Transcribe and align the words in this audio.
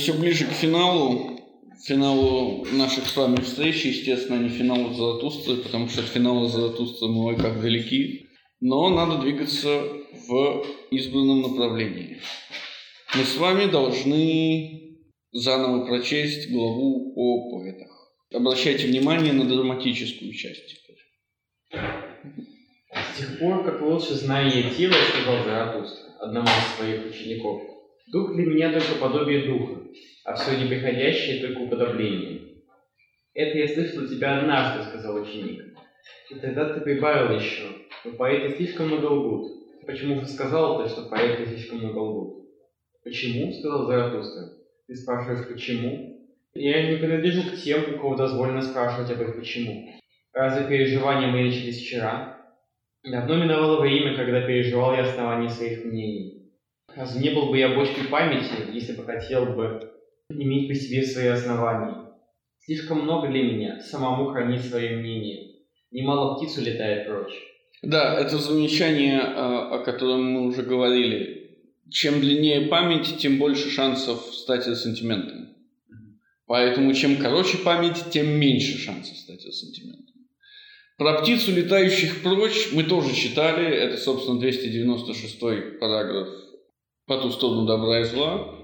все 0.00 0.14
ближе 0.14 0.46
к 0.46 0.52
финалу. 0.52 1.38
Финалу 1.86 2.66
наших 2.72 3.06
с 3.06 3.16
вами 3.16 3.36
встреч, 3.40 3.84
естественно, 3.84 4.36
не 4.36 4.48
финалу 4.48 4.92
Заратустры, 4.94 5.56
потому 5.56 5.88
что 5.88 6.00
от 6.00 6.08
финала 6.08 6.48
Заратустры 6.48 7.08
мы 7.08 7.36
как 7.36 7.60
далеки. 7.60 8.26
Но 8.60 8.90
надо 8.90 9.18
двигаться 9.18 9.82
в 10.28 10.64
избранном 10.90 11.42
направлении. 11.42 12.20
Мы 13.14 13.24
с 13.24 13.36
вами 13.36 13.70
должны 13.70 14.98
заново 15.32 15.86
прочесть 15.86 16.50
главу 16.50 17.12
о 17.16 17.50
поэтах. 17.50 17.88
Обращайте 18.32 18.86
внимание 18.86 19.32
на 19.32 19.44
драматическую 19.44 20.32
часть. 20.32 20.76
С 21.70 23.18
тех 23.18 23.38
пор, 23.38 23.64
как 23.64 23.80
лучше 23.82 24.14
знание 24.14 24.70
тела, 24.70 24.94
сказал 25.10 25.44
Заратустра, 25.44 26.10
одному 26.20 26.46
из 26.46 26.76
своих 26.76 27.06
учеников, 27.06 27.62
дух 28.12 28.34
для 28.34 28.46
меня 28.46 28.72
только 28.72 28.94
подобие 29.00 29.46
духа, 29.46 29.79
а 30.24 30.34
все 30.34 30.56
неприходящее 30.56 31.46
только 31.46 31.60
уподобление. 31.60 32.62
Это 33.34 33.58
я 33.58 33.68
слышал 33.68 34.04
от 34.04 34.10
тебя 34.10 34.38
однажды, 34.38 34.84
сказал 34.84 35.22
ученик. 35.22 35.76
И 36.30 36.34
тогда 36.36 36.72
ты 36.72 36.80
прибавил 36.80 37.36
еще, 37.36 37.64
но 38.04 38.12
поэты 38.12 38.56
слишком 38.56 38.88
много 38.88 39.06
лгут. 39.06 39.52
Почему 39.86 40.20
же 40.20 40.26
сказал 40.26 40.82
ты, 40.82 40.88
что 40.88 41.08
поэты 41.08 41.46
слишком 41.46 41.78
много 41.78 41.98
лгут? 41.98 42.48
Почему? 43.04 43.52
сказал 43.52 43.86
Заратустра. 43.86 44.50
Ты 44.86 44.94
спрашиваешь, 44.94 45.48
почему? 45.48 46.28
Я 46.54 46.90
не 46.90 46.96
принадлежу 46.96 47.42
к 47.42 47.56
тем, 47.62 47.94
у 47.94 47.98
кого 47.98 48.16
дозволено 48.16 48.60
спрашивать 48.60 49.10
об 49.10 49.22
их 49.22 49.36
почему. 49.36 49.94
Разве 50.32 50.68
переживания 50.68 51.28
мои 51.28 51.44
начались 51.44 51.80
вчера? 51.80 52.40
Давно 53.02 53.36
миновало 53.36 53.80
время, 53.80 54.16
когда 54.16 54.46
переживал 54.46 54.94
я 54.94 55.02
основания 55.02 55.48
своих 55.48 55.84
мнений. 55.84 56.39
Не 56.96 57.30
был 57.30 57.50
бы 57.50 57.58
я 57.58 57.74
бочкой 57.74 58.04
памяти, 58.08 58.72
если 58.72 58.92
бы 58.94 59.04
хотел 59.04 59.46
бы 59.46 59.92
иметь 60.28 60.68
по 60.68 60.74
себе 60.74 61.02
свои 61.02 61.28
основания? 61.28 62.10
Слишком 62.58 63.02
много 63.02 63.28
для 63.28 63.42
меня 63.42 63.80
самому 63.80 64.30
хранить 64.30 64.64
свои 64.64 64.96
мнения. 64.96 65.54
Немало 65.90 66.36
птиц 66.36 66.58
улетает 66.58 67.06
прочь. 67.06 67.34
Да, 67.82 68.18
это 68.18 68.38
замечание, 68.38 69.20
о 69.20 69.78
котором 69.78 70.24
мы 70.32 70.46
уже 70.46 70.62
говорили. 70.62 71.58
Чем 71.90 72.20
длиннее 72.20 72.68
память, 72.68 73.18
тем 73.18 73.38
больше 73.38 73.70
шансов 73.70 74.20
стать 74.34 74.64
сантиментом. 74.64 75.48
Поэтому 76.46 76.92
чем 76.94 77.16
короче 77.16 77.58
память, 77.58 78.10
тем 78.10 78.28
меньше 78.28 78.78
шансов 78.78 79.16
стать 79.16 79.42
сантиментом. 79.42 80.14
Про 80.98 81.20
птицу, 81.20 81.52
летающих 81.52 82.22
прочь, 82.22 82.70
мы 82.72 82.82
тоже 82.82 83.14
читали. 83.14 83.66
Это, 83.66 83.96
собственно, 83.96 84.38
296 84.38 85.40
параграф 85.80 86.28
по 87.10 87.16
ту 87.16 87.32
сторону 87.32 87.66
добра 87.66 88.02
и 88.02 88.04
зла. 88.04 88.54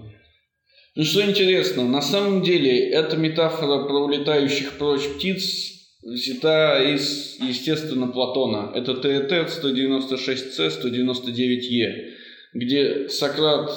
Ну 0.95 1.03
что 1.03 1.29
интересно, 1.29 1.85
на 1.85 2.01
самом 2.01 2.43
деле 2.43 2.91
эта 2.91 3.17
метафора 3.17 3.89
про 3.89 4.05
улетающих 4.05 4.79
прочь 4.79 5.03
птиц 5.17 5.73
взята 6.05 6.81
из, 6.81 7.41
естественно, 7.41 8.07
Платона. 8.07 8.71
Это 8.73 8.95
Теетет 8.95 9.49
196c, 9.49 10.81
199e, 10.81 12.13
где 12.55 13.09
Сократ 13.09 13.69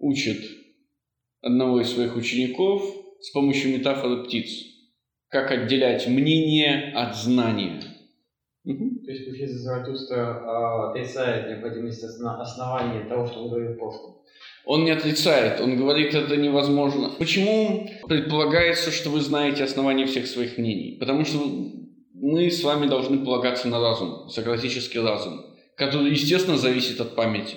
учит 0.00 0.40
одного 1.40 1.80
из 1.80 1.92
своих 1.92 2.16
учеников 2.16 2.82
с 3.20 3.30
помощью 3.30 3.78
метафоры 3.78 4.24
птиц. 4.24 4.50
Как 5.28 5.52
отделять 5.52 6.08
мнение 6.08 6.92
от 6.96 7.14
знания. 7.16 7.80
Угу. 8.64 9.04
То 9.04 9.10
есть, 9.10 9.24
получается, 9.26 9.58
Заратустра 9.58 10.16
э, 10.16 10.90
отрицает 10.90 11.48
необходимость 11.48 12.04
основания 12.04 13.08
того, 13.08 13.26
что 13.26 13.44
он 13.44 13.50
говорит 13.50 13.76
в 13.76 13.78
прошлом. 13.78 14.16
Он 14.66 14.84
не 14.84 14.90
отрицает, 14.90 15.60
он 15.60 15.76
говорит, 15.76 16.14
это 16.14 16.36
невозможно. 16.36 17.10
Почему 17.18 17.88
предполагается, 18.06 18.90
что 18.90 19.08
вы 19.10 19.20
знаете 19.20 19.64
основания 19.64 20.06
всех 20.06 20.26
своих 20.26 20.58
мнений? 20.58 20.96
Потому 21.00 21.24
что 21.24 21.38
мы 22.14 22.50
с 22.50 22.62
вами 22.62 22.86
должны 22.86 23.24
полагаться 23.24 23.68
на 23.68 23.80
разум, 23.80 24.28
сократический 24.28 25.00
разум, 25.00 25.40
который, 25.76 26.10
естественно, 26.10 26.58
зависит 26.58 27.00
от 27.00 27.16
памяти. 27.16 27.56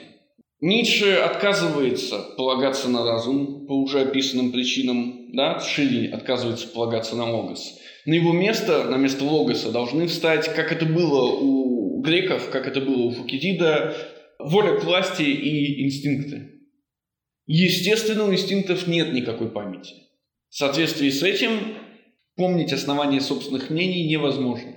Ницше 0.62 1.16
отказывается 1.16 2.20
полагаться 2.38 2.88
на 2.88 3.04
разум 3.04 3.68
по 3.68 3.74
уже 3.74 4.00
описанным 4.00 4.54
причинам, 4.54 5.34
да, 5.34 5.60
Шилли 5.60 6.08
отказывается 6.08 6.70
полагаться 6.70 7.18
на 7.18 7.30
логос. 7.30 7.80
На 8.06 8.14
его 8.14 8.34
место, 8.34 8.84
на 8.86 8.98
место 8.98 9.24
логоса 9.24 9.72
должны 9.72 10.08
встать, 10.08 10.54
как 10.54 10.72
это 10.72 10.86
было 10.86 11.32
у 11.32 12.02
греков, 12.02 12.50
как 12.50 12.68
это 12.68 12.82
было 12.82 13.04
у 13.04 13.12
Фукидида, 13.12 13.96
воля 14.40 14.80
к 14.80 14.84
власти 14.84 15.24
и 15.24 15.86
инстинкты. 15.86 16.62
Естественно, 17.46 18.26
у 18.26 18.34
инстинктов 18.34 18.88
нет 18.88 19.14
никакой 19.14 19.50
памяти. 19.50 19.94
В 20.50 20.56
соответствии 20.56 21.10
с 21.10 21.24
этим 21.24 21.60
помнить 22.36 22.74
основания 22.74 23.22
собственных 23.22 23.70
мнений 23.70 24.08
невозможно. 24.08 24.72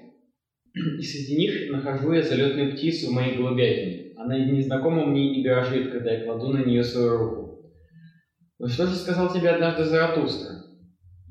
И 0.75 1.03
среди 1.03 1.37
них 1.37 1.71
нахожу 1.71 2.13
я 2.13 2.23
залетную 2.23 2.73
птицу 2.73 3.09
в 3.09 3.13
моей 3.13 3.37
голубятине. 3.37 4.13
Она 4.17 4.39
незнакома 4.39 5.07
мне 5.07 5.41
и 5.41 5.43
дрожит, 5.43 5.91
когда 5.91 6.13
я 6.13 6.25
кладу 6.25 6.49
на 6.49 6.65
нее 6.65 6.85
свою 6.85 7.17
руку. 7.17 7.73
Но 8.59 8.69
что 8.69 8.87
же 8.87 8.95
сказал 8.95 9.33
тебе 9.33 9.51
однажды 9.51 9.85
Заратустра? 9.85 10.66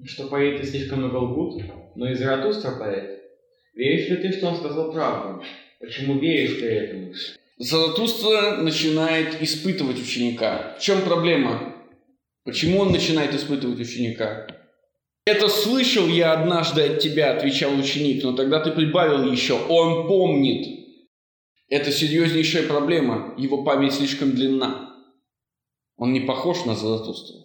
Что 0.04 0.28
поэты 0.28 0.66
слишком 0.66 1.00
много 1.00 1.18
лгут, 1.18 1.64
но 1.96 2.10
и 2.10 2.16
Заратустра 2.16 2.72
поэт. 2.72 3.22
Веришь 3.74 4.10
ли 4.10 4.18
ты, 4.18 4.38
что 4.38 4.48
он 4.48 4.56
сказал 4.58 4.92
правду? 4.92 5.44
Почему 5.80 6.20
веришь 6.20 6.60
ты 6.60 6.66
этому? 6.66 7.14
Заратустра 7.58 8.58
начинает 8.58 9.42
испытывать 9.42 10.00
ученика. 10.00 10.76
В 10.78 10.82
чем 10.82 11.02
проблема? 11.02 11.76
Почему 12.44 12.80
он 12.80 12.92
начинает 12.92 13.34
испытывать 13.34 13.80
ученика? 13.80 14.48
Это 15.26 15.48
слышал 15.50 16.08
я 16.08 16.34
однажды 16.34 16.84
от 16.84 17.00
тебя, 17.00 17.36
отвечал 17.36 17.76
ученик, 17.78 18.24
но 18.24 18.34
тогда 18.34 18.60
ты 18.60 18.72
прибавил 18.72 19.32
еще, 19.32 19.54
он 19.54 20.08
помнит. 20.08 20.86
Это 21.68 21.92
серьезнейшая 21.92 22.68
проблема, 22.68 23.34
его 23.38 23.64
память 23.64 23.94
слишком 23.94 24.34
длинна. 24.34 24.94
Он 25.98 26.14
не 26.14 26.20
похож 26.20 26.66
на 26.66 26.76
Заратустру. 26.76 27.45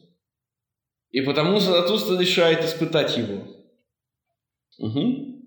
И 1.10 1.22
потому 1.22 1.59
Заратустра 1.59 2.19
решает 2.19 2.65
испытать 2.65 3.16
его. 3.16 3.44
Угу. 4.78 5.44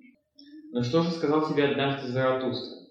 Но 0.74 0.84
что 0.84 1.03
же 1.03 1.12
сказал 1.12 1.50
тебе 1.50 1.66
однажды 1.66 2.12
Заратустра? 2.12 2.84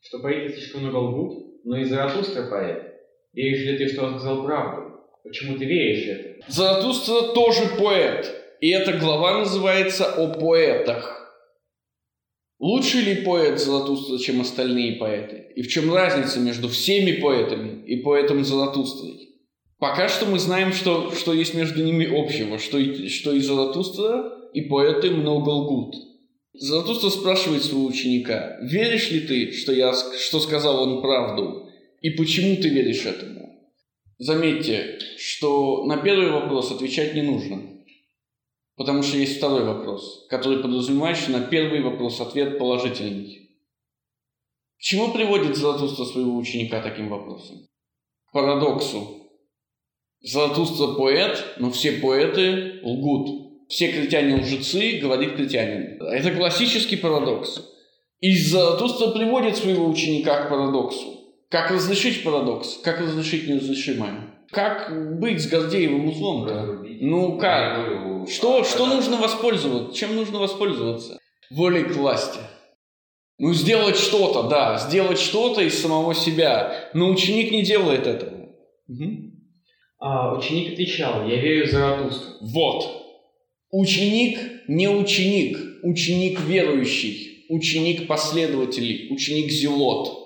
что 0.00 0.18
поэты 0.18 0.54
слишком 0.54 0.82
много 0.82 0.96
лгут, 0.96 1.64
но 1.64 1.76
и 1.78 1.84
Заратустра 1.84 2.48
поэт. 2.48 2.94
Веришь 3.32 3.64
ли 3.66 3.78
ты, 3.78 3.92
что 3.92 4.06
он 4.06 4.18
сказал 4.18 4.44
правду? 4.44 5.00
Почему 5.22 5.58
ты 5.58 5.66
веришь 5.66 6.06
это? 6.08 6.44
Заратустра 6.48 7.34
тоже 7.34 7.62
поэт. 7.78 8.56
И 8.60 8.70
эта 8.70 8.92
глава 8.94 9.38
называется 9.38 10.06
«О 10.14 10.34
поэтах». 10.34 11.16
Лучше 12.58 12.98
ли 12.98 13.24
поэт 13.24 13.58
Заратустра, 13.58 14.18
чем 14.18 14.40
остальные 14.40 14.96
поэты? 14.96 15.52
И 15.56 15.62
в 15.62 15.68
чем 15.68 15.94
разница 15.94 16.40
между 16.40 16.68
всеми 16.68 17.12
поэтами 17.20 17.86
и 17.86 18.02
поэтом 18.02 18.44
Заратустрой? 18.44 19.29
Пока 19.80 20.10
что 20.10 20.26
мы 20.26 20.38
знаем, 20.38 20.74
что, 20.74 21.10
что 21.12 21.32
есть 21.32 21.54
между 21.54 21.82
ними 21.82 22.04
общего, 22.04 22.58
что, 22.58 22.78
что 23.08 23.32
и 23.32 23.40
Заратустра, 23.40 24.50
и 24.52 24.60
поэты 24.60 25.10
много 25.10 25.48
лгут. 25.48 25.96
Заратустра 26.52 27.08
спрашивает 27.08 27.64
своего 27.64 27.86
ученика, 27.86 28.58
веришь 28.60 29.10
ли 29.10 29.20
ты, 29.20 29.52
что, 29.52 29.72
я, 29.72 29.94
что 29.94 30.38
сказал 30.40 30.82
он 30.82 31.00
правду, 31.00 31.70
и 32.02 32.10
почему 32.10 32.56
ты 32.56 32.68
веришь 32.68 33.06
этому? 33.06 33.70
Заметьте, 34.18 34.98
что 35.16 35.86
на 35.86 35.96
первый 35.96 36.30
вопрос 36.30 36.70
отвечать 36.70 37.14
не 37.14 37.22
нужно, 37.22 37.62
потому 38.76 39.02
что 39.02 39.16
есть 39.16 39.38
второй 39.38 39.64
вопрос, 39.64 40.26
который 40.28 40.58
подразумевает, 40.58 41.16
что 41.16 41.32
на 41.32 41.40
первый 41.40 41.80
вопрос 41.80 42.20
ответ 42.20 42.58
положительный. 42.58 43.48
К 44.76 44.82
чему 44.82 45.12
приводит 45.12 45.56
Заратустра 45.56 46.04
своего 46.04 46.36
ученика 46.36 46.82
таким 46.82 47.08
вопросом? 47.08 47.66
К 48.26 48.32
парадоксу. 48.32 49.19
Заратустра 50.22 50.94
поэт, 50.94 51.44
но 51.58 51.70
все 51.70 51.92
поэты 51.92 52.80
лгут 52.82 53.50
все 53.70 53.92
критяне 53.92 54.42
лжецы, 54.42 54.98
говорит 55.00 55.36
критянин. 55.36 56.02
Это 56.02 56.32
классический 56.32 56.96
парадокс. 56.96 57.62
И 58.18 58.36
Заратустра 58.36 59.12
приводит 59.12 59.56
своего 59.56 59.88
ученика 59.88 60.44
к 60.44 60.50
парадоксу. 60.50 61.20
Как 61.48 61.70
разрешить 61.70 62.24
парадокс? 62.24 62.78
Как 62.82 63.00
разрешить 63.00 63.48
неразрешимое? 63.48 64.34
Как 64.50 65.18
быть 65.20 65.40
с 65.40 65.46
Гордеевым 65.46 66.08
узлом? 66.08 66.46
-то? 66.46 66.84
Ну 67.00 67.38
как? 67.38 68.28
Что, 68.28 68.64
что 68.64 68.86
нужно 68.86 69.16
воспользоваться? 69.16 69.96
Чем 69.96 70.16
нужно 70.16 70.40
воспользоваться? 70.40 71.18
Волей 71.50 71.84
к 71.84 71.92
власти. 71.92 72.40
Ну, 73.38 73.54
сделать 73.54 73.96
что-то, 73.96 74.48
да, 74.48 74.78
сделать 74.78 75.18
что-то 75.18 75.62
из 75.62 75.80
самого 75.80 76.14
себя. 76.14 76.90
Но 76.92 77.08
ученик 77.08 77.52
не 77.52 77.62
делает 77.62 78.06
этого. 78.06 78.48
Угу. 78.88 79.29
А, 80.00 80.34
ученик 80.34 80.72
отвечал, 80.72 81.28
я 81.28 81.36
верю 81.36 81.66
в 81.66 81.70
Заратустру. 81.70 82.30
Вот. 82.40 83.00
Ученик 83.70 84.38
не 84.66 84.88
ученик, 84.88 85.58
ученик 85.82 86.40
верующий, 86.40 87.44
ученик 87.50 88.06
последователей, 88.06 89.12
ученик 89.12 89.50
зелот. 89.50 90.16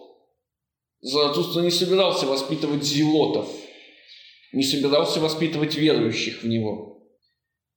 Заратустра 1.00 1.60
не 1.60 1.70
собирался 1.70 2.26
воспитывать 2.26 2.84
зелотов. 2.84 3.48
не 4.52 4.62
собирался 4.62 5.18
воспитывать 5.18 5.74
верующих 5.74 6.44
в 6.44 6.46
него. 6.46 7.02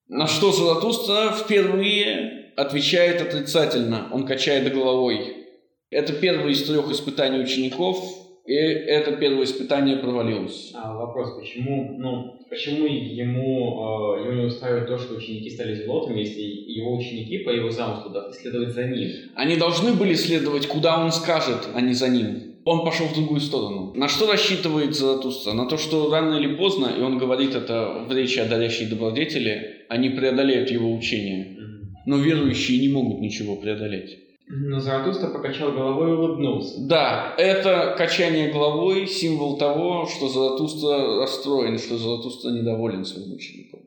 На 0.08 0.28
что 0.28 0.52
Золотуста 0.52 1.34
впервые 1.34 2.54
отвечает 2.56 3.22
отрицательно, 3.22 4.10
он 4.14 4.28
качает 4.28 4.72
головой. 4.72 5.48
Это 5.90 6.14
первое 6.14 6.52
из 6.52 6.64
трех 6.64 6.90
испытаний 6.92 7.40
учеников, 7.40 8.27
и 8.48 8.54
это 8.54 9.12
первое 9.18 9.44
испытание 9.44 9.98
провалилось. 9.98 10.72
А 10.74 10.96
вопрос, 10.96 11.38
почему, 11.38 11.98
ну, 11.98 12.40
почему 12.50 12.86
ему, 12.86 14.16
э, 14.16 14.24
его 14.24 14.34
не 14.34 14.46
устраивает 14.46 14.88
то, 14.88 14.98
что 14.98 15.16
ученики 15.16 15.50
стали 15.50 15.76
зелотами, 15.76 16.22
если 16.22 16.42
его 16.42 16.96
ученики 16.96 17.40
по 17.40 17.50
его 17.50 17.70
замыслу 17.72 18.10
должны 18.10 18.34
следовать 18.34 18.70
за 18.70 18.88
ним? 18.88 19.12
Они 19.36 19.58
должны 19.58 19.92
были 19.92 20.14
следовать, 20.14 20.66
куда 20.68 21.04
он 21.04 21.12
скажет, 21.12 21.68
а 21.76 21.82
не 21.82 21.94
за 21.94 22.08
ним. 22.08 22.56
Он 22.64 22.86
пошел 22.86 23.08
в 23.08 23.14
другую 23.14 23.42
сторону. 23.42 23.94
На 23.96 24.08
что 24.08 24.32
рассчитывает 24.32 24.96
Заратустра? 24.96 25.52
На 25.52 25.66
то, 25.66 25.78
что 25.78 26.10
рано 26.10 26.36
или 26.36 26.56
поздно, 26.56 26.90
и 26.98 27.02
он 27.02 27.18
говорит 27.18 27.54
это 27.54 28.06
в 28.08 28.16
речи 28.16 28.40
о 28.40 28.46
дарящей 28.46 28.86
добродетели, 28.86 29.86
они 29.90 30.10
преодолеют 30.10 30.72
его 30.72 30.94
учение. 30.94 31.58
Но 32.06 32.18
верующие 32.18 32.80
не 32.80 32.88
могут 32.88 33.20
ничего 33.20 33.58
преодолеть. 33.58 34.20
Но 34.50 34.80
Заратустра 34.80 35.28
покачал 35.28 35.74
головой 35.74 36.10
и 36.10 36.14
улыбнулся. 36.14 36.80
Да, 36.88 37.36
это 37.38 37.96
качание 37.98 38.52
головой 38.52 39.06
символ 39.06 39.58
того, 39.58 40.06
что 40.06 40.30
Заратустра 40.30 41.20
расстроен, 41.20 41.78
что 41.78 41.98
Заратустра 41.98 42.52
недоволен 42.52 43.04
своим 43.04 43.34
учеником. 43.34 43.82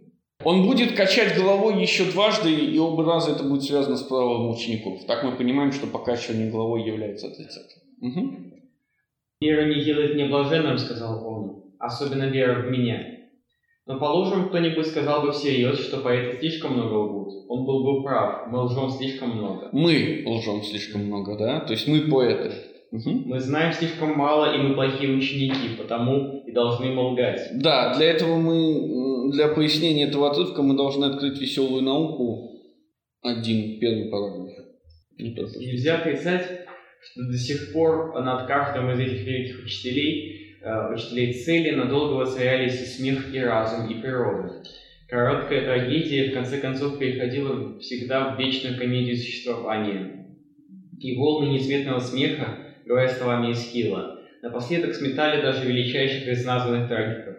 Он 0.44 0.66
будет 0.66 0.92
качать 0.92 1.36
головой 1.36 1.80
еще 1.80 2.04
дважды, 2.04 2.52
и 2.52 2.78
оба 2.78 3.04
раза 3.04 3.32
это 3.32 3.44
будет 3.44 3.62
связано 3.62 3.96
с 3.96 4.02
правом 4.02 4.50
учеников. 4.50 5.04
Так 5.06 5.22
мы 5.24 5.32
понимаем, 5.32 5.72
что 5.72 5.86
покачивание 5.86 6.50
головой 6.50 6.82
является 6.84 7.28
отрицательным. 7.28 7.86
Угу. 8.00 8.36
«Вера 9.40 9.66
не 9.66 9.82
делает 9.82 10.14
мне 10.14 10.26
блаженным»,— 10.26 10.76
сказал 10.78 11.26
он,— 11.26 11.64
«особенно 11.78 12.24
вера 12.24 12.62
в 12.62 12.70
меня». 12.70 13.19
Но 13.86 13.98
положим, 13.98 14.48
кто-нибудь 14.48 14.86
сказал 14.86 15.22
бы 15.22 15.32
всерьез, 15.32 15.78
что 15.80 15.98
поэты 15.98 16.38
слишком 16.38 16.74
много 16.74 16.94
лгут. 16.94 17.32
Он 17.48 17.64
был 17.64 17.82
бы 17.82 18.02
прав, 18.04 18.46
мы 18.48 18.64
лжем 18.64 18.90
слишком 18.90 19.30
много. 19.30 19.68
Мы 19.72 20.22
лжем 20.26 20.62
слишком 20.62 21.06
много, 21.06 21.36
да? 21.36 21.60
То 21.60 21.72
есть 21.72 21.88
мы 21.88 22.02
поэты. 22.02 22.52
Угу. 22.92 23.10
Мы 23.26 23.38
знаем 23.38 23.72
слишком 23.72 24.16
мало, 24.16 24.54
и 24.54 24.58
мы 24.58 24.74
плохие 24.74 25.12
ученики, 25.12 25.76
потому 25.78 26.42
и 26.44 26.52
должны 26.52 26.92
молгать. 26.92 27.40
Да, 27.54 27.94
для 27.96 28.06
этого 28.06 28.36
мы, 28.36 29.30
для 29.32 29.48
пояснения 29.48 30.08
этого 30.08 30.30
отрывка 30.30 30.62
мы 30.62 30.76
должны 30.76 31.04
открыть 31.04 31.40
веселую 31.40 31.82
науку. 31.82 32.48
Один, 33.22 33.78
первый 33.78 34.10
параграф. 34.10 34.66
Нельзя 35.18 35.98
отрицать, 35.98 36.42
что 36.42 37.22
до 37.30 37.36
сих 37.36 37.72
пор 37.72 38.20
над 38.22 38.46
каждым 38.46 38.90
из 38.90 38.98
этих 38.98 39.24
великих 39.24 39.64
учителей 39.64 40.50
учителей 40.62 41.32
цели 41.32 41.70
надолго 41.70 42.14
воцарялись 42.14 42.80
и 42.80 42.84
смех, 42.84 43.34
и 43.34 43.38
разум, 43.38 43.88
и 43.88 44.00
природа. 44.00 44.62
Короткая 45.08 45.64
трагедия 45.64 46.30
в 46.30 46.34
конце 46.34 46.58
концов 46.58 46.98
переходила 46.98 47.78
всегда 47.80 48.34
в 48.34 48.38
вечную 48.38 48.78
комедию 48.78 49.16
существования. 49.16 50.26
И 51.00 51.16
волны 51.16 51.50
несметного 51.50 51.98
смеха, 51.98 52.58
говоря 52.84 53.08
словами 53.08 53.52
Эсхила, 53.52 54.20
напоследок 54.42 54.94
сметали 54.94 55.42
даже 55.42 55.66
величайших 55.66 56.28
из 56.28 56.44
названных 56.44 56.88
трагиков. 56.88 57.36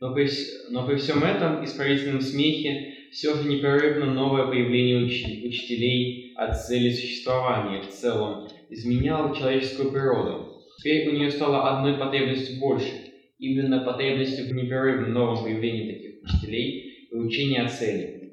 Но 0.00 0.12
при, 0.12 0.28
но 0.70 0.86
при 0.86 0.96
всем 0.96 1.22
этом 1.22 1.64
исправительном 1.64 2.20
смехе 2.20 2.94
все 3.12 3.34
же 3.34 3.48
непрерывно 3.48 4.12
новое 4.12 4.48
появление 4.48 5.06
уч, 5.06 5.24
учителей 5.44 6.34
от 6.36 6.60
цели 6.60 6.90
существования 6.90 7.80
в 7.80 7.88
целом 7.88 8.48
изменяло 8.70 9.34
человеческую 9.34 9.92
природу, 9.92 10.43
Теперь 10.78 11.08
у 11.08 11.12
нее 11.12 11.30
стало 11.30 11.76
одной 11.76 11.98
потребностью 11.98 12.58
больше, 12.60 12.92
именно 13.38 13.80
потребностью 13.80 14.46
в 14.46 14.54
непрерывном 14.54 15.12
новом 15.12 15.44
появлении 15.44 15.92
таких 15.92 16.22
учителей 16.22 17.08
и 17.10 17.14
учения 17.14 17.62
о 17.62 17.68
цели. 17.68 18.32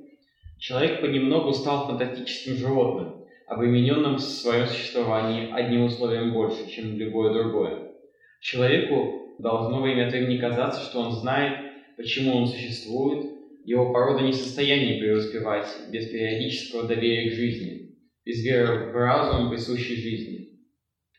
Человек 0.59 1.01
понемногу 1.01 1.53
стал 1.53 1.87
фантастическим 1.87 2.55
животным, 2.55 3.25
обремененным 3.47 4.15
в 4.15 4.21
своем 4.21 4.67
существовании 4.67 5.51
одним 5.51 5.85
условием 5.85 6.33
больше, 6.33 6.69
чем 6.69 6.97
любое 6.97 7.33
другое. 7.33 7.91
Человеку 8.39 9.35
должно 9.39 9.81
время 9.81 10.07
от 10.07 10.13
времени 10.13 10.37
казаться, 10.37 10.81
что 10.81 10.99
он 10.99 11.11
знает, 11.11 11.73
почему 11.97 12.35
он 12.35 12.47
существует, 12.47 13.25
его 13.65 13.91
порода 13.91 14.23
не 14.23 14.31
в 14.31 14.35
состоянии 14.35 14.99
преуспевать 14.99 15.67
без 15.91 16.07
периодического 16.07 16.87
доверия 16.87 17.29
к 17.29 17.33
жизни, 17.33 17.95
без 18.25 18.43
веры 18.43 18.91
в 18.91 18.95
разум, 18.95 19.49
присущей 19.49 19.95
жизни. 19.95 20.50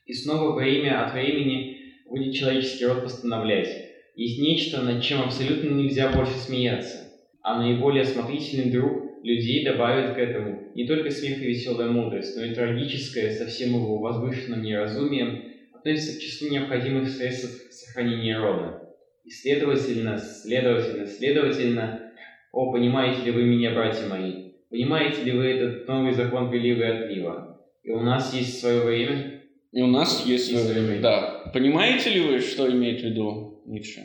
И 0.06 0.12
снова 0.12 0.54
время 0.54 1.04
от 1.04 1.14
времени 1.14 1.78
будет 2.06 2.34
человеческий 2.34 2.87
род 2.87 3.04
постановлять. 3.04 3.69
Есть 4.14 4.40
нечто, 4.40 4.82
над 4.82 5.02
чем 5.02 5.22
абсолютно 5.22 5.70
нельзя 5.70 6.10
больше 6.10 6.32
смеяться. 6.32 6.99
А 7.43 7.58
наиболее 7.60 8.02
осмотрительный 8.02 8.70
друг 8.70 9.02
людей 9.22 9.64
добавит 9.64 10.14
к 10.14 10.19
этому 10.19 10.72
не 10.75 10.87
только 10.87 11.10
смех 11.10 11.40
и 11.40 11.46
веселая 11.46 11.90
мудрость, 11.90 12.37
но 12.37 12.44
и 12.44 12.54
трагическое, 12.54 13.31
со 13.31 13.46
всем 13.46 13.70
его 13.70 13.99
возвышенным 13.99 14.62
неразумием, 14.62 15.44
относится 15.72 16.19
к 16.19 16.22
числу 16.22 16.49
необходимых 16.50 17.08
средств 17.08 17.72
сохранения 17.72 18.38
рода. 18.38 18.82
И 19.25 19.31
следовательно, 19.31 20.19
следовательно, 20.19 21.06
следовательно, 21.06 22.12
о, 22.52 22.72
понимаете 22.72 23.22
ли 23.22 23.31
вы 23.31 23.44
меня, 23.44 23.72
братья 23.72 24.06
мои? 24.06 24.52
Понимаете 24.69 25.22
ли 25.22 25.32
вы 25.32 25.46
этот 25.46 25.87
новый 25.87 26.12
закон 26.12 26.50
прилива 26.50 26.82
и 26.82 27.04
отлива? 27.04 27.60
И 27.82 27.90
у 27.90 28.00
нас 28.00 28.34
есть 28.34 28.60
свое 28.60 28.81
время, 28.81 29.42
и 29.73 29.81
у 29.81 29.87
нас 29.87 30.25
есть... 30.27 30.53
Да. 31.01 31.51
Понимаете 31.53 32.11
ли 32.11 32.21
вы, 32.21 32.41
что 32.41 32.71
имеет 32.71 33.01
в 33.01 33.05
виду 33.05 33.63
Ницше? 33.67 34.03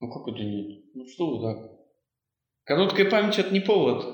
Ну 0.00 0.10
как 0.10 0.32
это 0.32 0.42
нет? 0.42 0.84
Ну 0.94 1.06
что 1.06 1.36
вы 1.36 1.42
так? 1.42 1.70
Короткая 2.64 3.10
память 3.10 3.38
это 3.38 3.52
не 3.52 3.60
повод. 3.60 4.04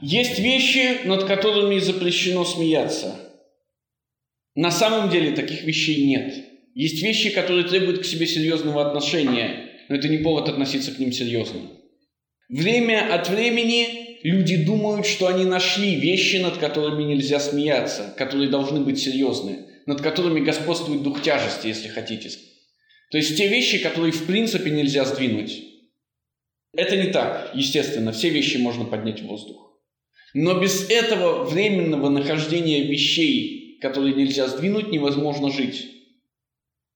Есть 0.00 0.38
вещи, 0.38 1.06
над 1.06 1.24
которыми 1.24 1.78
запрещено 1.78 2.44
смеяться. 2.44 3.18
На 4.54 4.70
самом 4.70 5.10
деле 5.10 5.34
таких 5.34 5.64
вещей 5.64 6.06
нет. 6.06 6.32
Есть 6.74 7.02
вещи, 7.02 7.30
которые 7.30 7.66
требуют 7.66 8.00
к 8.00 8.04
себе 8.04 8.26
серьезного 8.26 8.86
отношения, 8.86 9.70
но 9.88 9.96
это 9.96 10.08
не 10.08 10.18
повод 10.18 10.48
относиться 10.48 10.92
к 10.92 10.98
ним 10.98 11.10
серьезно. 11.10 11.60
Время 12.48 13.12
от 13.12 13.28
времени 13.28 14.18
люди 14.22 14.56
думают, 14.64 15.06
что 15.06 15.26
они 15.26 15.44
нашли 15.44 15.96
вещи, 15.96 16.36
над 16.36 16.58
которыми 16.58 17.02
нельзя 17.02 17.40
смеяться, 17.40 18.14
которые 18.16 18.48
должны 18.48 18.80
быть 18.80 19.00
серьезны, 19.00 19.66
над 19.86 20.00
которыми 20.00 20.40
господствует 20.40 21.02
дух 21.02 21.22
тяжести, 21.22 21.66
если 21.66 21.88
хотите. 21.88 22.30
То 23.10 23.18
есть 23.18 23.36
те 23.36 23.48
вещи, 23.48 23.78
которые 23.78 24.12
в 24.12 24.26
принципе 24.26 24.70
нельзя 24.70 25.04
сдвинуть. 25.04 25.62
Это 26.72 26.96
не 26.96 27.10
так, 27.10 27.50
естественно, 27.54 28.12
все 28.12 28.28
вещи 28.28 28.58
можно 28.58 28.84
поднять 28.84 29.20
в 29.20 29.26
воздух. 29.26 29.66
Но 30.34 30.60
без 30.60 30.88
этого 30.90 31.44
временного 31.44 32.10
нахождения 32.10 32.82
вещей, 32.82 33.78
которые 33.80 34.14
нельзя 34.14 34.48
сдвинуть, 34.48 34.90
невозможно 34.90 35.50
жить. 35.50 35.86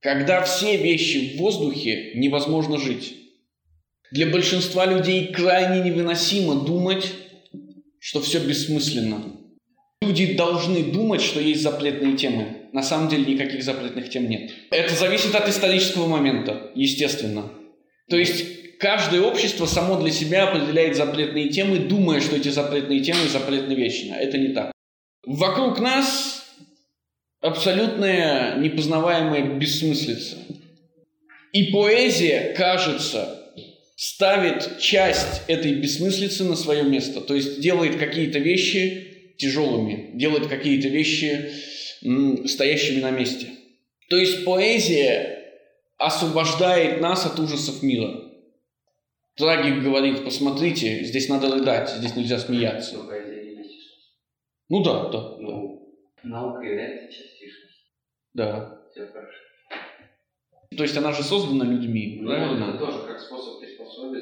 Когда 0.01 0.43
все 0.43 0.77
вещи 0.77 1.35
в 1.35 1.39
воздухе, 1.39 2.13
невозможно 2.15 2.79
жить. 2.79 3.20
Для 4.11 4.27
большинства 4.27 4.87
людей 4.87 5.33
крайне 5.33 5.89
невыносимо 5.89 6.65
думать, 6.65 7.13
что 8.01 8.21
все 8.21 8.41
бессмысленно. 8.41 9.23
Люди 10.03 10.35
должны 10.35 10.83
думать, 10.85 11.21
что 11.21 11.41
есть 11.41 11.63
запретные 11.63 12.17
темы. 12.17 12.69
На 12.73 12.83
самом 12.83 13.09
деле 13.09 13.35
никаких 13.35 13.63
запретных 13.63 14.09
тем 14.09 14.29
нет. 14.29 14.51
Это 14.71 14.95
зависит 14.95 15.35
от 15.35 15.49
исторического 15.49 16.07
момента, 16.07 16.71
естественно. 16.75 17.53
То 18.09 18.17
есть 18.17 18.79
каждое 18.79 19.21
общество 19.21 19.67
само 19.67 20.01
для 20.01 20.11
себя 20.11 20.49
определяет 20.49 20.97
запретные 20.97 21.49
темы, 21.51 21.79
думая, 21.79 22.21
что 22.21 22.37
эти 22.37 22.49
запретные 22.49 23.01
темы 23.01 23.29
запретны 23.29 23.75
вечно. 23.75 24.15
Это 24.15 24.39
не 24.39 24.49
так. 24.49 24.73
Вокруг 25.25 25.79
нас 25.81 26.47
абсолютная 27.41 28.59
непознаваемая 28.59 29.59
бессмыслица. 29.59 30.39
И 31.53 31.65
поэзия, 31.73 32.55
кажется, 32.57 33.40
ставит 34.01 34.79
часть 34.79 35.43
этой 35.47 35.75
бессмыслицы 35.75 36.45
на 36.45 36.57
свое 36.57 36.85
место, 36.85 37.21
то 37.21 37.35
есть 37.35 37.61
делает 37.61 37.99
какие-то 37.99 38.39
вещи 38.39 39.35
тяжелыми, 39.37 40.13
делает 40.15 40.47
какие-то 40.47 40.89
вещи 40.89 41.53
м, 42.03 42.49
стоящими 42.49 43.03
на 43.03 43.11
месте. 43.11 43.49
То 44.09 44.17
есть 44.17 44.47
поэзия 44.47 45.53
освобождает 45.99 47.03
нас 47.03 47.27
от 47.27 47.39
ужасов 47.41 47.83
мира. 47.83 48.23
Трагик 49.37 49.83
говорит, 49.83 50.25
посмотрите, 50.25 51.05
здесь 51.05 51.29
надо 51.29 51.55
рыдать, 51.55 51.91
здесь 51.91 52.17
нельзя 52.17 52.39
смеяться. 52.39 52.97
Ну 54.71 54.83
да, 54.83 55.11
да. 55.11 55.37
Ну, 55.41 55.95
наука 56.23 56.63
является 56.63 57.13
частичностью. 57.13 57.85
Да. 58.33 58.81
Все 58.93 59.07
хорошо. 59.09 59.37
То 60.75 60.85
есть 60.85 60.97
она 60.97 61.13
же 61.13 61.23
создана 61.23 61.67
людьми, 61.67 62.19
ну, 62.23 62.29
правильно? 62.29 62.65
Это 62.71 62.79
тоже 62.79 63.07
как 63.07 63.21
способ 63.21 63.60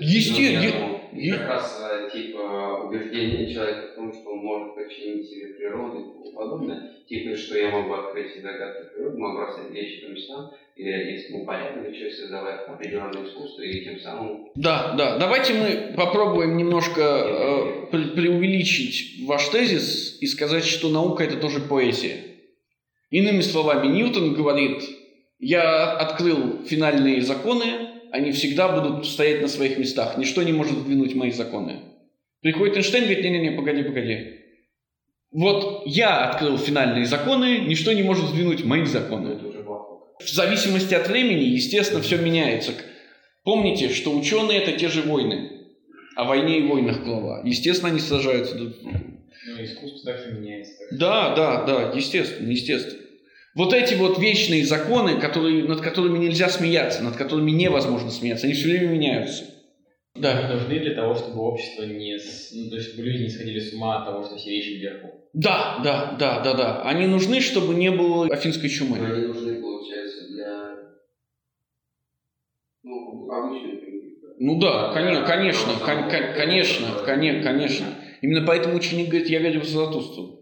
Естественно, 0.01 0.95
И- 1.13 1.31
Как 1.31 1.49
раз 1.49 1.81
э, 1.91 2.11
типа 2.13 2.85
убеждение 2.85 3.53
человека 3.53 3.89
в 3.93 3.95
том, 3.97 4.13
что 4.13 4.31
он 4.31 4.39
может 4.39 4.75
подчинить 4.75 5.29
себе 5.29 5.47
природу 5.55 5.99
и 6.01 6.03
тому 6.13 6.33
подобное. 6.33 6.93
Типа, 7.09 7.37
что 7.37 7.57
я 7.59 7.71
могу 7.71 7.95
открыть 7.95 8.41
загадки 8.43 8.95
природы, 8.95 9.19
могу 9.19 9.39
расставить 9.41 9.73
вещи 9.73 10.05
по 10.05 10.11
местам, 10.11 10.51
или 10.77 10.89
если 11.13 11.33
ему 11.33 11.47
понятно, 11.47 11.91
чего 11.93 12.11
создавать 12.11 12.69
определенное 12.69 13.25
искусство, 13.25 13.63
и 13.63 13.83
тем 13.85 13.99
самым 13.99 14.49
Да, 14.55 14.95
да. 14.99 15.19
Давайте 15.19 15.55
мы 15.55 15.95
попробуем 15.97 16.57
немножко 16.57 17.01
э, 17.01 17.87
пре- 17.91 18.15
преувеличить 18.15 19.27
ваш 19.27 19.49
тезис 19.49 20.19
и 20.21 20.27
сказать, 20.27 20.65
что 20.65 20.89
наука 20.91 21.25
это 21.25 21.37
тоже 21.39 21.61
поэзия. 21.61 22.17
Иными 23.11 23.41
словами, 23.41 23.87
Ньютон 23.89 24.35
говорит, 24.35 24.83
я 25.39 25.93
открыл 25.97 26.63
финальные 26.67 27.23
законы, 27.23 27.88
они 28.13 28.33
всегда 28.33 28.69
будут 28.69 29.07
стоять 29.07 29.43
на 29.43 29.49
своих 29.49 29.79
местах, 29.79 30.17
ничто 30.19 30.43
не 30.43 30.53
может 30.53 30.79
сдвинуть 30.79 31.15
мои 31.15 31.31
законы. 31.31 31.81
Приходит 32.41 32.77
Эйнштейн 32.77 33.05
и 33.05 33.07
говорит, 33.07 33.25
не-не-не, 33.25 33.51
погоди, 33.53 33.83
погоди. 33.83 34.35
Вот 35.31 35.83
я 35.87 36.25
открыл 36.25 36.57
финальные 36.57 37.05
законы, 37.05 37.59
ничто 37.67 37.93
не 37.93 38.03
может 38.03 38.27
сдвинуть 38.27 38.65
мои 38.65 38.85
законы. 38.85 39.39
В 40.21 40.29
зависимости 40.29 40.95
от 40.95 41.09
времени, 41.09 41.45
естественно, 41.45 42.01
все 42.01 42.17
меняется. 42.17 42.73
Помните, 43.45 43.89
что 43.89 44.17
ученые 44.17 44.59
это 44.59 44.73
те 44.73 44.89
же 44.89 45.03
войны. 45.03 45.53
О 46.17 46.25
войне 46.25 46.59
и 46.59 46.67
войнах 46.67 47.05
глава. 47.05 47.43
Естественно, 47.45 47.91
они 47.91 48.01
сражаются 48.01 48.57
друг 48.57 48.75
с 48.75 48.79
другом. 48.79 49.21
Ну, 49.47 49.65
искусство 49.65 50.13
также 50.13 50.33
меняется. 50.33 50.73
Да, 50.93 51.35
да, 51.35 51.65
да, 51.65 51.93
естественно, 51.95 52.51
естественно. 52.51 53.08
Вот 53.55 53.73
эти 53.73 53.95
вот 53.95 54.19
вечные 54.19 54.65
законы, 54.65 55.21
которые, 55.21 55.65
над 55.65 55.81
которыми 55.81 56.19
нельзя 56.19 56.49
смеяться, 56.49 57.03
над 57.03 57.17
которыми 57.17 57.51
невозможно 57.51 58.11
смеяться, 58.11 58.47
они 58.47 58.55
все 58.55 58.69
время 58.69 58.89
меняются. 58.89 59.45
Да. 60.15 60.39
Они 60.39 60.55
нужны 60.55 60.81
для 60.81 60.95
того, 60.95 61.15
чтобы 61.15 61.41
общество 61.41 61.85
не... 61.85 62.17
Ну, 62.55 62.71
то 62.71 62.77
есть, 62.77 62.89
чтобы 62.89 63.07
люди 63.07 63.23
не 63.23 63.29
сходили 63.29 63.61
с 63.61 63.73
ума 63.73 63.99
от 63.99 64.07
того, 64.07 64.25
что 64.25 64.37
все 64.37 64.51
вещи 64.51 64.81
вверху. 64.81 65.29
Да, 65.33 65.81
да, 65.85 66.17
да, 66.19 66.41
да, 66.41 66.55
да. 66.55 66.83
Они 66.83 67.07
нужны, 67.07 67.41
чтобы 67.41 67.75
не 67.75 67.91
было 67.91 68.27
афинской 68.27 68.69
чумы. 68.69 68.99
Но 68.99 69.15
они 69.15 69.27
нужны, 69.27 69.61
получается, 69.61 70.29
для 70.29 70.75
ну, 72.83 73.31
обычных. 73.31 73.79
Ну 74.41 74.61
да, 74.61 74.93
коне- 74.95 75.27
конечно, 75.27 75.73
Потому 75.81 76.03
кон- 76.03 76.11
кон- 76.11 76.35
конечно, 76.37 76.87
коне- 77.05 77.43
конечно. 77.43 77.87
Именно 78.23 78.47
поэтому 78.47 78.77
ученик 78.77 79.09
говорит, 79.09 79.29
я 79.29 79.41
верю 79.41 79.61
в 79.61 79.65
Заратустру. 79.65 80.38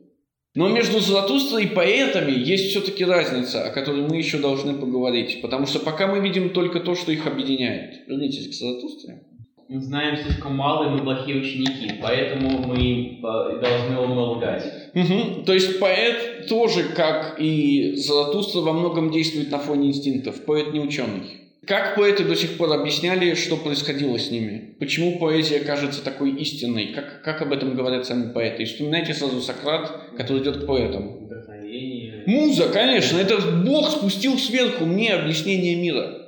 Но 0.57 0.69
между 0.69 1.01
Заратустрой 1.01 1.65
и 1.65 1.69
поэтами 1.69 2.33
есть 2.33 2.71
все-таки 2.71 3.05
разница, 3.05 3.63
о 3.65 3.71
которой 3.71 4.01
мы 4.01 4.17
еще 4.17 4.39
должны 4.39 4.73
поговорить. 4.73 5.41
Потому 5.43 5.67
что 5.67 5.81
пока 5.81 6.07
мы 6.07 6.21
видим 6.21 6.51
только 6.51 6.81
то, 6.81 6.95
что 6.95 7.13
их 7.13 7.27
объединяет. 7.27 8.09
Вернитесь 8.09 8.49
к 8.49 8.55
Заратустре. 8.55 9.23
Мы 9.69 9.81
знаем 9.81 10.17
слишком 10.17 10.57
мало, 10.57 10.87
и 10.87 10.91
мы 10.91 11.05
плохие 11.05 11.41
ученики, 11.41 11.95
поэтому 12.01 12.67
мы 12.69 13.19
э, 13.19 13.61
должны 13.61 13.95
ему 14.01 14.23
лгать. 14.37 14.65
Мгм. 14.95 15.45
То 15.45 15.53
есть 15.53 15.81
поэт 15.81 16.47
тоже, 16.49 16.85
как 16.85 17.37
и 17.39 17.95
Заратустра, 17.97 18.61
во 18.61 18.73
многом 18.73 19.11
действует 19.11 19.51
на 19.51 19.59
фоне 19.59 19.89
инстинктов. 19.89 20.45
Поэт 20.45 20.73
не 20.73 20.81
ученый. 20.81 21.47
Как 21.67 21.97
поэты 21.97 22.23
до 22.25 22.37
сих 22.37 22.57
пор 22.59 22.73
объясняли, 22.73 23.35
что 23.35 23.57
происходило 23.57 24.17
с 24.19 24.31
ними? 24.31 24.77
Почему 24.79 25.19
поэзия 25.19 25.59
кажется 25.59 26.05
такой 26.05 26.31
истинной? 26.37 26.93
Как, 26.95 27.23
как 27.23 27.43
об 27.43 27.53
этом 27.53 27.75
говорят 27.75 28.07
сами 28.07 28.33
поэты? 28.33 28.63
И 28.63 28.67
вспоминайте 28.67 29.15
сразу 29.15 29.41
Сократ, 29.41 30.06
который 30.17 30.43
идет 30.43 30.63
к 30.63 30.67
поэтам. 30.67 31.27
Вдохновение. 31.27 32.25
Муза, 32.27 32.69
конечно, 32.69 33.19
это 33.19 33.39
Бог 33.39 33.91
спустил 33.91 34.39
сверху 34.39 34.85
мне 34.85 35.15
объяснение 35.15 35.77
мира. 35.77 36.23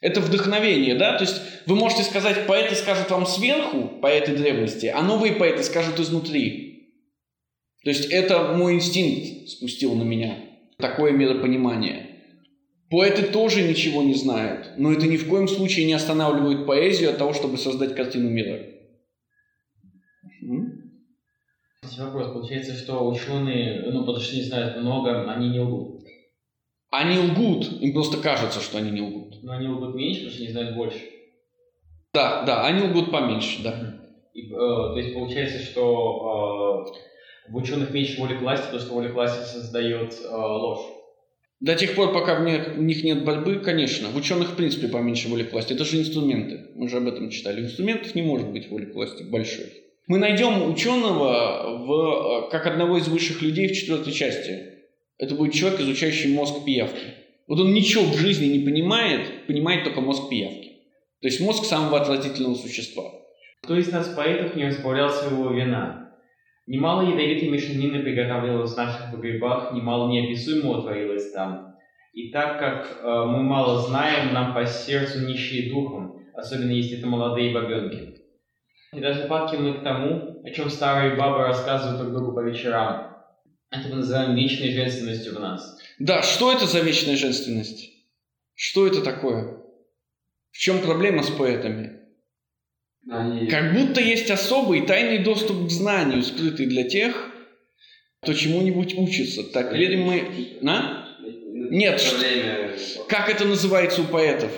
Это 0.00 0.20
вдохновение, 0.20 0.96
да? 0.96 1.16
То 1.16 1.24
есть 1.24 1.40
вы 1.66 1.76
можете 1.76 2.02
сказать, 2.02 2.46
поэты 2.46 2.74
скажут 2.74 3.10
вам 3.10 3.26
сверху, 3.26 4.00
поэты 4.02 4.36
древности, 4.36 4.86
а 4.86 5.02
новые 5.02 5.32
поэты 5.32 5.62
скажут 5.62 5.98
изнутри. 5.98 6.92
То 7.84 7.90
есть 7.90 8.10
это 8.10 8.54
мой 8.54 8.74
инстинкт 8.74 9.48
спустил 9.48 9.94
на 9.94 10.02
меня 10.02 10.36
такое 10.78 11.12
миропонимание. 11.12 12.10
Поэты 12.90 13.22
тоже 13.22 13.62
ничего 13.62 14.02
не 14.02 14.14
знают, 14.14 14.72
но 14.76 14.92
это 14.92 15.06
ни 15.06 15.16
в 15.16 15.28
коем 15.28 15.48
случае 15.48 15.86
не 15.86 15.94
останавливает 15.94 16.66
поэзию 16.66 17.10
от 17.10 17.18
того, 17.18 17.32
чтобы 17.32 17.56
создать 17.56 17.94
картину 17.94 18.28
мира. 18.28 18.60
Кстати, 21.84 22.00
вопрос. 22.00 22.32
Получается, 22.32 22.74
что 22.74 23.06
ученые, 23.06 23.90
ну, 23.90 24.00
потому 24.00 24.20
что 24.20 24.36
не 24.36 24.42
знают 24.42 24.76
много, 24.78 25.30
они 25.30 25.50
не 25.50 25.60
лгут. 25.60 26.02
Они 26.90 27.18
лгут, 27.18 27.66
им 27.80 27.92
просто 27.92 28.18
кажется, 28.18 28.60
что 28.60 28.78
они 28.78 28.90
не 28.90 29.02
лгут. 29.02 29.42
Но 29.42 29.52
они 29.52 29.68
лгут 29.68 29.94
меньше, 29.94 30.20
потому 30.20 30.34
что 30.34 30.42
не 30.44 30.52
знают 30.52 30.76
больше. 30.76 30.98
Да, 32.14 32.44
да, 32.44 32.64
они 32.64 32.88
лгут 32.88 33.10
поменьше, 33.10 33.62
да. 33.62 34.00
И, 34.32 34.46
э, 34.46 34.50
то 34.50 34.96
есть 34.96 35.12
получается, 35.12 35.58
что 35.58 36.86
э, 37.48 37.50
в 37.52 37.56
ученых 37.56 37.90
меньше 37.90 38.18
воли 38.18 38.36
к 38.36 38.40
власти, 38.40 38.64
потому 38.66 38.82
что 38.82 38.94
воля 38.94 39.10
к 39.10 39.14
власти 39.14 39.44
создает 39.44 40.14
э, 40.22 40.34
ложь. 40.34 40.86
До 41.60 41.74
тех 41.74 41.94
пор, 41.94 42.12
пока 42.12 42.36
в 42.36 42.44
них, 42.44 42.76
в 42.76 42.82
них 42.82 43.04
нет 43.04 43.24
борьбы, 43.24 43.56
конечно. 43.56 44.08
В 44.08 44.16
ученых, 44.16 44.50
в 44.50 44.56
принципе, 44.56 44.88
поменьше 44.88 45.28
воли 45.28 45.42
к 45.42 45.52
власти. 45.52 45.72
Это 45.72 45.84
же 45.84 45.98
инструменты. 45.98 46.70
Мы 46.76 46.88
же 46.88 46.96
об 46.96 47.08
этом 47.08 47.30
читали. 47.30 47.62
Инструментов 47.62 48.14
не 48.14 48.22
может 48.22 48.50
быть 48.50 48.70
воли 48.70 48.86
к 48.86 48.94
власти 48.94 49.22
большой. 49.24 49.83
Мы 50.06 50.18
найдем 50.18 50.70
ученого 50.70 51.78
в, 51.78 52.46
э, 52.46 52.50
как 52.50 52.66
одного 52.66 52.98
из 52.98 53.08
высших 53.08 53.40
людей 53.40 53.68
в 53.68 53.72
четвертой 53.72 54.12
части. 54.12 54.74
Это 55.16 55.34
будет 55.34 55.54
человек, 55.54 55.80
изучающий 55.80 56.34
мозг 56.34 56.64
пиявки. 56.64 57.14
Вот 57.46 57.60
он 57.60 57.72
ничего 57.72 58.04
в 58.04 58.16
жизни 58.16 58.46
не 58.46 58.64
понимает, 58.64 59.46
понимает 59.46 59.84
только 59.84 60.02
мозг 60.02 60.28
пиявки. 60.28 60.72
То 61.22 61.28
есть 61.28 61.40
мозг 61.40 61.64
самого 61.64 62.00
отвратительного 62.00 62.54
существа. 62.54 63.04
Кто 63.62 63.78
из 63.78 63.90
нас, 63.90 64.08
поэтов, 64.08 64.56
не 64.56 64.66
разбавлял 64.66 65.08
своего 65.08 65.50
вина? 65.50 66.12
Немало 66.66 67.08
ядовитой 67.08 67.48
мешанины 67.48 68.02
приготовлялось 68.02 68.74
в 68.74 68.76
наших 68.76 69.10
погребах, 69.10 69.72
немало 69.72 70.10
неописуемого 70.10 70.82
творилось 70.82 71.30
там. 71.32 71.76
И 72.12 72.30
так 72.30 72.58
как 72.58 73.00
э, 73.02 73.24
мы 73.26 73.42
мало 73.42 73.80
знаем, 73.80 74.34
нам 74.34 74.52
по 74.52 74.66
сердцу 74.66 75.26
нищие 75.26 75.70
духом, 75.72 76.20
особенно 76.34 76.72
если 76.72 76.98
это 76.98 77.06
молодые 77.06 77.54
бабенки. 77.54 78.23
И 78.94 79.00
даже 79.00 79.26
падки 79.26 79.56
мы 79.56 79.74
к 79.80 79.82
тому, 79.82 80.40
о 80.44 80.50
чем 80.50 80.70
старые 80.70 81.16
бабы 81.16 81.38
рассказывают 81.38 82.00
друг 82.00 82.12
другу 82.12 82.32
по 82.32 82.40
вечерам. 82.40 83.14
Это 83.70 83.88
мы 83.88 83.96
называем 83.96 84.36
вечной 84.36 84.72
женственностью 84.72 85.34
в 85.34 85.40
нас. 85.40 85.78
Да, 85.98 86.22
что 86.22 86.52
это 86.52 86.66
за 86.66 86.80
вечная 86.80 87.16
женственность? 87.16 87.90
Что 88.54 88.86
это 88.86 89.02
такое? 89.02 89.58
В 90.52 90.58
чем 90.58 90.80
проблема 90.80 91.22
с 91.22 91.30
поэтами? 91.30 92.00
Они... 93.10 93.48
Как 93.48 93.74
будто 93.74 94.00
есть 94.00 94.30
особый 94.30 94.82
тайный 94.82 95.18
доступ 95.24 95.66
к 95.66 95.70
знанию, 95.70 96.22
скрытый 96.22 96.66
для 96.66 96.84
тех, 96.84 97.30
кто 98.22 98.32
чему-нибудь 98.32 98.96
учится. 98.96 99.42
Так 99.52 99.72
верим 99.72 100.02
мы... 100.02 100.58
На? 100.60 101.18
Нет, 101.20 102.00
Все 102.00 102.10
что- 102.10 102.18
время... 102.18 102.76
Как 103.08 103.28
это 103.28 103.44
называется 103.44 104.02
у 104.02 104.04
поэтов? 104.04 104.52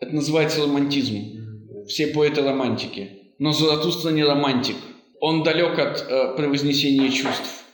Это 0.00 0.14
называется 0.14 0.62
романтизм. 0.62 1.84
Все 1.86 2.08
поэты 2.08 2.42
романтики. 2.42 3.19
Но 3.40 3.52
Заратустра 3.52 4.10
не 4.10 4.22
романтик. 4.22 4.76
Он 5.18 5.42
далек 5.42 5.78
от 5.78 6.06
э, 6.06 6.36
превознесения 6.36 7.10
чувств. 7.10 7.64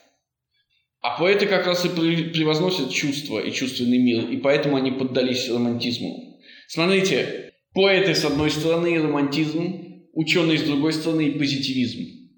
А 1.03 1.19
поэты 1.19 1.47
как 1.47 1.67
раз 1.67 1.85
и 1.85 1.89
превозносят 1.89 2.93
чувства 2.93 3.41
и 3.41 3.51
чувственный 3.51 3.99
мир, 3.99 4.29
и 4.31 4.37
поэтому 4.37 4.77
они 4.77 4.93
поддались 4.93 5.51
романтизму. 5.51 6.41
Смотрите, 6.69 7.53
поэты 7.75 8.15
с 8.15 8.25
одной 8.25 8.53
стороны 8.53 8.95
и 8.95 8.99
романтизм, 8.99 10.07
ученые 10.13 10.59
с 10.59 10.63
другой 10.63 10.93
стороны 10.93 11.23
и 11.23 11.39
позитивизм. 11.39 12.31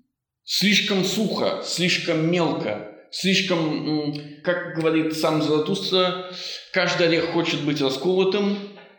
Слишком 0.44 1.04
сухо, 1.04 1.62
слишком 1.62 2.30
мелко, 2.30 2.94
слишком, 3.11 4.42
как 4.42 4.75
говорит 4.75 5.14
сам 5.14 5.42
Заратустра, 5.42 6.30
каждый 6.73 7.08
орех 7.08 7.26
хочет 7.26 7.61
быть 7.61 7.82
расколотым, 7.82 8.56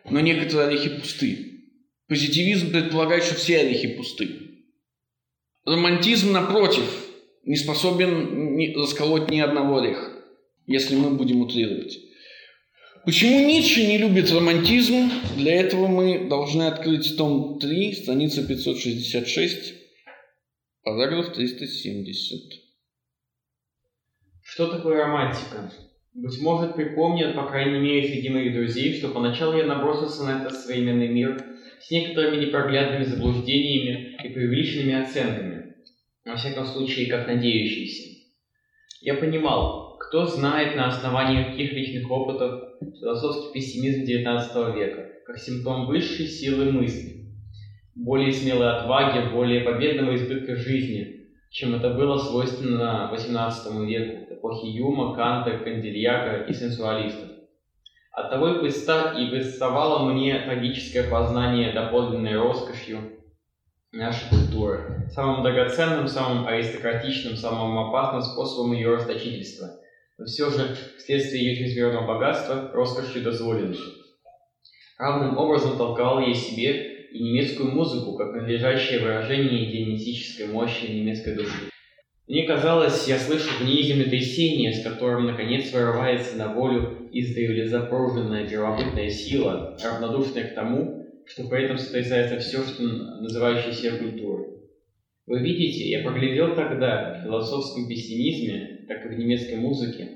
но 0.08 0.20
некоторые 0.20 0.68
орехи 0.68 1.00
пусты. 1.00 1.59
Позитивизм 2.10 2.72
предполагает, 2.72 3.24
что 3.24 3.36
все 3.36 3.60
орехи 3.60 3.96
пусты. 3.96 4.28
Романтизм, 5.64 6.32
напротив, 6.32 7.06
не 7.44 7.56
способен 7.56 8.56
ни- 8.56 8.74
расколоть 8.76 9.30
ни 9.30 9.40
одного 9.40 9.78
ореха, 9.78 10.12
если 10.66 10.96
мы 10.96 11.12
будем 11.12 11.42
утрировать. 11.42 12.00
Почему 13.06 13.46
Ницше 13.46 13.86
не 13.86 14.00
любит 14.00 14.32
романтизм? 14.32 15.12
Для 15.38 15.62
этого 15.62 15.86
мы 15.86 16.28
должны 16.28 16.64
открыть 16.64 17.16
том 17.16 17.60
3, 17.60 17.94
страница 17.94 18.46
566, 18.46 19.74
параграф 20.84 21.34
370. 21.34 22.60
Что 24.42 24.68
такое 24.68 24.98
романтика? 24.98 25.72
Быть 26.16 26.42
может, 26.42 26.76
припомнят, 26.76 27.36
по 27.36 27.48
крайней 27.48 27.78
мере, 27.78 28.08
среди 28.08 28.30
моих 28.30 28.54
друзей, 28.56 28.98
что 28.98 29.10
поначалу 29.10 29.56
я 29.56 29.68
набросился 29.68 30.24
на 30.24 30.42
этот 30.42 30.58
современный 30.60 31.08
мир 31.08 31.46
с 31.80 31.92
некоторыми 31.92 32.46
непроглядными 32.46 33.04
заблуждениями 33.04 34.18
и 34.24 34.30
преувеличенными 34.30 35.02
оценками, 35.02 35.76
во 36.26 36.36
всяком 36.36 36.66
случае, 36.66 37.10
как 37.10 37.28
надеющийся. 37.28 38.20
Я 39.02 39.16
понимал, 39.16 39.98
кто 39.98 40.26
знает 40.26 40.76
на 40.76 40.88
основании 40.88 41.44
каких 41.44 41.72
личных 41.72 42.10
опытов 42.12 42.64
философский 43.00 43.54
пессимизм 43.54 44.04
XIX 44.04 44.76
века, 44.76 45.06
как 45.26 45.38
симптом 45.38 45.86
высшей 45.88 46.26
силы 46.26 46.72
мысли. 46.72 47.28
более 47.96 48.32
смелой 48.32 48.72
отваги, 48.72 49.32
более 49.32 49.62
победного 49.62 50.16
избытка 50.16 50.56
жизни, 50.56 51.28
чем 51.50 51.76
это 51.76 51.90
было 51.90 52.18
свойственно 52.18 53.12
XVIII 53.14 53.86
веку, 53.86 54.34
эпохи 54.34 54.68
Юма, 54.68 55.16
Канта, 55.16 55.58
Кандильяка 55.58 56.46
и 56.50 56.54
сенсуалистов. 56.54 57.29
Оттого 58.20 58.50
и, 58.50 58.60
представ... 58.60 59.18
и 59.18 59.30
представало 59.30 60.12
мне 60.12 60.38
трагическое 60.40 61.10
познание 61.10 61.72
доподлинной 61.72 62.36
роскошью 62.36 63.14
нашей 63.94 64.28
культуры, 64.30 65.08
самым 65.10 65.42
драгоценным, 65.42 66.06
самым 66.06 66.46
аристократичным, 66.46 67.38
самым 67.38 67.80
опасным 67.80 68.22
способом 68.22 68.74
ее 68.74 68.96
расточительства, 68.96 69.68
но 70.18 70.26
все 70.26 70.50
же 70.50 70.76
вследствие 70.98 71.46
ее 71.46 71.56
чрезмерного 71.56 72.08
богатства 72.08 72.70
роскошью 72.74 73.24
дозволенной. 73.24 73.78
Равным 74.98 75.38
образом 75.38 75.78
толковал 75.78 76.20
я 76.20 76.34
себе 76.34 77.06
и 77.12 77.24
немецкую 77.24 77.72
музыку, 77.72 78.18
как 78.18 78.34
надлежащее 78.34 79.00
выражение 79.00 79.72
дионисической 79.72 80.48
мощи 80.48 80.92
немецкой 80.92 81.36
души. 81.36 81.72
Мне 82.30 82.44
казалось, 82.44 83.08
я 83.08 83.18
слышу 83.18 83.50
в 83.58 83.66
ней 83.66 83.82
землетрясение, 83.82 84.72
с 84.72 84.84
которым 84.84 85.26
наконец 85.26 85.74
вырывается 85.74 86.38
на 86.38 86.54
волю 86.54 87.10
издревле 87.12 87.68
запруженная 87.68 88.48
первобытная 88.48 89.10
сила, 89.10 89.76
равнодушная 89.84 90.44
к 90.44 90.54
тому, 90.54 91.08
что 91.26 91.48
при 91.48 91.66
этом 91.66 91.80
сотрясается 91.80 92.38
все, 92.38 92.62
что 92.62 92.84
называющееся 92.84 93.98
культурой. 93.98 94.46
Вы 95.26 95.40
видите, 95.40 95.90
я 95.90 96.04
проглядел 96.04 96.54
тогда 96.54 97.16
в 97.16 97.24
философском 97.24 97.88
пессимизме, 97.88 98.86
так 98.88 99.04
и 99.08 99.10
в 99.10 99.18
немецкой 99.18 99.56
музыке, 99.56 100.10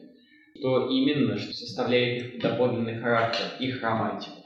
что 0.56 0.90
именно 0.92 1.36
что 1.36 1.52
составляет 1.52 2.36
их 2.36 2.42
доподлинный 2.44 3.00
характер, 3.00 3.46
их 3.60 3.82
романтику. 3.82 4.38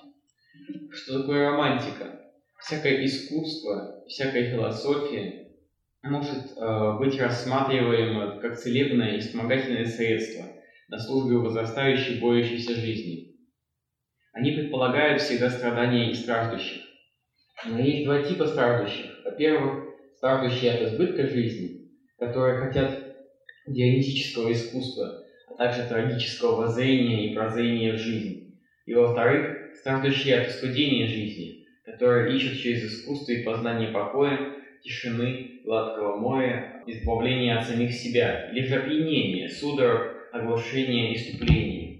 Что 0.89 1.19
такое 1.19 1.49
романтика? 1.49 2.31
Всякое 2.61 3.03
искусство, 3.03 4.05
всякая 4.07 4.51
философия 4.51 5.46
может 6.03 6.57
э, 6.57 6.97
быть 6.99 7.19
рассматриваемо 7.19 8.39
как 8.39 8.57
целебное 8.57 9.17
и 9.17 9.19
вспомогательное 9.19 9.85
средство 9.85 10.45
на 10.89 10.99
службе 10.99 11.37
возрастающей 11.37 12.21
боящейся 12.21 12.75
жизни. 12.75 13.35
Они 14.33 14.51
предполагают 14.51 15.21
всегда 15.21 15.49
страдания 15.49 16.11
и 16.11 16.13
страждущих. 16.13 16.83
Но 17.65 17.79
есть 17.79 18.05
два 18.05 18.21
типа 18.21 18.45
страждущих. 18.45 19.25
Во-первых, 19.25 19.83
страждущие 20.15 20.71
от 20.73 20.81
избытка 20.83 21.27
жизни, 21.27 21.89
которые 22.19 22.59
хотят 22.59 23.17
дионисического 23.65 24.51
искусства, 24.51 25.23
а 25.49 25.55
также 25.55 25.87
трагического 25.87 26.55
воззрения 26.55 27.31
и 27.31 27.33
прозрения 27.33 27.93
в 27.93 27.97
жизнь. 27.97 28.59
И 28.85 28.93
во-вторых, 28.93 29.75
страждущие 29.79 30.39
от 30.39 30.47
искудения 30.49 31.07
жизни, 31.07 31.65
которые 31.83 32.35
ищут 32.35 32.57
через 32.57 32.83
искусство 32.83 33.31
и 33.31 33.43
познание 33.43 33.89
покоя 33.89 34.53
тишины, 34.81 35.56
гладкого 35.67 36.15
моря, 36.15 36.81
избавления 36.87 37.57
от 37.57 37.65
самих 37.65 37.91
себя, 37.91 38.49
или 38.51 38.65
же 38.65 38.75
опьянения, 38.75 39.49
судорог, 39.49 40.29
оглушения, 40.31 41.13
иступления. 41.13 41.97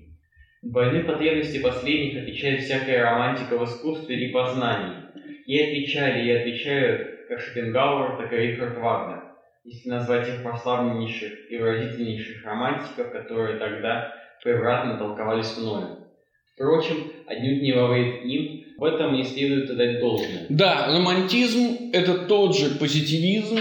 Двойные 0.62 1.04
потребности 1.04 1.62
последних 1.62 2.24
отвечает 2.24 2.62
всякая 2.62 3.04
романтика 3.04 3.58
в 3.58 3.66
искусстве 3.66 4.16
и 4.16 4.32
познании. 4.32 5.04
И 5.46 5.60
отвечали, 5.60 6.28
и 6.28 6.32
отвечают 6.32 7.28
как 7.28 7.42
Шопенгауэр, 7.42 8.18
так 8.18 8.34
и 8.34 8.38
Рихард 8.38 8.78
Вагнер, 8.78 9.24
если 9.66 9.90
назвать 9.90 10.30
их 10.30 10.44
прославленнейших 10.44 11.52
и 11.52 11.58
выразительнейших 11.58 12.46
романтиков, 12.46 13.12
которые 13.12 13.60
тогда 13.60 14.14
превратно 14.44 14.98
толковались 14.98 15.58
мною. 15.58 16.08
Впрочем, 16.54 17.12
отнюдь 17.28 17.62
не 17.62 17.74
во 17.74 17.88
вред 17.88 18.24
им, 18.24 18.67
в 18.78 18.84
этом 18.84 19.14
не 19.14 19.24
следует 19.24 19.70
отдать 19.70 20.00
должное. 20.00 20.46
Да, 20.50 20.88
романтизм– 20.88 21.90
это 21.94 22.14
тот 22.14 22.56
же 22.56 22.70
позитивизм, 22.72 23.60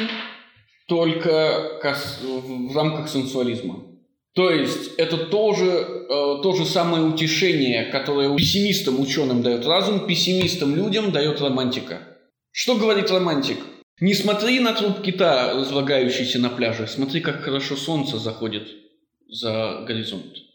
только 0.86 1.80
в 1.82 2.76
рамках 2.76 3.08
сенсуализма. 3.08 3.82
То 4.34 4.50
есть 4.50 4.94
это 4.98 5.16
тоже 5.16 5.64
э, 5.64 6.06
то 6.42 6.52
же 6.54 6.66
самое 6.66 7.04
утешение, 7.04 7.86
которое 7.86 8.36
пессимистам 8.36 9.00
ученым 9.00 9.42
дает 9.42 9.66
разум, 9.66 10.06
пессимистам 10.06 10.76
людям 10.76 11.10
дает 11.10 11.40
романтика. 11.40 12.00
Что 12.52 12.76
говорит 12.76 13.10
романтик? 13.10 13.58
Не 13.98 14.12
смотри 14.12 14.60
на 14.60 14.74
труп 14.74 15.00
кита, 15.00 15.54
разлагающийся 15.54 16.38
на 16.38 16.50
пляже, 16.50 16.86
смотри, 16.86 17.22
как 17.22 17.40
хорошо 17.40 17.76
солнце 17.76 18.18
заходит 18.18 18.68
за 19.26 19.84
горизонт. 19.86 20.45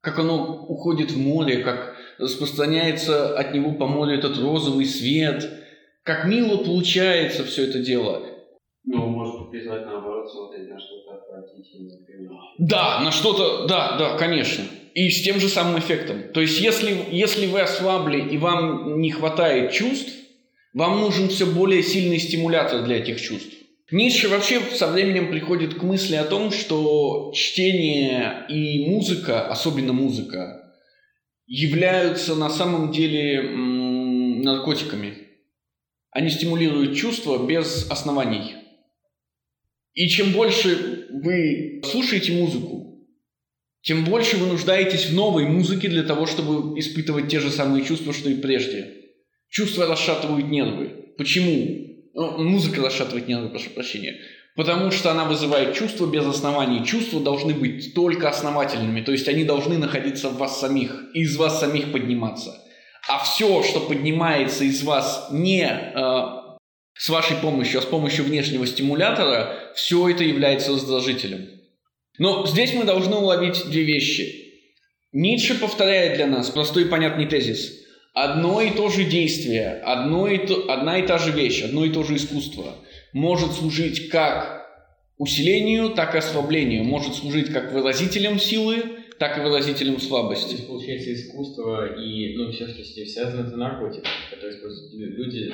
Как 0.00 0.18
оно 0.18 0.64
уходит 0.66 1.10
в 1.10 1.18
море, 1.18 1.58
как 1.58 1.96
распространяется 2.18 3.36
от 3.36 3.54
него 3.54 3.72
по 3.72 3.86
морю 3.86 4.18
этот 4.18 4.38
розовый 4.38 4.86
свет. 4.86 5.48
Как 6.02 6.24
мило 6.24 6.56
получается 6.58 7.44
все 7.44 7.64
это 7.64 7.80
дело. 7.80 8.22
Ну, 8.84 9.06
может 9.06 9.50
призвать 9.50 9.84
наоборот 9.84 10.30
смотреть 10.30 10.68
на 10.70 10.78
что-то 10.78 11.16
отвратительное. 11.16 11.98
Да, 12.58 13.00
на 13.00 13.10
что-то, 13.10 13.66
да, 13.66 13.96
да, 13.98 14.16
конечно. 14.16 14.64
И 14.94 15.10
с 15.10 15.22
тем 15.22 15.38
же 15.38 15.48
самым 15.48 15.78
эффектом. 15.78 16.32
То 16.32 16.40
есть, 16.40 16.60
если, 16.60 16.96
если 17.10 17.46
вы 17.46 17.60
ослабли 17.60 18.20
и 18.20 18.38
вам 18.38 19.00
не 19.00 19.10
хватает 19.10 19.72
чувств, 19.72 20.12
вам 20.74 21.00
нужен 21.00 21.28
все 21.28 21.46
более 21.46 21.82
сильный 21.82 22.18
стимулятор 22.18 22.82
для 22.84 22.98
этих 22.98 23.20
чувств. 23.20 23.54
Ницше 23.92 24.28
вообще 24.28 24.60
со 24.60 24.86
временем 24.86 25.30
приходит 25.30 25.74
к 25.74 25.82
мысли 25.82 26.14
о 26.14 26.24
том, 26.24 26.52
что 26.52 27.32
чтение 27.34 28.46
и 28.48 28.88
музыка, 28.88 29.48
особенно 29.48 29.92
музыка, 29.92 30.74
являются 31.46 32.36
на 32.36 32.50
самом 32.50 32.92
деле 32.92 33.42
наркотиками. 33.42 35.14
Они 36.12 36.30
стимулируют 36.30 36.96
чувства 36.96 37.44
без 37.44 37.90
оснований. 37.90 38.54
И 39.94 40.08
чем 40.08 40.32
больше 40.32 41.08
вы 41.10 41.82
слушаете 41.84 42.32
музыку, 42.32 43.08
тем 43.82 44.04
больше 44.04 44.36
вы 44.36 44.46
нуждаетесь 44.46 45.06
в 45.06 45.14
новой 45.14 45.46
музыке 45.46 45.88
для 45.88 46.04
того, 46.04 46.26
чтобы 46.26 46.78
испытывать 46.78 47.28
те 47.28 47.40
же 47.40 47.50
самые 47.50 47.84
чувства, 47.84 48.12
что 48.12 48.30
и 48.30 48.40
прежде. 48.40 48.94
Чувства 49.48 49.86
расшатывают 49.86 50.48
нервы. 50.48 51.14
Почему? 51.18 51.89
Ну, 52.14 52.38
музыка 52.38 52.82
расшатывает 52.82 53.28
нервы, 53.28 53.50
прошу 53.50 53.70
прощения. 53.70 54.20
Потому 54.56 54.90
что 54.90 55.10
она 55.10 55.24
вызывает 55.24 55.74
чувства 55.74 56.06
без 56.06 56.26
оснований. 56.26 56.84
Чувства 56.84 57.20
должны 57.20 57.54
быть 57.54 57.94
только 57.94 58.28
основательными, 58.28 59.00
то 59.00 59.12
есть 59.12 59.28
они 59.28 59.44
должны 59.44 59.78
находиться 59.78 60.28
в 60.28 60.38
вас 60.38 60.60
самих, 60.60 61.04
и 61.14 61.20
из 61.20 61.36
вас 61.36 61.60
самих 61.60 61.92
подниматься. 61.92 62.52
А 63.08 63.22
все, 63.22 63.62
что 63.62 63.80
поднимается 63.80 64.64
из 64.64 64.82
вас 64.82 65.28
не 65.30 65.64
э, 65.64 66.22
с 66.94 67.08
вашей 67.08 67.36
помощью, 67.36 67.78
а 67.78 67.82
с 67.82 67.86
помощью 67.86 68.24
внешнего 68.24 68.66
стимулятора, 68.66 69.56
все 69.74 70.08
это 70.08 70.24
является 70.24 70.72
раздражителем. 70.72 71.48
Но 72.18 72.44
здесь 72.46 72.74
мы 72.74 72.84
должны 72.84 73.16
уловить 73.16 73.64
две 73.70 73.84
вещи. 73.84 74.52
Ницше 75.12 75.58
повторяет 75.58 76.16
для 76.16 76.26
нас 76.26 76.50
простой 76.50 76.82
и 76.82 76.88
понятный 76.88 77.26
тезис. 77.26 77.79
Одно 78.22 78.60
и 78.60 78.70
то 78.70 78.88
же 78.88 79.04
действие, 79.04 79.80
одно 79.84 80.28
и 80.28 80.38
то, 80.46 80.70
одна 80.70 80.98
и 80.98 81.06
та 81.06 81.18
же 81.18 81.30
вещь, 81.30 81.62
одно 81.62 81.84
и 81.84 81.90
то 81.90 82.02
же 82.02 82.16
искусство– 82.16 82.74
может 83.12 83.52
служить 83.52 84.08
как 84.08 84.66
усилению, 85.18 85.90
так 85.90 86.14
и 86.14 86.18
ослаблению, 86.18 86.84
может 86.84 87.14
служить 87.14 87.52
как 87.52 87.72
выразителем 87.72 88.38
силы, 88.38 88.84
так 89.18 89.38
и 89.38 89.40
выразителем 89.42 90.00
слабости. 90.00 90.54
Здесь 90.54 90.66
получается 90.66 91.12
искусство 91.12 91.98
и 91.98 92.36
ну, 92.36 92.50
все, 92.52 92.66
что 92.68 92.82
с 92.82 92.92
этим 92.92 93.06
связано, 93.06 93.46
это 93.46 93.56
наркотик, 93.56 94.04
который 94.30 94.56
используют 94.56 94.92
люди. 94.94 95.52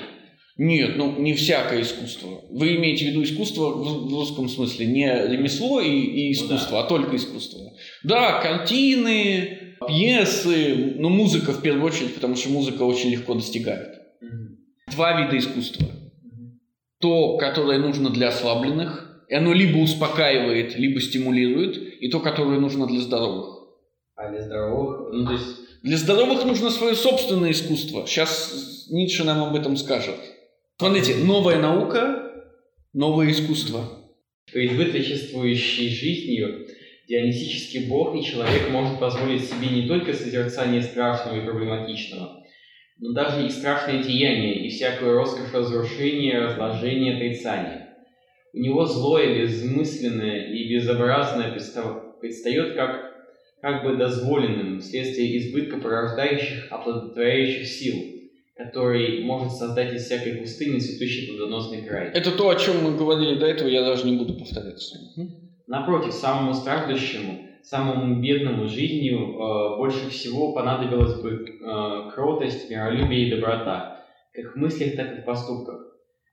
Нет, 0.59 0.96
ну 0.96 1.18
не 1.18 1.35
всякое 1.35 1.83
искусство. 1.83 2.44
Вы 2.48 2.76
имеете 2.76 3.07
в 3.07 3.09
виду 3.09 3.22
искусство 3.24 3.70
в, 3.70 4.09
в 4.09 4.14
русском 4.14 4.48
смысле, 4.48 4.87
не 4.87 5.07
ремесло 5.07 5.81
и, 5.81 5.90
и 5.90 6.33
искусство, 6.33 6.76
ну, 6.76 6.81
да. 6.81 6.85
а 6.85 6.88
только 6.88 7.16
искусство. 7.16 7.72
Да, 8.05 8.40
картины, 8.40 9.65
пьесы, 9.87 10.94
ну 10.96 11.09
музыка 11.09 11.53
в 11.53 11.62
первую 11.62 11.85
очередь, 11.85 12.14
потому 12.14 12.37
что 12.37 12.51
музыка 12.51 12.83
очень 12.83 13.11
легко 13.11 13.35
достигает. 13.35 14.01
Угу. 14.20 14.92
Два 14.92 15.20
вида 15.20 15.38
искусства 15.38 15.87
то, 17.01 17.37
которое 17.37 17.79
нужно 17.79 18.11
для 18.11 18.29
ослабленных, 18.29 19.25
и 19.29 19.35
оно 19.35 19.53
либо 19.53 19.79
успокаивает, 19.79 20.77
либо 20.77 21.01
стимулирует, 21.01 21.77
и 22.01 22.09
то, 22.09 22.20
которое 22.20 22.59
нужно 22.59 22.87
для 22.87 23.01
здоровых. 23.01 23.68
А 24.14 24.31
для 24.31 24.42
здоровых, 24.42 25.12
ну 25.12 25.27
то 25.27 25.33
есть... 25.33 25.46
Для 25.83 25.99
здоровых 25.99 26.44
нужно 26.44 26.70
свое 26.70 26.96
собственное 26.96 27.53
искусство. 27.53 28.07
Сейчас 28.07 28.87
Ницше 28.90 29.25
нам 29.25 29.44
об 29.44 29.55
этом 29.55 29.77
скажет. 29.77 30.16
Смотрите, 30.79 31.14
новая 31.16 31.61
наука, 31.61 32.33
новое 32.92 33.31
искусство. 33.31 33.85
Перед 34.53 34.72
вытворчествующей 34.72 35.88
жизнью 35.88 36.66
дионисический 37.09 37.88
бог 37.88 38.16
и 38.16 38.25
человек 38.25 38.69
может 38.71 38.99
позволить 38.99 39.45
себе 39.45 39.69
не 39.69 39.87
только 39.87 40.12
созерцание 40.12 40.83
страшного 40.83 41.40
и 41.40 41.45
проблематичного, 41.45 42.45
но 42.99 43.12
даже 43.12 43.47
и 43.47 43.51
страшные 43.51 44.03
деяния, 44.03 44.66
и 44.66 44.71
всякую 44.71 45.14
роскошь 45.14 45.53
разрушения, 45.53 46.38
разложения, 46.38 47.16
отрицания. 47.16 47.97
У 48.53 48.59
него 48.59 48.87
злое, 48.87 49.38
безмысленное 49.38 50.47
и 50.47 50.69
безобразное 50.69 51.53
предстает 51.53 52.75
как, 52.75 53.14
как 53.61 53.85
бы 53.85 53.97
дозволенным 53.97 54.81
вследствие 54.81 55.37
избытка 55.38 55.77
порождающих, 55.77 56.69
оплодотворяющих 56.71 57.66
сил, 57.66 57.95
который 58.57 59.23
может 59.25 59.53
создать 59.53 59.95
из 59.95 60.07
всякой 60.07 60.37
пустыни 60.37 60.79
цветущий 60.79 61.29
плодоносный 61.29 61.83
край. 61.83 62.11
Это 62.14 62.33
то, 62.33 62.49
о 62.49 62.57
чем 62.57 62.83
мы 62.83 62.97
говорили 62.97 63.38
до 63.38 63.47
этого, 63.47 63.69
я 63.69 63.85
даже 63.85 64.07
не 64.07 64.16
буду 64.16 64.33
повторяться. 64.33 64.99
Напротив, 65.66 66.12
самому 66.12 66.55
страждущему, 66.55 67.46
самому 67.62 68.20
бедному 68.20 68.68
жизнью 68.68 69.18
э, 69.18 69.76
больше 69.79 70.11
всего 70.11 70.52
понадобилась 70.52 71.20
бы 71.20 71.44
э, 71.44 72.11
кротость, 72.14 72.70
миролюбие 72.70 73.26
и 73.26 73.31
доброта, 73.35 74.05
как 74.33 74.55
в 74.55 74.57
мыслях, 74.57 74.94
так 74.94 75.18
и 75.18 75.22
в 75.22 75.24
поступках. 75.24 75.81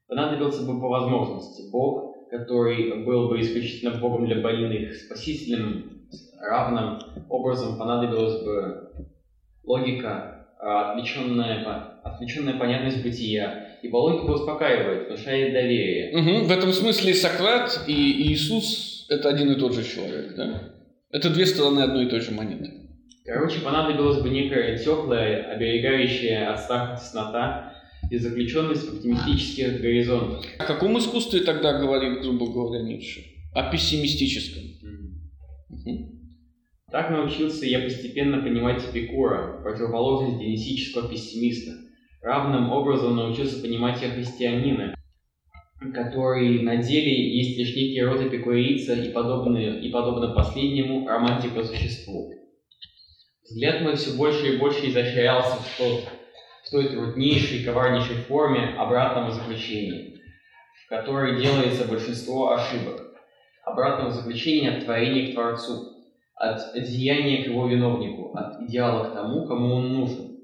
Понадобился 0.08 0.64
бы 0.68 0.80
по 0.80 0.88
возможности 0.88 1.64
Бог, 1.72 2.30
который 2.30 3.04
был 3.04 3.30
бы 3.30 3.42
исключительно 3.42 3.98
Богом 4.00 4.28
для 4.28 4.40
больных, 4.42 4.94
спасителем, 4.94 6.04
равным 6.40 7.00
образом 7.30 7.80
понадобилась 7.80 8.44
бы 8.44 8.92
логика, 9.64 10.48
отвлеченная, 10.60 12.02
отвлеченная 12.04 12.60
понятность 12.60 13.02
бытия, 13.02 13.80
ибо 13.82 13.98
логика 13.98 14.30
успокаивает, 14.32 15.08
внушает 15.08 15.54
доверие. 15.54 16.16
Угу. 16.16 16.48
В 16.48 16.52
этом 16.52 16.72
смысле 16.72 17.16
Сократ 17.16 17.86
и 17.88 18.32
Иисус– 18.32 18.92
это 19.14 19.30
один 19.30 19.52
и 19.52 19.60
тот 19.60 19.74
же 19.74 19.84
человек, 19.84 20.36
да? 20.36 20.74
Это 21.12 21.30
две 21.30 21.46
стороны 21.46 21.82
одной 21.82 22.06
и 22.06 22.10
той 22.10 22.22
же 22.22 22.32
монеты. 22.32 22.72
Короче, 23.26 23.60
понадобилась 23.60 24.22
бы 24.22 24.30
некая 24.30 24.78
теплая, 24.78 25.44
оберегающая 25.54 26.52
от 26.52 26.60
страха 26.60 26.98
теснота 26.98 27.74
и 28.12 28.18
заключенность 28.18 28.90
в 28.90 28.98
оптимистических 28.98 29.80
горизонтах. 29.80 30.46
О 30.60 30.66
каком 30.66 30.98
искусстве 30.98 31.42
тогда 31.42 31.80
говорит, 31.80 32.22
грубо 32.22 32.52
говоря, 32.52 32.84
Ницше? 32.84 33.22
О 33.54 33.72
пессимистическом. 33.72 34.64
Угу. 35.70 36.14
Так 36.92 37.12
научился 37.12 37.66
я 37.66 37.80
постепенно 37.80 38.42
понимать 38.42 38.84
Эпикура, 38.84 39.62
противоположность 39.64 40.40
дионисического 40.40 41.08
пессимиста. 41.10 41.72
Равным 42.22 42.72
образом 42.72 43.16
научился 43.16 43.62
понимать 43.62 44.02
я 44.02 44.10
христианина, 44.10 44.96
который 45.92 46.62
на 46.62 46.78
деле 46.78 47.38
есть 47.38 47.58
лишь 47.58 47.76
некий 47.76 48.02
род 48.04 48.22
эпикурийца 48.22 48.94
и, 48.94 49.12
подобный, 49.12 49.82
и 49.82 49.92
подобно 49.92 50.34
последнему, 50.34 51.08
романтик 51.08 51.52
существу. 51.66 52.32
Взгляд 53.44 53.82
мой 53.82 53.96
все 53.96 54.16
больше 54.16 54.54
и 54.54 54.58
больше 54.58 54.90
изощрялся 54.90 55.58
в, 55.58 55.78
тот, 55.78 56.04
в 56.66 56.72
той 56.72 56.90
труднейшей 56.90 57.64
коварнейшей 57.64 58.16
форме 58.16 58.76
обратного 58.78 59.32
заключения, 59.32 60.20
в 60.86 60.90
которой 60.90 61.42
делается 61.42 61.88
большинство 61.88 62.54
ошибок. 62.54 63.02
Обратного 63.66 64.12
заключения 64.12 64.72
от 64.72 64.86
творения 64.86 65.32
к 65.32 65.34
Творцу, 65.34 65.94
от 66.36 66.74
деяния 66.76 67.44
к 67.44 67.48
его 67.48 67.68
виновнику, 67.68 68.36
от 68.36 68.62
идеала 68.62 69.10
к 69.10 69.14
тому, 69.14 69.46
кому 69.46 69.76
он 69.76 69.94
нужен, 69.94 70.38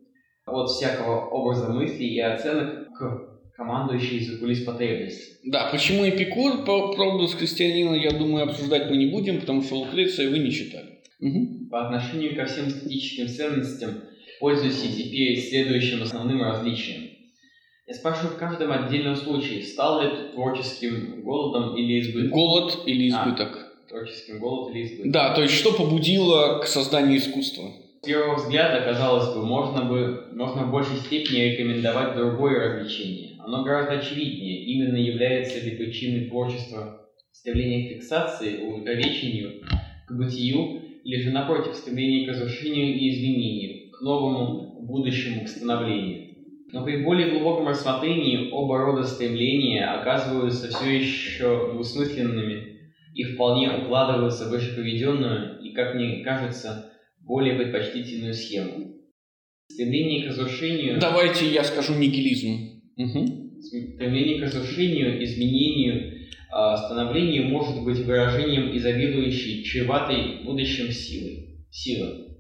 от 0.45 0.69
всякого 0.69 1.27
образа 1.29 1.69
мысли 1.69 2.03
и 2.03 2.19
оценок 2.19 2.93
к 2.93 3.28
командующей 3.59 4.21
за 4.21 4.37
кулис 4.37 4.63
потребности. 4.63 5.37
Да, 5.43 5.69
почему 5.69 6.07
Эпикур, 6.07 6.63
про, 6.63 6.93
образ 6.95 7.33
христианина, 7.33 7.93
я 7.93 8.11
думаю, 8.11 8.45
обсуждать 8.45 8.89
мы 8.89 8.95
не 8.95 9.07
будем, 9.07 9.41
потому 9.41 9.61
что 9.61 9.75
Лукреция 9.75 10.29
вы 10.29 10.39
не 10.39 10.49
читали. 10.49 10.99
Угу. 11.19 11.69
По 11.69 11.85
отношению 11.85 12.37
ко 12.37 12.45
всем 12.45 12.69
эстетическим 12.69 13.27
ценностям 13.27 13.95
пользуюсь 14.39 14.81
и 14.85 15.03
теперь 15.03 15.37
следующим 15.41 16.01
основным 16.01 16.41
различием. 16.41 17.09
Я 17.85 17.95
спрашиваю 17.95 18.35
в 18.35 18.37
каждом 18.37 18.71
отдельном 18.71 19.17
случае, 19.17 19.61
стал 19.63 20.01
ли 20.01 20.07
это 20.07 20.31
творческим 20.31 21.21
голодом 21.21 21.75
или 21.75 21.99
избытком? 21.99 22.31
Голод 22.31 22.83
или 22.85 23.11
а, 23.11 23.25
избыток. 23.25 23.57
А, 23.57 23.89
творческим 23.89 24.39
голод 24.39 24.73
или 24.73 24.85
избыток. 24.85 25.11
Да, 25.11 25.33
то 25.33 25.41
есть 25.41 25.55
что 25.55 25.73
побудило 25.73 26.59
к 26.59 26.67
созданию 26.67 27.17
искусства? 27.17 27.73
С 28.01 28.05
первого 28.05 28.35
взгляда, 28.35 28.85
казалось 28.85 29.35
бы, 29.35 29.45
можно 29.45 29.83
бы 29.83 30.27
можно 30.31 30.63
в 30.63 30.71
большей 30.71 30.95
степени 30.97 31.39
рекомендовать 31.39 32.15
другое 32.15 32.77
развлечение. 32.77 33.28
Оно 33.51 33.63
гораздо 33.63 33.93
очевиднее, 33.93 34.63
именно 34.63 34.95
является 34.95 35.59
ли 35.59 35.75
причиной 35.75 36.29
творчества 36.29 37.07
стремление 37.31 37.89
к 37.89 37.93
фиксации, 37.93 38.61
увековечению, 38.61 39.63
к 40.07 40.11
бытию, 40.15 40.83
или 41.03 41.23
же, 41.23 41.31
напротив, 41.31 41.73
стремление 41.73 42.27
к 42.27 42.29
разрушению 42.29 42.95
и 42.95 43.09
изменению, 43.09 43.89
к 43.89 44.01
новому, 44.01 44.85
будущему, 44.85 45.45
к 45.45 45.47
становлению. 45.47 46.35
Но 46.71 46.85
при 46.85 46.97
более 47.03 47.31
глубоком 47.31 47.69
рассмотрении 47.69 48.51
оба 48.51 48.77
рода 48.77 49.03
стремления 49.03 49.83
оказываются 49.83 50.67
все 50.67 50.99
еще 50.99 51.71
двусмысленными 51.73 52.91
и 53.15 53.23
вполне 53.23 53.71
укладываются 53.71 54.45
в 54.45 54.49
выше 54.49 54.75
приведенную 54.75 55.59
и, 55.63 55.73
как 55.73 55.95
мне 55.95 56.23
кажется, 56.23 56.93
более 57.21 57.55
предпочтительную 57.55 58.35
схему. 58.35 58.93
Стремление 59.71 60.27
к 60.27 60.29
разрушению... 60.29 60.99
Давайте 60.99 61.47
я 61.51 61.63
скажу 61.63 61.95
нигилизм. 61.95 62.78
Угу. 62.99 63.61
Стремление 63.61 64.39
к 64.39 64.43
разрушению, 64.43 65.23
изменению, 65.23 66.27
а, 66.51 66.75
становлению 66.75 67.45
может 67.45 67.81
быть 67.83 67.99
выражением 67.99 68.75
изобилующей, 68.75 69.63
чреватой 69.63 70.43
будущим 70.43 70.91
силы. 70.91 71.63
Силы. 71.71 72.35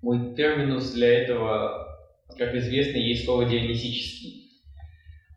Мой 0.00 0.34
терминус 0.34 0.92
для 0.92 1.22
этого, 1.22 1.86
как 2.38 2.54
известно, 2.54 2.96
есть 2.96 3.26
слово 3.26 3.44
дионисический. 3.44 4.44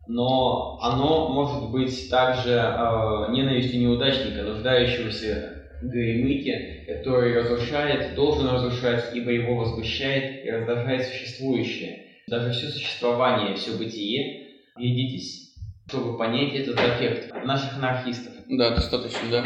Но 0.07 0.79
оно 0.81 1.29
может 1.33 1.69
быть 1.71 2.09
также 2.09 2.51
э, 2.51 3.31
ненавистью 3.31 3.81
неудачника, 3.81 4.43
нуждающегося 4.43 5.79
горемыке, 5.81 6.85
который 6.87 7.37
разрушает, 7.37 8.15
должен 8.15 8.47
разрушать, 8.47 9.13
ибо 9.13 9.31
его 9.31 9.55
возмущает 9.55 10.45
и 10.45 10.49
раздражает 10.49 11.05
существующее. 11.05 12.10
Даже 12.31 12.49
все 12.51 12.69
существование, 12.69 13.55
все 13.55 13.77
бытие, 13.77 14.51
глядитесь, 14.77 15.53
чтобы 15.85 16.17
понять 16.17 16.53
этот 16.53 16.79
эффект 16.79 17.29
наших 17.43 17.75
анархистов. 17.77 18.31
Да, 18.47 18.69
достаточно, 18.73 19.29
да. 19.29 19.45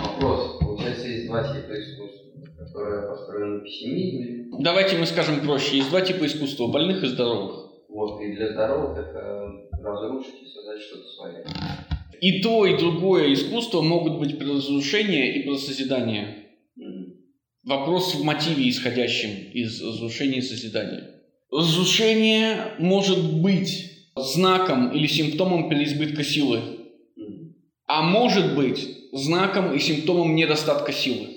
Вопрос. 0.00 0.58
Получается, 0.58 1.06
есть 1.06 1.26
два 1.26 1.42
типа 1.42 1.78
искусства, 1.78 2.30
которые 2.56 3.08
построены 3.08 3.58
на 3.58 3.60
пессимизме. 3.60 4.46
Давайте 4.58 4.96
мы 4.96 5.04
скажем 5.04 5.42
проще. 5.42 5.76
Есть 5.76 5.90
два 5.90 6.00
типа 6.00 6.24
искусства, 6.24 6.68
больных 6.68 7.04
и 7.04 7.08
здоровых. 7.08 7.82
Вот, 7.90 8.22
и 8.22 8.36
для 8.36 8.54
здоровых 8.54 8.96
это 8.96 9.52
разрушить 9.82 10.42
и 10.42 10.46
создать 10.46 10.80
что-то 10.80 11.08
свое. 11.08 11.44
И 12.22 12.40
то, 12.40 12.64
и 12.64 12.78
другое 12.78 13.34
искусство 13.34 13.82
могут 13.82 14.18
быть 14.18 14.38
про 14.38 14.46
разрушение 14.46 15.34
и 15.34 15.46
про 15.46 15.58
созидание. 15.58 16.46
Вопрос 17.64 18.14
в 18.14 18.24
мотиве, 18.24 18.66
исходящем 18.70 19.52
из 19.52 19.82
разрушения 19.82 20.38
и 20.38 20.40
созидания. 20.40 21.19
Разрушение 21.50 22.74
может 22.78 23.34
быть 23.40 24.08
знаком 24.14 24.92
или 24.92 25.06
симптомом 25.06 25.68
переизбытка 25.68 26.22
силы, 26.22 26.60
а 27.86 28.02
может 28.02 28.54
быть 28.54 28.86
знаком 29.12 29.74
и 29.74 29.80
симптомом 29.80 30.36
недостатка 30.36 30.92
силы. 30.92 31.28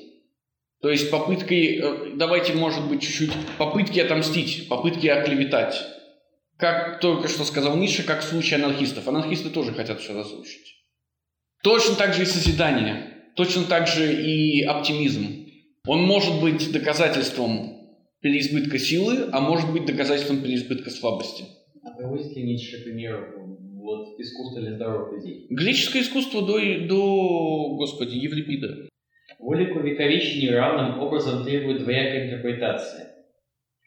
То 0.83 0.89
есть 0.89 1.09
попыткой, 1.09 1.77
э, 1.77 2.11
давайте, 2.15 2.53
может 2.53 2.87
быть, 2.87 3.01
чуть-чуть, 3.01 3.31
попытки 3.57 3.99
отомстить, 3.99 4.67
попытки 4.67 5.07
оклеветать. 5.07 5.81
Как 6.57 6.99
только 6.99 7.29
что 7.29 7.45
сказал 7.45 7.75
Ниша, 7.77 8.03
как 8.03 8.21
в 8.21 8.27
случае 8.27 8.63
анархистов. 8.63 9.07
Анархисты 9.07 9.49
тоже 9.49 9.73
хотят 9.73 10.01
все 10.01 10.13
разрушить. 10.13 10.75
Точно 11.63 11.95
так 11.95 12.13
же 12.13 12.23
и 12.23 12.25
созидание. 12.25 13.31
Точно 13.35 13.63
так 13.63 13.87
же 13.87 14.13
и 14.13 14.61
оптимизм. 14.63 15.47
Он 15.87 16.03
может 16.03 16.39
быть 16.41 16.71
доказательством 16.71 17.72
переизбытка 18.23 18.79
силы, 18.79 19.29
а 19.31 19.41
может 19.41 19.71
быть 19.71 19.85
доказательством 19.85 20.41
переизбытка 20.41 20.89
слабости. 20.89 21.43
А 21.83 21.91
приводит 21.91 22.35
ли 22.35 22.43
Ницше 22.43 22.81
пример 22.83 23.35
вот, 23.75 24.17
искусства 24.17 24.61
для 24.61 24.75
здоровых 24.75 25.17
людей? 25.17 25.45
Греческое 25.49 26.01
искусство 26.01 26.41
до, 26.41 26.57
до 26.87 27.75
господи, 27.75 28.15
Еврипида. 28.15 28.87
Воля 29.39 29.73
к 29.73 29.75
увековечению 29.75 30.53
равным 30.53 31.01
образом 31.01 31.43
требует 31.43 31.83
двоякой 31.83 32.27
интерпретации. 32.29 33.07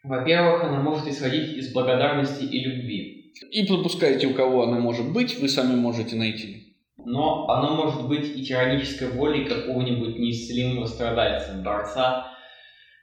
Во-первых, 0.03 0.63
она 0.63 0.81
может 0.81 1.07
исходить 1.07 1.57
из 1.57 1.73
благодарности 1.73 2.43
и 2.43 2.59
любви. 2.59 3.33
И 3.51 3.65
пропускаете, 3.65 4.27
у 4.27 4.33
кого 4.33 4.63
она 4.63 4.79
может 4.79 5.11
быть, 5.11 5.39
вы 5.39 5.49
сами 5.49 5.75
можете 5.75 6.15
найти. 6.15 6.75
Но 6.97 7.47
оно 7.49 7.75
может 7.75 8.07
быть 8.07 8.37
и 8.37 8.45
тиранической 8.45 9.09
волей 9.09 9.45
какого-нибудь 9.45 10.19
неисцелимого 10.19 10.85
страдальца, 10.85 11.59
борца, 11.63 12.36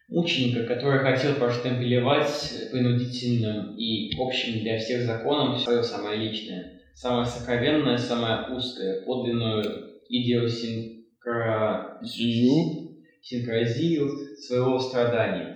мученика, 0.08 0.64
который 0.64 1.00
хотел 1.00 1.34
проштемпелевать 1.34 2.68
принудительным 2.70 3.76
и 3.76 4.16
общим 4.18 4.60
для 4.60 4.78
всех 4.78 5.02
законом 5.02 5.58
свое 5.58 5.82
самое 5.82 6.18
личное, 6.18 6.80
самое 6.94 7.26
сокровенное, 7.26 7.98
самое 7.98 8.54
узкое, 8.54 9.04
подлинную 9.04 10.00
идиосинкразию 10.08 12.94
синкразию 13.22 14.08
своего 14.36 14.78
страдания 14.78 15.54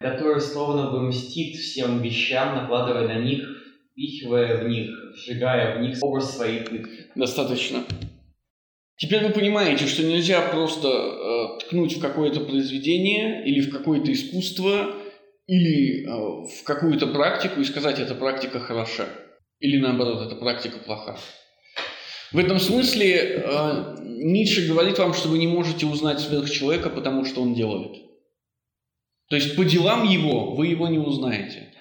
который 0.00 0.40
словно 0.40 0.90
бы 0.90 1.02
мстит 1.02 1.56
всем 1.56 2.00
вещам, 2.00 2.54
накладывая 2.54 3.08
на 3.08 3.18
них, 3.18 3.44
впихивая 3.90 4.62
в 4.62 4.68
них, 4.68 4.90
сжигая 5.14 5.76
в 5.76 5.80
них 5.80 5.98
образ 6.00 6.36
своей 6.36 6.60
пытки. 6.60 7.06
Достаточно. 7.14 7.84
Теперь 8.96 9.24
вы 9.24 9.30
понимаете, 9.30 9.86
что 9.86 10.02
нельзя 10.02 10.40
просто 10.40 10.88
ткнуть 11.56 11.96
в 11.96 12.00
какое-то 12.00 12.40
произведение 12.40 13.44
или 13.46 13.60
в 13.60 13.70
какое-то 13.70 14.12
искусство 14.12 14.94
или 15.46 16.04
э, 16.04 16.08
в 16.08 16.64
какую-то 16.64 17.06
практику 17.06 17.60
и 17.60 17.64
сказать, 17.64 17.98
эта 17.98 18.14
практика 18.14 18.60
хороша. 18.60 19.06
Или 19.60 19.78
наоборот, 19.78 20.26
эта 20.26 20.36
практика 20.36 20.78
плоха. 20.78 21.18
В 22.32 22.38
этом 22.38 22.58
смысле 22.60 23.42
э, 23.44 23.96
Ницше 24.04 24.68
говорит 24.68 24.98
вам, 24.98 25.14
что 25.14 25.28
вы 25.28 25.38
не 25.38 25.46
можете 25.46 25.86
узнать 25.86 26.20
сверхчеловека, 26.20 26.90
потому 26.90 27.24
что 27.24 27.40
он 27.40 27.54
делает. 27.54 27.92
То 29.30 29.36
есть 29.36 29.56
по 29.56 29.64
делам 29.64 30.06
его 30.06 30.54
вы 30.54 30.68
его 30.68 30.88
не 30.88 30.98
узнаете. 30.98 31.72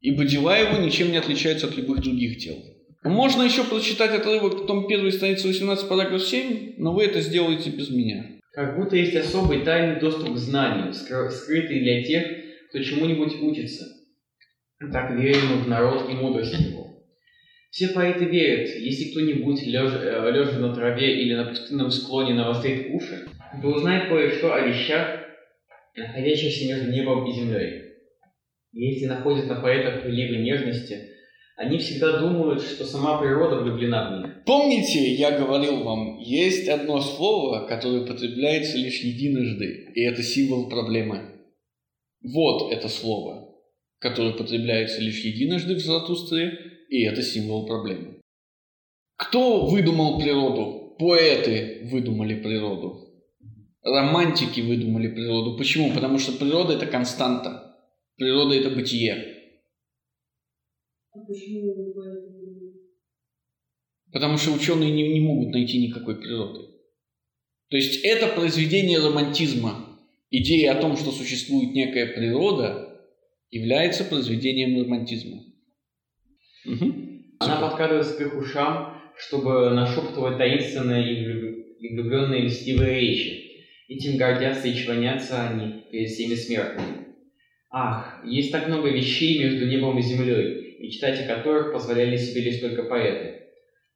Ибо 0.00 0.24
дела 0.24 0.56
его 0.58 0.78
ничем 0.78 1.10
не 1.10 1.16
отличаются 1.16 1.66
от 1.66 1.76
любых 1.76 2.00
других 2.00 2.38
дел. 2.38 2.56
Можно 3.04 3.42
еще 3.42 3.64
прочитать 3.64 4.10
отрывок 4.10 4.66
том 4.66 4.86
1 4.86 5.12
страницы 5.12 5.48
18, 5.48 5.88
параграф 5.88 6.22
7, 6.22 6.74
но 6.78 6.92
вы 6.92 7.04
это 7.04 7.20
сделаете 7.20 7.70
без 7.70 7.90
меня. 7.90 8.37
Как 8.58 8.76
будто 8.76 8.96
есть 8.96 9.14
особый 9.14 9.62
тайный 9.62 10.00
доступ 10.00 10.34
к 10.34 10.36
знаниям, 10.36 10.92
скрытый 10.92 11.78
для 11.78 12.02
тех, 12.02 12.26
кто 12.68 12.82
чему-нибудь 12.82 13.40
учится. 13.40 13.84
Так 14.80 15.12
верим 15.12 15.62
в 15.62 15.68
народ 15.68 16.10
и 16.10 16.14
мудрость 16.14 16.58
его. 16.58 17.04
Все 17.70 17.90
поэты 17.90 18.24
верят, 18.24 18.68
если 18.70 19.12
кто-нибудь, 19.12 19.64
лежа, 19.64 20.00
э, 20.02 20.32
лежа 20.32 20.58
на 20.58 20.74
траве 20.74 21.22
или 21.22 21.34
на 21.34 21.44
пустынном 21.44 21.92
склоне, 21.92 22.34
навострит 22.34 22.92
уши, 22.92 23.28
то 23.62 23.68
узнает 23.68 24.08
кое-что 24.08 24.52
о 24.52 24.66
вещах, 24.66 25.20
находящихся 25.94 26.66
между 26.66 26.90
небом 26.90 27.30
и 27.30 27.34
землей. 27.34 27.92
Если 28.72 29.06
находят 29.06 29.46
на 29.46 29.60
поэтах 29.60 30.02
приливы 30.02 30.42
нежности, 30.42 30.98
они 31.58 31.78
всегда 31.78 32.20
думают, 32.20 32.62
что 32.62 32.84
сама 32.84 33.20
природа 33.20 33.56
влюблена 33.56 34.10
в 34.10 34.22
них. 34.22 34.44
Помните, 34.46 35.12
я 35.14 35.36
говорил 35.36 35.82
вам, 35.82 36.18
есть 36.20 36.68
одно 36.68 37.00
слово, 37.00 37.66
которое 37.66 38.04
употребляется 38.04 38.78
лишь 38.78 39.00
единожды, 39.00 39.90
и 39.92 40.02
это 40.02 40.22
символ 40.22 40.68
проблемы. 40.68 41.20
Вот 42.22 42.72
это 42.72 42.88
слово, 42.88 43.56
которое 43.98 44.34
употребляется 44.34 45.00
лишь 45.00 45.24
единожды 45.24 45.74
в 45.74 45.80
Заратустре, 45.80 46.56
и 46.90 47.02
это 47.02 47.22
символ 47.22 47.66
проблемы. 47.66 48.20
Кто 49.16 49.66
выдумал 49.66 50.20
природу? 50.20 50.94
Поэты 50.96 51.88
выдумали 51.90 52.36
природу. 52.36 53.08
Романтики 53.82 54.60
выдумали 54.60 55.08
природу. 55.08 55.56
Почему? 55.58 55.92
Потому 55.92 56.20
что 56.20 56.38
природа– 56.38 56.74
это 56.74 56.86
константа. 56.86 57.76
Природа– 58.16 58.54
это 58.56 58.70
бытие. 58.70 59.37
А 61.12 61.18
почему 61.20 61.94
Потому 64.12 64.38
что 64.38 64.52
ученые 64.52 64.90
не, 64.90 65.12
не 65.12 65.20
могут 65.20 65.52
найти 65.52 65.78
никакой 65.86 66.18
природы. 66.18 66.68
То 67.70 67.76
есть 67.76 68.04
это 68.04 68.28
произведение 68.28 68.98
романтизма. 68.98 69.98
Идея 70.30 70.72
о 70.72 70.80
том, 70.80 70.96
что 70.96 71.10
существует 71.10 71.74
некая 71.74 72.06
природа, 72.06 72.88
является 73.50 74.04
произведением 74.04 74.82
романтизма. 74.82 75.42
Угу. 76.66 76.94
Она 77.40 77.60
подкрадывается 77.60 78.16
к 78.16 78.20
их 78.20 78.36
ушам, 78.36 79.00
чтобы 79.16 79.70
нашептывать 79.70 80.38
таинственные 80.38 81.64
и 81.80 81.94
влюбленные 81.94 82.42
льстивые 82.42 83.00
речи. 83.00 83.48
Этим 83.88 84.18
гордятся 84.18 84.68
и 84.68 84.74
чванятся 84.74 85.48
они 85.48 85.84
перед 85.90 86.10
всеми 86.10 86.34
смертными. 86.34 87.08
Ах, 87.70 88.22
есть 88.24 88.52
так 88.52 88.68
много 88.68 88.90
вещей 88.90 89.38
между 89.38 89.66
небом 89.66 89.98
и 89.98 90.02
землей, 90.02 90.57
мечтать 90.78 91.20
о 91.20 91.34
которых 91.34 91.72
позволяли 91.72 92.16
себе 92.16 92.42
лишь 92.42 92.60
только 92.60 92.84
поэты. 92.84 93.42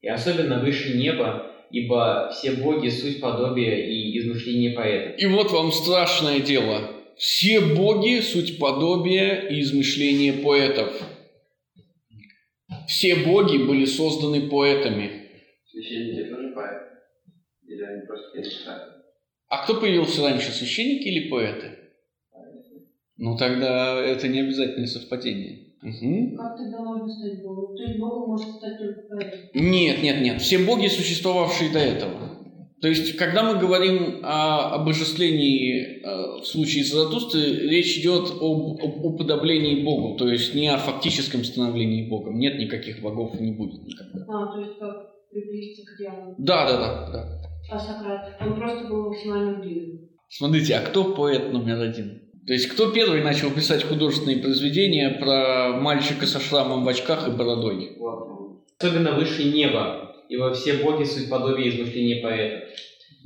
И 0.01 0.09
особенно 0.09 0.61
выше 0.61 0.97
неба, 0.97 1.53
ибо 1.71 2.31
все 2.33 2.53
боги– 2.53 2.89
суть 2.91 3.21
подобия 3.21 3.87
и 3.87 4.19
измышления 4.19 4.75
поэта. 4.75 5.11
И 5.17 5.27
вот 5.27 5.51
вам 5.51 5.73
страшное 5.73 6.41
дело. 6.41 6.91
Все 7.17 7.61
боги– 7.61 8.21
суть 8.23 8.59
подобия 8.59 9.49
и 9.49 9.61
измышления 9.61 10.33
поэтов. 10.33 10.93
Все 12.89 13.17
боги 13.17 13.59
были 13.59 13.85
созданы 13.85 14.49
поэтами. 14.49 15.29
Священники 15.71 16.29
тоже 16.29 16.53
поэты? 16.53 16.85
Или 17.67 17.83
они 17.83 18.07
просто 18.07 18.39
мечтают? 18.39 18.93
А 19.49 19.65
кто 19.65 19.81
появился 19.81 20.23
раньше, 20.23 20.51
священники 20.51 21.09
или 21.09 21.29
поэты? 21.29 21.79
Ну 23.19 23.37
тогда 23.37 24.03
это 24.03 24.27
не 24.27 24.41
обязательное 24.41 24.87
совпадение. 24.87 25.72
Угу. 25.83 26.37
Как 26.37 26.57
тогда 26.57 26.81
можно 26.81 27.09
стать 27.09 27.43
Богом? 27.43 27.77
То 27.77 27.83
есть 27.83 27.99
Богом 27.99 28.31
может 28.31 28.49
стать 28.57 28.79
только? 28.79 29.01
Нет, 29.55 30.03
нет, 30.03 30.21
нет. 30.21 30.41
Все 30.41 30.59
боги, 30.59 30.87
существовавшие 30.87 31.73
до 31.73 31.81
этого. 31.81 32.33
То 32.81 32.89
есть, 32.89 33.17
когда 33.17 33.45
мы 33.45 33.61
говорим 33.61 34.21
о 34.25 34.75
обожествлении 34.75 36.03
э, 36.03 36.41
в 36.41 36.45
случае 36.45 36.83
Заратустры, 36.83 37.41
речь 37.41 37.97
идет 37.99 38.31
об, 38.41 38.83
об 38.83 39.05
уподоблении 39.05 39.85
Богу, 39.85 40.17
то 40.17 40.29
есть 40.29 40.53
не 40.55 40.67
о 40.67 40.79
фактическом 40.79 41.45
становлении 41.45 42.09
Богом. 42.09 42.39
Нет 42.39 42.59
никаких 42.59 43.01
богов 43.01 43.37
и 43.39 43.43
не 43.43 43.53
будет 43.53 43.85
никогда. 43.85 44.25
А, 44.29 44.53
то 44.53 44.61
есть 44.61 44.79
как 44.81 45.13
приблизиться 45.31 45.83
к 45.85 45.99
дьяволу. 45.99 46.35
Да, 46.39 46.67
да, 46.67 46.77
да, 46.79 47.11
да. 47.13 47.43
А 47.71 47.79
Сократ? 47.79 48.37
Он 48.41 48.57
просто 48.57 48.89
был 48.89 49.11
максимально 49.11 49.61
близок. 49.61 50.01
Смотрите, 50.29 50.75
а 50.75 50.83
кто 50.83 51.15
поэт 51.15 51.53
номер 51.53 51.81
один? 51.81 52.22
То 52.47 52.53
есть, 52.53 52.69
кто 52.69 52.91
первый 52.91 53.23
начал 53.23 53.51
писать 53.51 53.85
художественные 53.85 54.39
произведения 54.39 55.11
про 55.11 55.79
мальчика 55.81 56.27
со 56.27 56.41
шрамом 56.41 56.85
в 56.85 56.89
очках 56.89 57.29
и 57.29 57.31
бородой? 57.31 57.97
Особенно 58.79 59.13
выше 59.13 59.45
неба, 59.45 60.17
ибо 60.29 60.53
все 60.53 60.75
боги 60.75 61.05
суть 61.05 61.31
подобие 61.31 61.69
измышления 61.69 62.21
поэта. 62.21 62.67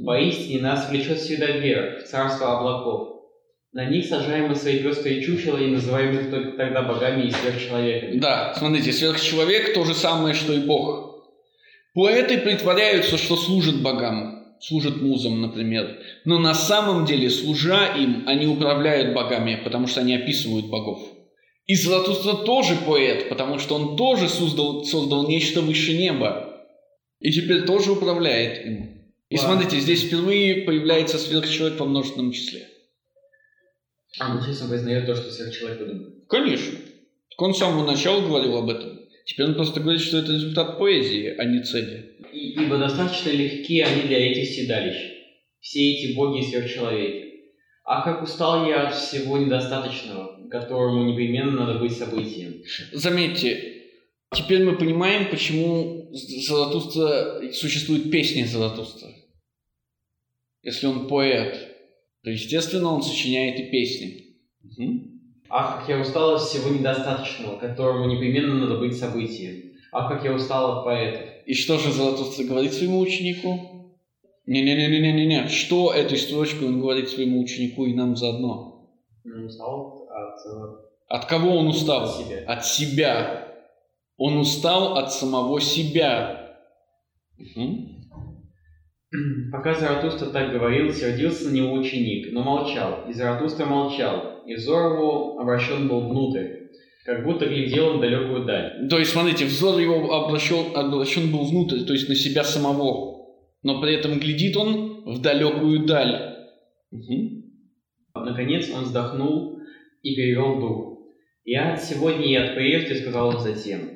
Поистине 0.04 0.60
нас 0.60 0.90
влечет 0.90 1.18
всегда 1.18 1.46
вверх, 1.46 2.02
в 2.02 2.08
царство 2.08 2.58
облаков. 2.58 3.22
На 3.72 3.86
них 3.86 4.06
сажаем 4.06 4.48
мы 4.48 4.54
свои 4.54 4.80
пестрые 4.80 5.22
чучела 5.22 5.56
и 5.56 5.66
называем 5.66 6.14
их 6.18 6.30
только 6.30 6.56
тогда 6.58 6.82
богами 6.82 7.28
и 7.28 7.30
сверхчеловеками. 7.30 8.18
Да, 8.18 8.54
смотрите, 8.54 8.92
сверхчеловек 8.92 9.72
то 9.72 9.84
же 9.84 9.94
самое, 9.94 10.34
что 10.34 10.52
и 10.52 10.58
бог. 10.58 11.24
Поэты 11.94 12.38
притворяются, 12.38 13.16
что 13.16 13.36
служат 13.36 13.80
богам, 13.80 14.35
служат 14.60 15.00
музам, 15.00 15.40
например. 15.40 15.98
Но 16.24 16.38
на 16.38 16.54
самом 16.54 17.04
деле, 17.06 17.30
служа 17.30 17.94
им, 17.96 18.24
они 18.26 18.46
управляют 18.46 19.14
богами, 19.14 19.60
потому 19.62 19.86
что 19.86 20.00
они 20.00 20.14
описывают 20.14 20.66
богов. 20.66 21.00
И 21.66 21.74
Златустра 21.74 22.34
тоже 22.44 22.76
поэт, 22.86 23.28
потому 23.28 23.58
что 23.58 23.74
он 23.74 23.96
тоже 23.96 24.28
создал, 24.28 24.84
создал 24.84 25.28
нечто 25.28 25.60
выше 25.62 25.96
неба. 25.96 26.64
И 27.20 27.32
теперь 27.32 27.64
тоже 27.64 27.92
управляет 27.92 28.64
им. 28.64 28.96
И 29.28 29.36
смотрите, 29.36 29.80
здесь 29.80 30.02
впервые 30.02 30.62
появляется 30.62 31.18
сверхчеловек 31.18 31.80
во 31.80 31.86
множественном 31.86 32.30
числе. 32.30 32.68
А 34.20 34.32
он 34.32 34.44
честно 34.44 34.68
признает 34.68 35.06
то, 35.06 35.16
что 35.16 35.30
сверхчеловек 35.30 35.80
выдумал? 35.80 36.10
Конечно. 36.28 36.78
Так 37.30 37.42
он 37.42 37.54
с 37.54 37.58
самого 37.58 37.84
начала 37.84 38.20
говорил 38.20 38.56
об 38.56 38.70
этом. 38.70 39.00
Теперь 39.24 39.46
он 39.46 39.54
просто 39.56 39.80
говорит, 39.80 40.00
что 40.00 40.18
это 40.18 40.32
результат 40.32 40.78
поэзии, 40.78 41.34
а 41.36 41.44
не 41.44 41.62
цели. 41.64 42.16
Ибо 42.58 42.78
достаточно 42.78 43.30
легки 43.30 43.80
они 43.80 44.02
для 44.02 44.30
этих 44.30 44.48
седалищ. 44.48 44.96
Все 45.60 45.92
эти 45.92 46.14
боги 46.14 46.40
и 46.40 46.48
сверхчеловеки. 46.48 47.26
А 47.84 48.02
как 48.02 48.22
устал 48.22 48.66
я 48.66 48.88
от 48.88 48.94
всего 48.94 49.38
недостаточного, 49.38 50.48
которому 50.48 51.04
непременно 51.04 51.66
надо 51.66 51.78
быть 51.78 51.92
событием. 51.92 52.62
Заметьте, 52.92 53.76
Теперь 54.34 54.64
мы 54.64 54.76
понимаем, 54.76 55.30
почему 55.30 56.10
Заратустра 56.12 57.52
существует 57.52 58.10
песня 58.10 58.44
Заратустра. 58.44 59.08
Если 60.62 60.86
он 60.86 61.06
поэт, 61.06 61.54
то, 62.22 62.30
естественно, 62.30 62.92
он 62.92 63.02
сочиняет 63.02 63.60
и 63.60 63.70
песни. 63.70 64.36
Угу. 64.64 65.00
Ах, 65.48 65.78
как 65.78 65.88
я 65.88 66.00
устал 66.00 66.34
от 66.34 66.42
всего 66.42 66.70
недостаточного, 66.70 67.58
которому 67.58 68.10
непременно 68.10 68.54
надо 68.54 68.78
быть 68.78 68.96
событием. 68.96 69.76
Ах, 69.92 70.10
как 70.10 70.24
я 70.24 70.32
устал 70.32 70.78
от 70.78 70.84
поэтов. 70.84 71.35
И 71.46 71.54
что 71.54 71.78
же 71.78 71.92
Заратустра 71.92 72.44
говорит 72.44 72.72
своему 72.72 72.98
ученику? 72.98 73.96
Не-не-не-не-не-не. 74.46 75.48
Что 75.48 75.92
этой 75.92 76.18
строчкой 76.18 76.68
он 76.68 76.80
говорит 76.80 77.08
своему 77.08 77.40
ученику 77.40 77.86
и 77.86 77.94
нам 77.94 78.16
заодно? 78.16 78.90
Он 79.24 79.44
устал 79.44 80.08
от... 80.10 80.86
От 81.08 81.26
кого 81.26 81.56
он 81.56 81.68
устал? 81.68 82.04
От 82.04 82.16
себя. 82.16 82.44
От 82.46 82.66
себя. 82.66 83.48
Он 84.16 84.38
устал 84.38 84.96
от 84.96 85.12
самого 85.12 85.60
себя. 85.60 86.58
Угу. 87.38 87.96
Пока 89.52 89.74
Заратустра 89.74 90.26
так 90.30 90.52
говорил, 90.52 90.92
сердился 90.92 91.48
на 91.48 91.54
него 91.54 91.74
ученик, 91.74 92.32
но 92.32 92.42
молчал, 92.42 93.08
и 93.08 93.12
Заратустра 93.12 93.64
молчал, 93.64 94.42
и 94.46 94.54
взор 94.54 94.94
его 94.94 95.38
обращен 95.38 95.86
был 95.88 96.08
внутрь, 96.08 96.55
как 97.06 97.24
будто 97.24 97.46
глядел 97.46 97.90
он 97.90 97.98
в 97.98 98.00
далекую 98.00 98.44
даль. 98.44 98.88
То 98.90 98.98
есть, 98.98 99.12
смотрите, 99.12 99.44
взор 99.44 99.78
его 99.78 100.12
обращен, 100.12 100.76
обращен 100.76 101.30
был 101.30 101.44
внутрь, 101.44 101.84
то 101.84 101.92
есть 101.92 102.08
на 102.08 102.16
себя 102.16 102.42
самого, 102.42 103.28
но 103.62 103.80
при 103.80 103.94
этом 103.94 104.18
глядит 104.18 104.56
он 104.56 105.04
в 105.04 105.22
далекую 105.22 105.86
даль. 105.86 106.34
Угу. 106.90 108.24
Наконец 108.24 108.68
он 108.74 108.84
вздохнул 108.84 109.60
и 110.02 110.16
перевел 110.16 110.58
дух. 110.58 110.98
«Я 111.44 111.74
от 111.74 111.84
сегодня 111.84 112.26
и 112.26 112.34
от 112.34 112.56
прежде»,— 112.56 112.94
сказал 112.96 113.28
он 113.28 113.38
затем, 113.38 113.88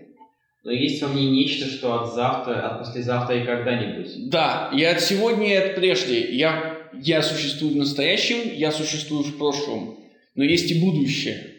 но 0.63 0.71
есть 0.71 1.03
во 1.03 1.09
мне 1.09 1.29
нечто, 1.29 1.67
что 1.67 2.01
от 2.01 2.15
завтра, 2.15 2.65
от 2.69 2.79
послезавтра 2.79 3.43
и 3.43 3.45
когда-нибудь. 3.45 4.31
Да, 4.31 4.71
и 4.73 4.85
от 4.85 5.01
сегодня, 5.01 5.49
и 5.49 5.57
от 5.57 5.75
прежде. 5.75 6.31
Я, 6.37 6.79
я 6.93 7.23
существую 7.23 7.75
в 7.75 7.77
настоящем, 7.77 8.55
я 8.55 8.71
существую 8.71 9.25
в 9.25 9.37
прошлом. 9.37 9.97
но 10.37 10.45
есть 10.45 10.71
и 10.71 10.81
будущее. 10.81 11.50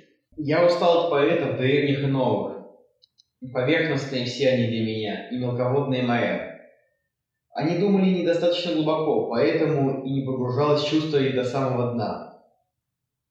Я 0.44 0.66
устал 0.66 1.06
от 1.06 1.12
поэтов 1.12 1.58
древних 1.58 2.04
и 2.04 2.08
новых. 2.08 2.66
Поверхностные 3.54 4.26
все 4.26 4.50
они 4.50 4.68
для 4.70 4.82
меня, 4.82 5.30
и 5.30 5.38
мелководные 5.38 6.02
моря. 6.02 6.60
Они 7.54 7.78
думали 7.78 8.10
недостаточно 8.10 8.74
глубоко, 8.74 9.30
поэтому 9.30 10.04
и 10.04 10.10
не 10.10 10.26
погружалось 10.26 10.84
чувство 10.84 11.18
их 11.18 11.36
до 11.36 11.44
самого 11.44 11.94
дна. 11.94 12.42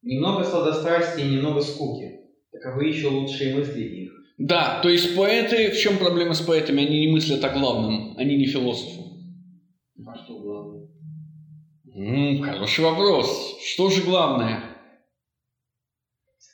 Немного 0.02 0.44
сладострастия 0.44 1.24
и 1.24 1.30
немного 1.30 1.62
скуки. 1.62 2.20
Таковы 2.52 2.86
еще 2.86 3.08
лучшие 3.08 3.56
мысли 3.56 3.80
их. 3.80 4.12
Да, 4.38 4.80
то 4.80 4.88
есть 4.88 5.16
поэты, 5.16 5.72
в 5.72 5.76
чем 5.76 5.98
проблема 5.98 6.34
с 6.34 6.40
поэтами? 6.40 6.86
Они 6.86 7.06
не 7.06 7.12
мыслят 7.12 7.44
о 7.44 7.50
главном, 7.50 8.16
они 8.18 8.36
не 8.36 8.46
философы. 8.46 9.02
А 10.06 10.14
что 10.16 10.38
главное? 10.38 10.88
М, 11.92 12.42
хороший 12.42 12.84
вопрос. 12.84 13.58
Что 13.64 13.90
же 13.90 14.02
главное? 14.02 14.69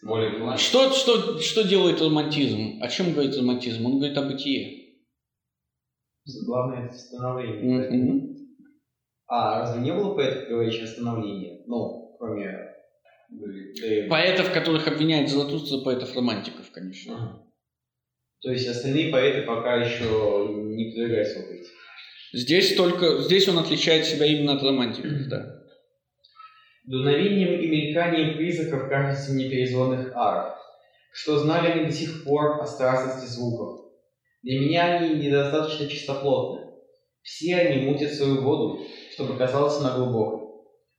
Более. 0.06 0.56
Что, 0.56 0.92
что, 0.92 1.38
что 1.40 1.64
делает 1.64 2.00
романтизм? 2.00 2.80
О 2.80 2.88
чем 2.88 3.12
говорит 3.12 3.36
романтизм? 3.36 3.84
Он 3.86 3.98
говорит 3.98 4.16
о 4.16 4.22
бытие. 4.22 4.86
Главное 6.46 6.86
это 6.86 6.94
становление. 6.94 7.90
Мгм. 7.90 8.36
А 9.26 9.60
разве 9.60 9.82
не 9.82 9.92
было 9.92 10.14
поэтов, 10.14 10.48
говорящих 10.48 10.84
о 10.84 10.86
становлении? 10.86 11.64
Ну, 11.66 12.16
кроме... 12.18 12.74
Поэтов, 14.08 14.52
которых 14.52 14.86
обвиняют 14.86 15.28
Золотуство, 15.28 15.80
поэтов-романтиков, 15.80 16.70
конечно. 16.70 17.16
Ага. 17.16 17.42
То 18.40 18.52
есть 18.52 18.68
остальные 18.68 19.10
поэты 19.10 19.42
пока 19.42 19.82
еще 19.82 20.04
не 20.04 20.90
подвергаются 20.90 21.40
вот 21.40 21.50
этим. 21.50 21.70
Здесь 22.32 22.76
только, 22.76 23.22
здесь 23.22 23.48
он 23.48 23.58
отличает 23.58 24.04
себя 24.04 24.26
именно 24.26 24.52
от 24.52 24.62
романтиков, 24.62 25.28
да. 25.28 25.55
Дуновением 26.86 27.60
и 27.60 27.66
мельканием 27.66 28.36
призраков 28.36 28.88
кажется 28.88 29.32
мне 29.32 29.50
перезвонных 29.50 30.14
арф, 30.14 30.54
что 31.12 31.36
знали 31.36 31.72
они 31.72 31.86
до 31.86 31.92
сих 31.92 32.22
пор 32.22 32.62
о 32.62 32.66
страстности 32.66 33.26
звуков. 33.26 33.80
Для 34.44 34.60
меня 34.60 34.94
они 34.94 35.18
недостаточно 35.18 35.88
чистоплотны. 35.88 36.70
Все 37.22 37.56
они 37.56 37.84
мутят 37.84 38.12
свою 38.12 38.40
воду, 38.40 38.78
чтобы 39.12 39.36
казалось 39.36 39.80
она 39.80 39.96
глубокой, 39.96 40.46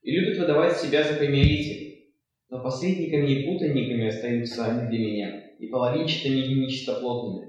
и 0.01 0.11
любят 0.11 0.37
выдавать 0.37 0.77
себя 0.77 1.03
за 1.05 1.13
примирителей. 1.13 2.03
Но 2.49 2.61
посредниками 2.61 3.31
и 3.31 3.45
путанниками 3.45 4.07
остаются 4.07 4.65
они 4.65 4.89
для 4.89 4.99
меня, 4.99 5.41
и 5.57 5.67
половинчатыми 5.67 6.39
и 6.39 6.65
нечистоплотными. 6.65 7.47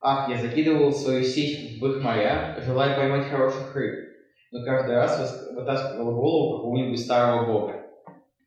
Ах, 0.00 0.30
я 0.30 0.40
закидывал 0.40 0.92
свою 0.92 1.24
сеть 1.24 1.80
в 1.80 1.86
их 1.86 2.00
моря, 2.04 2.56
желая 2.64 2.94
поймать 2.94 3.26
хороших 3.26 3.74
рыб, 3.74 4.07
но 4.50 4.64
каждый 4.64 4.94
раз 4.94 5.20
выс- 5.20 5.54
вытаскивал 5.54 6.14
голову 6.14 6.56
какого-нибудь 6.58 6.98
старого 6.98 7.46
бога. 7.46 7.82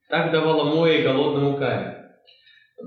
Так 0.09 0.31
давало 0.31 0.75
море 0.75 1.03
голодному 1.03 1.57
камень. 1.57 1.97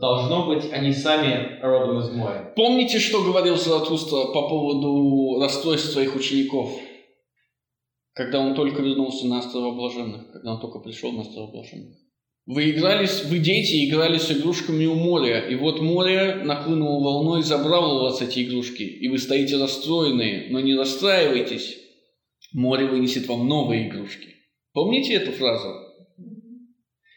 Должно 0.00 0.46
быть, 0.46 0.72
они 0.72 0.92
сами 0.92 1.60
родом 1.62 2.00
из 2.00 2.10
моря. 2.10 2.52
Помните, 2.56 2.98
что 2.98 3.22
говорил 3.22 3.56
Золотуство 3.56 4.32
по 4.32 4.48
поводу 4.48 5.40
расстройств 5.40 5.92
своих 5.92 6.16
учеников? 6.16 6.72
Когда 8.12 8.40
он 8.40 8.54
только 8.54 8.82
вернулся 8.82 9.26
на 9.26 9.38
острова 9.38 9.72
Блаженных, 9.72 10.32
когда 10.32 10.54
он 10.54 10.60
только 10.60 10.80
пришел 10.80 11.12
на 11.12 11.22
острова 11.22 11.50
Блаженных. 11.50 11.96
Вы 12.46 12.70
игрались, 12.70 13.24
вы 13.24 13.38
дети 13.38 13.88
играли 13.88 14.18
с 14.18 14.30
игрушками 14.30 14.84
у 14.84 14.94
моря, 14.94 15.48
и 15.48 15.54
вот 15.54 15.80
море 15.80 16.42
нахлынуло 16.44 17.02
волной 17.02 17.40
и 17.40 17.44
забрало 17.44 18.00
у 18.00 18.02
вас 18.02 18.20
эти 18.20 18.44
игрушки, 18.44 18.82
и 18.82 19.08
вы 19.08 19.16
стоите 19.18 19.56
расстроенные, 19.56 20.50
но 20.50 20.60
не 20.60 20.76
расстраивайтесь, 20.76 21.74
море 22.54 22.86
вынесет 22.86 23.28
вам 23.28 23.46
новые 23.46 23.88
игрушки. 23.88 24.34
Помните 24.72 25.14
эту 25.14 25.32
фразу? 25.32 25.68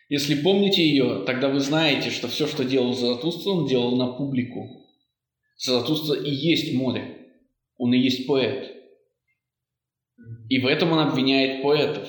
Если 0.10 0.42
помните 0.42 0.82
ее, 0.82 1.24
тогда 1.26 1.50
вы 1.50 1.60
знаете, 1.60 2.10
что 2.10 2.28
все, 2.28 2.48
что 2.48 2.64
делал 2.64 2.94
Заратустра, 2.94 3.52
он 3.52 3.68
делал 3.68 3.96
на 3.98 4.08
публику. 4.08 4.86
Заратустра 5.58 6.16
и 6.22 6.30
есть 6.30 6.74
море. 6.74 7.28
Он 7.78 7.94
и 7.94 7.98
есть 7.98 8.26
поэт. 8.26 8.74
И 10.50 10.60
в 10.60 10.66
этом 10.66 10.92
он 10.94 11.00
обвиняет 11.00 11.62
поэтов. 11.62 12.08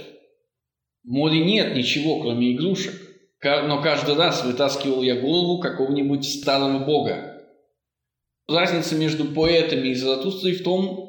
В 1.02 1.08
море 1.08 1.44
нет 1.44 1.76
ничего, 1.76 2.20
кроме 2.20 2.52
игрушек. 2.52 2.94
Но 3.42 3.82
каждый 3.82 4.14
раз 4.14 4.44
вытаскивал 4.44 5.02
я 5.02 5.20
голову 5.20 5.60
какого-нибудь 5.60 6.24
старого 6.24 6.84
бога. 6.84 7.46
Разница 8.48 8.96
между 8.96 9.26
поэтами 9.26 9.88
и 9.88 9.94
Заратустрой 9.94 10.54
в 10.54 10.62
том, 10.62 11.07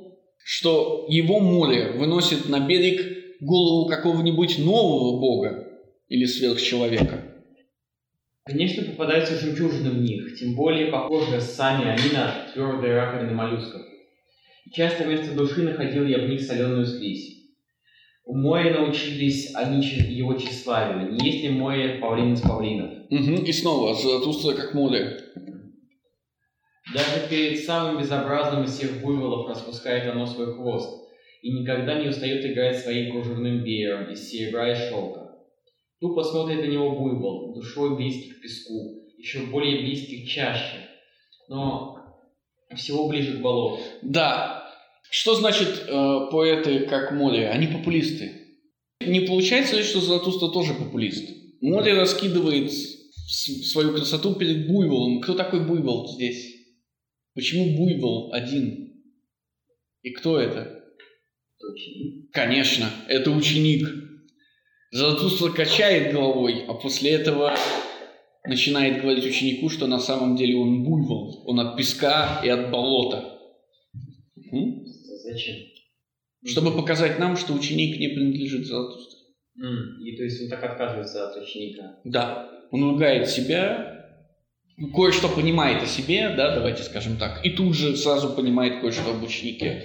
что 0.52 1.06
его 1.08 1.40
море 1.40 1.92
выносит 1.92 2.50
на 2.50 2.66
берег 2.66 3.38
голову 3.40 3.88
какого-нибудь 3.88 4.58
нового 4.58 5.20
бога 5.20 5.68
или 6.08 6.26
сверхчеловека. 6.26 7.24
Конечно, 8.46 8.82
попадаются 8.82 9.36
жемчужины 9.36 9.92
в 9.92 10.02
них, 10.02 10.40
тем 10.40 10.56
более 10.56 10.88
похожие 10.88 11.40
сами 11.40 11.92
они 11.92 12.12
на 12.14 12.48
твердые 12.52 12.96
раковины 12.96 13.32
моллюсков. 13.32 13.84
Часто 14.74 15.04
вместо 15.04 15.36
души 15.36 15.62
находил 15.62 16.08
я 16.08 16.18
в 16.18 16.28
них 16.28 16.42
соленую 16.42 16.88
слизь. 16.88 17.52
У 18.26 18.36
моря 18.36 18.74
научились 18.74 19.54
они 19.54 19.86
его 19.86 20.34
тщеславию, 20.34 21.12
не 21.12 21.30
есть 21.30 21.44
ли 21.44 21.50
море 21.50 22.00
павлин 22.02 22.34
из 22.34 22.42
павлинов. 22.42 22.90
Мгм. 23.12 23.44
И 23.44 23.52
снова 23.52 23.94
Заратустра 23.94 24.56
как 24.56 24.74
море. 24.74 25.20
Даже 26.94 27.28
перед 27.30 27.64
самым 27.64 28.02
безобразным 28.02 28.64
из 28.64 28.74
всех 28.74 29.02
буйволов 29.02 29.48
распускает 29.48 30.10
оно 30.12 30.26
свой 30.26 30.54
хвост 30.56 31.08
и 31.42 31.52
никогда 31.52 32.02
не 32.02 32.10
устает 32.10 32.44
играть 32.46 32.80
своим 32.80 33.12
кружевным 33.12 33.64
веером 33.64 34.12
из 34.12 34.30
серебра 34.30 34.72
и 34.72 34.76
шелка. 34.76 35.36
Тупо 36.00 36.24
смотрит 36.24 36.62
на 36.62 36.66
него 36.66 36.92
буйвол, 36.92 37.54
душой 37.54 37.96
близкий 37.96 38.32
к 38.32 38.42
песку, 38.42 39.04
еще 39.18 39.42
более 39.48 39.84
близкий 39.84 40.26
к 40.26 40.30
чаще, 40.30 40.88
но 41.48 41.98
всего 42.76 43.08
ближе 43.08 43.38
к 43.38 43.42
болоту. 43.42 43.82
Да. 44.02 44.68
Что 45.12 45.36
значит 45.36 45.86
э, 45.88 46.20
поэты 46.32 46.82
как 46.82 47.12
море? 47.12 47.50
Они 47.50 47.68
популисты. 47.68 48.32
Не 49.02 49.22
получается 49.22 49.76
ли, 49.76 49.84
что 49.84 50.02
Золотуство 50.02 50.52
тоже 50.52 50.74
популист? 50.74 51.30
Море 51.62 51.94
раскидывает 51.94 52.72
свою 52.72 53.94
красоту 53.94 54.36
перед 54.36 54.68
буйволом. 54.68 55.22
Кто 55.22 55.34
такой 55.34 55.66
буйвол 55.66 56.08
здесь? 56.08 56.59
Почему 57.40 57.78
буйвол 57.78 58.34
один? 58.34 59.02
И 60.02 60.10
кто 60.12 60.42
это? 60.42 60.84
Точно. 61.58 62.28
Конечно, 62.34 62.90
это 63.08 63.32
ученик. 63.32 63.88
Золотуство 64.92 65.48
качает 65.48 66.12
головой, 66.12 66.66
а 66.68 66.74
после 66.74 67.12
этого 67.12 67.56
начинает 68.46 69.02
говорить 69.02 69.26
ученику, 69.26 69.70
что 69.70 69.88
на 69.88 70.00
самом 70.00 70.36
деле 70.36 70.58
он 70.58 70.84
буйвол. 70.84 71.46
Он 71.48 71.62
от 71.62 71.78
песка 71.78 72.42
и 72.44 72.50
от 72.50 72.72
болота. 72.72 73.40
М? 74.52 74.86
Зачем? 75.24 75.56
Чтобы 76.46 76.76
показать 76.76 77.20
нам, 77.20 77.38
что 77.38 77.54
ученик 77.54 77.98
не 78.02 78.10
принадлежит 78.10 78.66
Золотусту. 78.66 79.16
М, 79.64 80.04
И 80.04 80.18
то 80.18 80.24
есть 80.24 80.44
он 80.44 80.50
так 80.50 80.62
отказывается 80.62 81.30
от 81.30 81.42
ученика. 81.42 82.02
Да, 82.04 82.50
он 82.72 82.84
ругает 82.84 83.30
себя, 83.30 83.99
кое-что 84.88 85.28
понимает 85.28 85.84
о 85.84 85.86
себе, 85.86 86.34
да, 86.36 86.56
давайте 86.56 86.84
скажем 86.84 87.18
так, 87.18 87.46
и 87.46 87.50
тут 87.52 87.76
же 87.76 87.96
сразу 87.98 88.30
понимает 88.30 88.82
кое-что 88.82 89.12
об 89.12 89.24
ученике. 89.24 89.84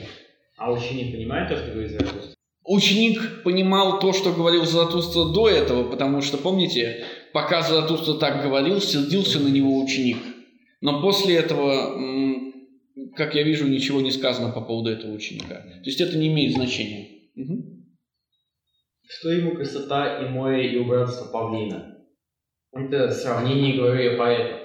А 0.57 0.73
ученик 0.73 1.13
понимает 1.13 1.49
то, 1.49 1.57
что 1.57 1.71
говорит 1.73 1.91
Заратустра? 1.91 2.35
Ученик 2.65 3.43
понимал 3.43 3.99
то, 3.99 4.13
что 4.13 4.33
говорил 4.33 4.65
Заратустра 4.65 5.25
до 5.25 5.49
этого, 5.49 5.91
потому 5.91 6.23
что, 6.23 6.39
помните, 6.39 7.05
пока 7.33 7.63
Заратустра 7.63 8.15
так 8.15 8.43
говорил, 8.43 8.81
сердился 8.81 9.39
на 9.41 9.49
него 9.49 9.83
ученик. 9.83 10.19
Но 10.81 11.03
после 11.03 11.37
этого, 11.37 11.99
как 13.17 13.35
я 13.35 13.43
вижу, 13.43 13.67
ничего 13.67 14.01
не 14.01 14.11
сказано 14.11 14.51
по 14.51 14.63
поводу 14.63 14.91
этого 14.91 15.13
ученика. 15.13 15.55
То 15.57 15.85
есть 15.85 16.01
это 16.01 16.17
не 16.17 16.29
имеет 16.29 16.55
значения. 16.55 17.09
Мгм. 17.35 17.85
Что 19.07 19.31
ему 19.31 19.55
красота 19.57 20.23
и 20.23 20.29
море 20.29 20.73
и 20.73 20.79
убранство 20.79 21.27
павлина? 21.31 21.99
Это 22.73 23.11
сравнение, 23.11 23.77
говорю 23.77 24.13
я, 24.13 24.17
поэтов. 24.17 24.64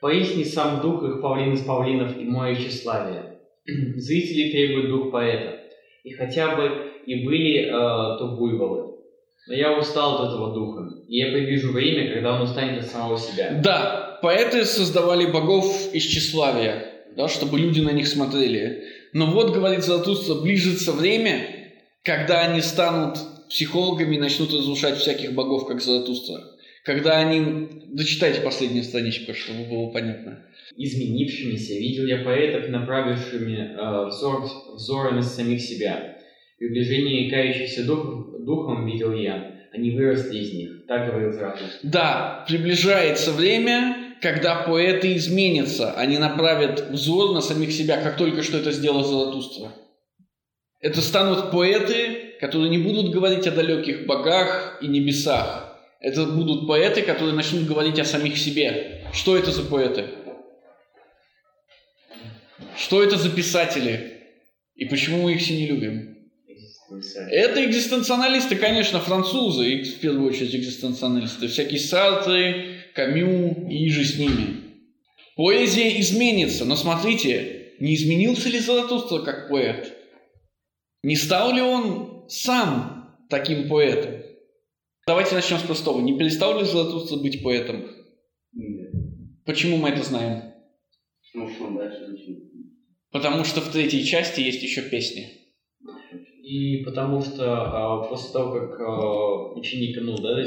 Поистине 0.00 0.44
сам 0.44 0.80
дух 0.80 1.02
их 1.02 1.20
павлин 1.20 1.54
из 1.54 1.62
павлинов 1.62 2.16
и 2.16 2.24
море 2.24 2.56
тщеславия. 2.56 3.40
Зрители 3.96 4.52
требуют 4.52 4.90
дух 4.90 5.10
поэта. 5.10 5.60
И 6.04 6.12
хотя 6.12 6.54
бы 6.56 6.92
и 7.04 7.24
были 7.24 7.64
э, 7.64 7.68
то 7.70 8.36
буйволы. 8.38 8.94
Но 9.48 9.54
я 9.54 9.78
устал 9.78 10.16
от 10.16 10.28
этого 10.28 10.54
духа. 10.54 10.88
И 11.08 11.16
я 11.16 11.32
предвижу 11.32 11.72
время, 11.72 12.12
когда 12.12 12.34
он 12.34 12.42
устанет 12.42 12.84
от 12.84 12.90
самого 12.90 13.18
себя. 13.18 13.60
Да, 13.62 14.18
поэты 14.22 14.64
создавали 14.64 15.26
богов 15.26 15.92
из 15.92 16.04
тщеславия, 16.04 16.84
да, 17.16 17.28
чтобы 17.28 17.58
люди 17.58 17.80
на 17.80 17.90
них 17.90 18.06
смотрели. 18.06 18.84
Но 19.14 19.26
вот, 19.26 19.54
говорит 19.54 19.84
Заратустра, 19.84 20.34
ближется 20.34 20.92
время, 20.92 21.72
когда 22.04 22.40
они 22.42 22.60
станут 22.60 23.18
психологами 23.48 24.16
и 24.16 24.20
начнут 24.20 24.52
разрушать 24.52 24.98
всяких 24.98 25.32
богов, 25.32 25.66
как 25.66 25.80
Заратустра. 25.80 26.36
Когда 26.88 27.18
они... 27.18 27.68
Дочитайте 27.88 28.40
последнюю 28.40 28.82
страничку, 28.82 29.34
чтобы 29.34 29.64
было 29.64 29.90
понятно. 29.90 30.38
изменившимися, 30.74 31.74
видел 31.74 32.06
я 32.06 32.24
поэтов, 32.24 32.70
направившими 32.70 33.56
э, 33.56 34.06
взор, 34.06 34.48
взоры 34.74 35.10
на 35.10 35.22
самих 35.22 35.60
себя. 35.60 36.16
Приближение 36.58 37.30
кающихся 37.30 37.84
духов, 37.84 38.42
духом 38.42 38.86
видел 38.86 39.12
я, 39.12 39.66
они 39.74 39.90
выросли 39.90 40.38
из 40.38 40.54
них. 40.54 40.86
Так 40.86 41.10
говорил 41.10 41.32
Заратустра. 41.32 41.78
Да, 41.82 42.46
приближается 42.48 43.32
время, 43.32 44.14
когда 44.22 44.62
поэты 44.62 45.14
изменятся, 45.14 45.92
они 45.92 46.16
направят 46.16 46.88
взор 46.90 47.34
на 47.34 47.42
самих 47.42 47.70
себя, 47.70 48.00
как 48.00 48.16
только 48.16 48.42
что 48.42 48.56
это 48.56 48.72
сделал 48.72 49.04
Заратустра. 49.04 49.72
Это 50.80 51.02
станут 51.02 51.50
поэты, 51.50 52.36
которые 52.40 52.70
не 52.70 52.78
будут 52.78 53.12
говорить 53.12 53.46
о 53.46 53.50
далеких 53.50 54.06
богах 54.06 54.78
и 54.80 54.86
небесах. 54.86 55.67
Это 56.00 56.26
будут 56.26 56.68
поэты, 56.68 57.02
которые 57.02 57.34
начнут 57.34 57.66
говорить 57.66 57.98
о 57.98 58.04
самих 58.04 58.38
себе. 58.38 59.06
Что 59.12 59.36
это 59.36 59.50
за 59.50 59.62
поэты? 59.62 60.10
Что 62.76 63.02
это 63.02 63.16
за 63.16 63.30
писатели? 63.30 64.22
И 64.76 64.84
почему 64.84 65.22
мы 65.22 65.34
их 65.34 65.40
все 65.40 65.56
не 65.56 65.66
любим? 65.66 66.16
Это 67.30 67.64
экзистенциалисты, 67.64 68.56
конечно, 68.56 69.00
французы, 69.00 69.68
и 69.68 69.82
в 69.82 70.00
первую 70.00 70.30
очередь 70.30 70.54
экзистенциалисты. 70.54 71.48
Всякие 71.48 71.80
Сартры, 71.80 72.76
Камю 72.94 73.68
и 73.68 73.88
же 73.90 74.04
с 74.04 74.18
ними. 74.18 74.68
Поэзия 75.36 76.00
изменится, 76.00 76.64
но 76.64 76.76
смотрите, 76.76 77.74
не 77.80 77.94
изменился 77.94 78.48
ли 78.48 78.58
Заратустра 78.58 79.18
как 79.18 79.48
поэт? 79.48 79.94
Не 81.02 81.16
стал 81.16 81.52
ли 81.52 81.60
он 81.60 82.24
сам 82.28 83.18
таким 83.28 83.68
поэтом? 83.68 84.17
Давайте 85.08 85.34
начнем 85.34 85.56
с 85.56 85.62
простого. 85.62 86.02
Не 86.02 86.18
перестал 86.18 86.58
ли 86.58 86.66
Златуста 86.66 87.16
быть 87.16 87.42
поэтом? 87.42 87.82
Нет. 88.52 88.90
Почему 89.46 89.78
мы 89.78 89.88
это 89.88 90.02
знаем? 90.02 90.52
Ну 91.32 91.48
что, 91.48 91.70
дальше? 91.70 92.14
Потому 93.10 93.42
что 93.44 93.62
в 93.62 93.72
третьей 93.72 94.04
части 94.04 94.42
есть 94.42 94.62
еще 94.62 94.82
песни. 94.82 95.30
И 96.42 96.84
потому 96.84 97.22
что 97.22 97.42
а, 97.42 98.02
после 98.06 98.34
того, 98.34 98.52
как 98.52 98.80
а, 98.80 99.54
ученик, 99.54 99.96
ну, 100.02 100.14
да, 100.18 100.44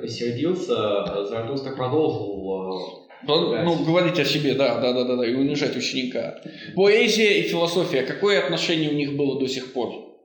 посердился, 0.00 1.24
Заратустра 1.26 1.76
продолжил 1.76 2.50
а, 2.50 3.26
Про- 3.26 3.62
Ну, 3.62 3.84
говорить 3.84 4.18
о 4.18 4.24
себе, 4.24 4.54
да, 4.54 4.80
да, 4.80 4.92
да, 4.92 5.04
да, 5.04 5.16
да, 5.18 5.24
и 5.24 5.34
унижать 5.34 5.76
ученика. 5.76 6.42
Поэзия 6.74 7.38
и 7.38 7.42
философия, 7.42 8.02
какое 8.02 8.42
отношение 8.42 8.90
у 8.90 8.94
них 8.94 9.16
было 9.16 9.38
до 9.38 9.46
сих 9.46 9.72
пор? 9.72 10.18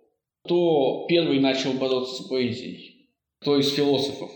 Кто 0.43 1.05
первый 1.07 1.39
начал 1.39 1.73
бороться 1.73 2.23
с 2.23 2.27
поэзией? 2.27 2.88
Кто 3.41 3.57
из 3.57 3.71
философов? 3.73 4.31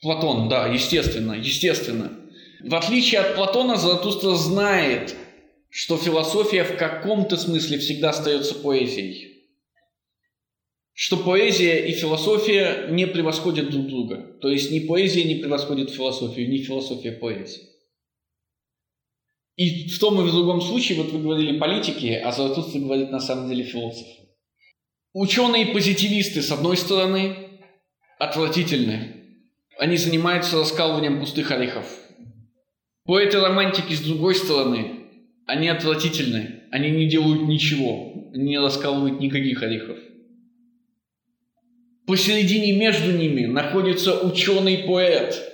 Платон, 0.00 0.48
да, 0.48 0.68
естественно, 0.68 1.32
естественно. 1.32 2.12
В 2.60 2.74
отличие 2.74 3.20
от 3.20 3.34
Платона, 3.34 3.76
Заратустра 3.76 4.34
знает, 4.34 5.14
что 5.68 5.96
философия 5.96 6.64
в 6.64 6.76
каком-то 6.76 7.36
смысле 7.36 7.78
всегда 7.78 8.10
остается 8.10 8.54
поэзией. 8.54 9.32
Что 10.92 11.16
поэзия 11.16 11.88
и 11.88 11.92
философия 11.92 12.86
не 12.90 13.06
превосходят 13.06 13.70
друг 13.70 13.88
друга. 13.88 14.38
То 14.40 14.48
есть 14.48 14.70
ни 14.70 14.78
поэзия 14.78 15.24
не 15.24 15.34
превосходит 15.34 15.90
философию, 15.90 16.48
ни 16.48 16.58
философия 16.58 17.12
поэзии. 17.12 17.62
И 19.56 19.88
в 19.88 19.98
том 19.98 20.20
и 20.20 20.28
в 20.28 20.32
другом 20.32 20.60
случае, 20.60 21.02
вот 21.02 21.12
вы 21.12 21.20
говорили 21.20 21.58
политики, 21.58 22.12
а 22.12 22.30
Заратустра 22.30 22.78
говорит 22.78 23.10
на 23.10 23.20
самом 23.20 23.48
деле 23.48 23.64
философы. 23.64 24.28
Ученые-позитивисты, 25.12 26.42
с 26.42 26.50
одной 26.50 26.76
стороны, 26.76 27.43
отвратительны. 28.18 29.38
Они 29.78 29.96
занимаются 29.96 30.58
раскалыванием 30.58 31.20
пустых 31.20 31.50
орехов. 31.50 31.86
Поэты-романтики, 33.04 33.92
с 33.92 34.00
другой 34.00 34.34
стороны, 34.34 35.08
они 35.46 35.68
отвратительны. 35.68 36.62
Они 36.70 36.90
не 36.90 37.08
делают 37.08 37.42
ничего. 37.42 38.30
Не 38.32 38.58
раскалывают 38.58 39.20
никаких 39.20 39.62
орехов. 39.62 39.98
Посередине 42.06 42.76
между 42.76 43.12
ними 43.12 43.46
находится 43.46 44.20
ученый-поэт, 44.20 45.52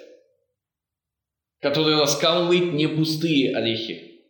который 1.60 1.96
раскалывает 1.96 2.72
не 2.72 2.88
пустые 2.88 3.54
орехи. 3.54 4.22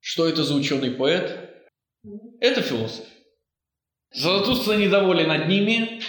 Что 0.00 0.28
это 0.28 0.44
за 0.44 0.54
ученый-поэт? 0.54 1.50
Это 2.40 2.60
философ. 2.60 3.06
Заратустра 4.12 4.74
недоволен 4.74 5.30
одними 5.30 6.02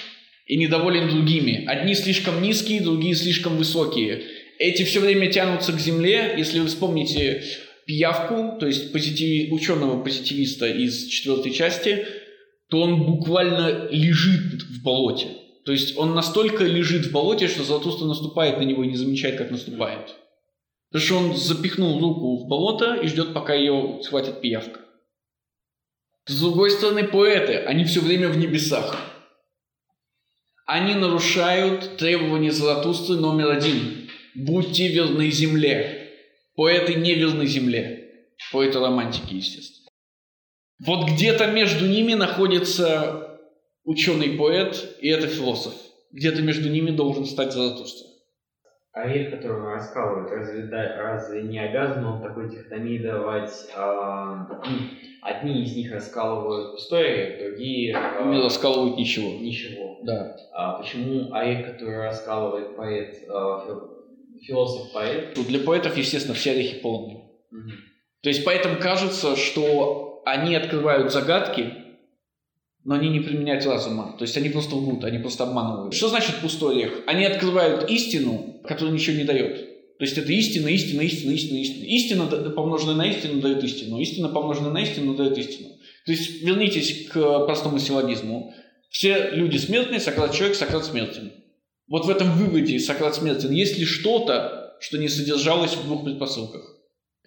и 0.46 0.58
недоволен 0.58 1.10
другими. 1.10 1.66
Одни 1.66 1.96
слишком 1.96 2.42
низкие, 2.42 2.82
другие 2.82 3.16
слишком 3.16 3.58
высокие. 3.58 4.24
Эти 4.60 4.84
все 4.84 5.00
время 5.00 5.32
тянутся 5.32 5.74
к 5.74 5.80
земле. 5.80 6.36
Если 6.38 6.60
вы 6.60 6.68
вспомните 6.68 7.44
пиявку, 7.86 8.60
то 8.60 8.68
есть 8.68 8.92
позитиви... 8.92 9.52
ученого 9.52 10.02
позитивиста 10.04 10.68
из 10.68 11.08
четвертой 11.08 11.52
части, 11.52 12.06
то 12.70 12.82
он 12.82 13.06
буквально 13.06 13.88
лежит 13.92 14.64
в 14.64 14.84
болоте. 14.84 15.28
То 15.66 15.72
есть 15.72 15.98
он 15.98 16.14
настолько 16.14 16.66
лежит 16.66 17.06
в 17.06 17.12
болоте, 17.12 17.48
что 17.48 17.64
Заратустра 17.64 18.06
наступает 18.06 18.58
на 18.58 18.64
него 18.64 18.84
и 18.84 18.88
не 18.88 18.98
замечает, 18.98 19.38
как 19.38 19.52
наступает. 19.52 20.16
Потому 20.92 21.06
что 21.06 21.18
он 21.18 21.36
запихнул 21.36 22.00
руку 22.00 22.38
в 22.38 22.48
болото 22.48 22.96
и 22.96 23.08
ждет, 23.08 23.34
пока 23.34 23.54
ее 23.54 24.00
схватит 24.04 24.42
пиявка. 24.42 24.82
С 26.26 26.40
другой 26.40 26.72
стороны, 26.72 27.06
поэты, 27.06 27.58
они 27.58 27.84
все 27.86 28.00
время 28.00 28.30
в 28.30 28.38
небесах. 28.38 28.98
Они 30.66 30.96
нарушают 30.96 31.98
требования 31.98 32.52
Заратустры 32.52 33.18
номер 33.18 33.50
один. 33.52 34.10
Будьте 34.36 34.88
верны 34.88 35.30
земле. 35.30 36.10
Поэты 36.56 36.96
не 36.96 37.16
верны 37.16 37.46
земле. 37.46 38.12
Поэты 38.52 38.80
романтики, 38.80 39.34
естественно. 39.36 39.90
Вот 40.86 41.08
где-то 41.10 41.48
между 41.48 41.86
ними 41.88 42.14
находится 42.14 43.40
ученый-поэт, 43.84 44.98
и 45.02 45.10
это 45.10 45.28
философ. 45.28 45.74
Где-то 46.12 46.42
между 46.42 46.70
ними 46.70 46.92
должен 46.92 47.26
стать 47.26 47.54
Заратустра. 47.54 48.08
Орех, 48.94 49.32
который 49.32 49.60
он 49.60 49.74
раскалывает, 49.74 50.32
разве, 50.32 50.64
да- 50.68 50.96
разве 50.98 51.42
не 51.44 51.58
обязан 51.60 52.06
он 52.06 52.22
такой 52.22 52.50
дихотомии 52.50 53.00
давать... 53.00 53.52
а, 53.76 54.48
одни 55.24 55.64
из 55.64 55.76
них 55.76 55.92
раскалывают 55.92 56.74
пустой 56.74 57.06
орех, 57.08 57.40
другие... 57.50 57.96
а, 57.96 58.24
Не 58.32 58.40
раскалывают 58.40 58.98
ничего. 58.98 59.32
Ничего. 59.40 59.93
Да. 60.04 60.36
А 60.54 60.74
почему 60.74 61.34
орех, 61.34 61.66
который 61.66 61.98
раскалывает 61.98 62.76
поэт, 62.76 63.24
а, 63.30 63.66
фи- 63.66 64.46
философ-поэт? 64.46 65.34
Тут 65.34 65.48
для 65.48 65.60
поэтов, 65.60 65.98
естественно, 65.98 66.36
все 66.36 66.52
орехи 66.52 66.80
полные. 66.82 67.24
Мгм. 67.52 67.72
То 68.22 68.30
есть 68.30 68.44
поэтому 68.44 68.78
кажется, 68.80 69.36
что 69.36 70.22
они 70.26 70.56
открывают 70.56 71.12
загадки, 71.12 71.74
но 72.84 72.96
они 72.96 73.10
не 73.10 73.22
применяют 73.22 73.66
разума. 73.66 74.16
То 74.18 74.24
есть 74.24 74.36
они 74.38 74.50
просто 74.50 74.76
лгут, 74.76 75.04
они 75.06 75.20
просто 75.20 75.44
обманывают. 75.44 75.94
Что 75.94 76.10
значит 76.10 76.36
пустой 76.42 76.76
орех? 76.76 77.04
Они 77.08 77.26
открывают 77.26 77.90
истину, 77.90 78.60
которая 78.64 78.94
ничего 78.94 79.18
не 79.18 79.24
дает. 79.24 79.74
То 80.00 80.06
есть 80.06 80.18
это 80.18 80.32
истина, 80.34 80.68
истина, 80.68 81.02
истина, 81.02 81.32
истина, 81.32 81.58
истина. 81.60 81.86
Истина, 81.86 82.50
помноженная 82.52 82.96
на 82.96 83.10
истину, 83.10 83.40
дает 83.42 83.64
истину. 83.64 84.00
Истина, 84.00 84.30
помноженная 84.30 84.72
на 84.72 84.82
истину, 84.82 85.16
дает 85.16 85.38
истину. 85.38 85.70
То 86.06 86.12
есть 86.12 86.42
вернитесь 86.42 87.08
к 87.08 87.46
простому 87.46 87.80
силлогизму. 87.80 88.54
Все 88.94 89.32
люди 89.32 89.58
смертные, 89.58 90.00
Сократ 90.00 90.34
человек, 90.36 90.56
Сократ 90.56 90.86
смертен. 90.86 91.32
Вот 91.88 92.06
в 92.06 92.10
этом 92.12 92.32
выводе 92.38 92.80
Сократ 92.80 93.16
смертен 93.16 93.52
есть 93.52 93.80
ли 93.80 93.86
что-то, 93.86 94.78
что 94.80 95.00
не 95.00 95.08
содержалось 95.08 95.76
в 95.76 95.84
двух 95.84 96.04
предпосылках? 96.04 96.62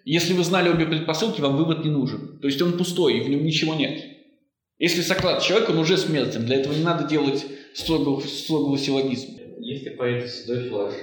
Если 0.04 0.32
вы 0.32 0.44
знали 0.44 0.68
обе 0.68 0.86
предпосылки, 0.86 1.40
вам 1.40 1.56
вывод 1.56 1.84
не 1.84 1.90
нужен. 1.90 2.38
То 2.38 2.46
есть 2.46 2.62
он 2.62 2.78
пустой, 2.78 3.18
и 3.18 3.20
в 3.20 3.28
нем 3.28 3.44
ничего 3.44 3.74
нет. 3.74 4.00
Если 4.78 5.00
Сократ 5.00 5.42
человек, 5.42 5.68
он 5.68 5.78
уже 5.78 5.96
смертен. 5.96 6.46
Для 6.46 6.58
этого 6.58 6.72
не 6.72 6.84
надо 6.84 7.08
делать 7.08 7.44
строгого, 7.74 8.20
строгого 8.20 8.78
силлогизма. 8.78 9.34
Если 9.58 9.90
поэт 9.90 10.30
седой 10.30 10.68
философ, 10.68 11.00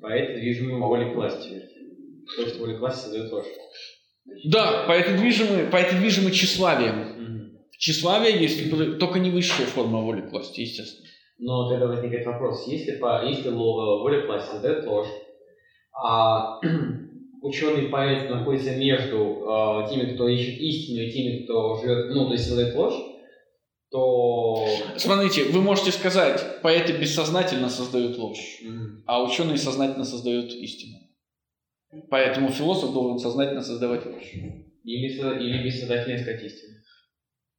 поэт 0.00 0.38
движимый 0.40 0.80
волей 0.80 1.12
власти. 1.12 1.62
То, 2.36 2.46
что 2.46 2.60
воля 2.60 2.78
власти 2.78 3.02
создает 3.02 3.32
ложь. 3.32 3.46
Да, 4.44 4.84
поэты 4.86 5.18
движимы, 5.18 5.68
поэты 5.68 5.96
движимы 5.96 6.30
тщеславием. 6.30 7.05
Тщеславие 7.78 8.40
есть 8.40 8.70
только 8.98 9.18
не 9.18 9.30
высшая 9.30 9.66
форма 9.66 10.00
воли 10.00 10.22
к 10.22 10.32
власти, 10.32 10.60
естественно. 10.60 11.08
Но 11.38 11.68
тогда 11.68 11.86
возникает 11.86 12.26
вопрос, 12.26 12.66
если, 12.66 12.92
по, 12.92 13.24
если 13.24 13.50
воля 13.50 14.22
к 14.22 14.26
власти 14.26 14.52
создает 14.52 14.86
ложь, 14.86 15.08
а 15.92 16.58
ученый 17.42 17.88
поэт 17.88 18.30
находится 18.30 18.74
между 18.76 19.44
а, 19.46 19.88
теми, 19.88 20.14
кто 20.14 20.28
ищет 20.28 20.58
истину, 20.58 21.02
и 21.02 21.10
теми, 21.10 21.44
кто 21.44 21.76
живет, 21.76 22.14
ну, 22.14 22.26
то 22.26 22.32
есть 22.32 22.46
создает 22.46 22.74
ложь, 22.74 22.94
то... 23.90 24.66
Смотрите, 24.96 25.44
вы 25.44 25.60
можете 25.60 25.92
сказать, 25.92 26.60
поэты 26.62 26.94
бессознательно 26.94 27.68
создают 27.68 28.16
ложь, 28.18 28.60
Мгм. 28.62 29.04
а 29.06 29.22
ученые 29.22 29.58
сознательно 29.58 30.04
создают 30.04 30.52
истину. 30.52 30.98
Поэтому 32.10 32.48
философ 32.48 32.92
должен 32.92 33.18
сознательно 33.18 33.62
создавать 33.62 34.06
ложь. 34.06 34.32
Или, 34.84 35.06
или 35.08 35.64
бессознательно 35.64 36.16
искать 36.16 36.42
истину. 36.42 36.75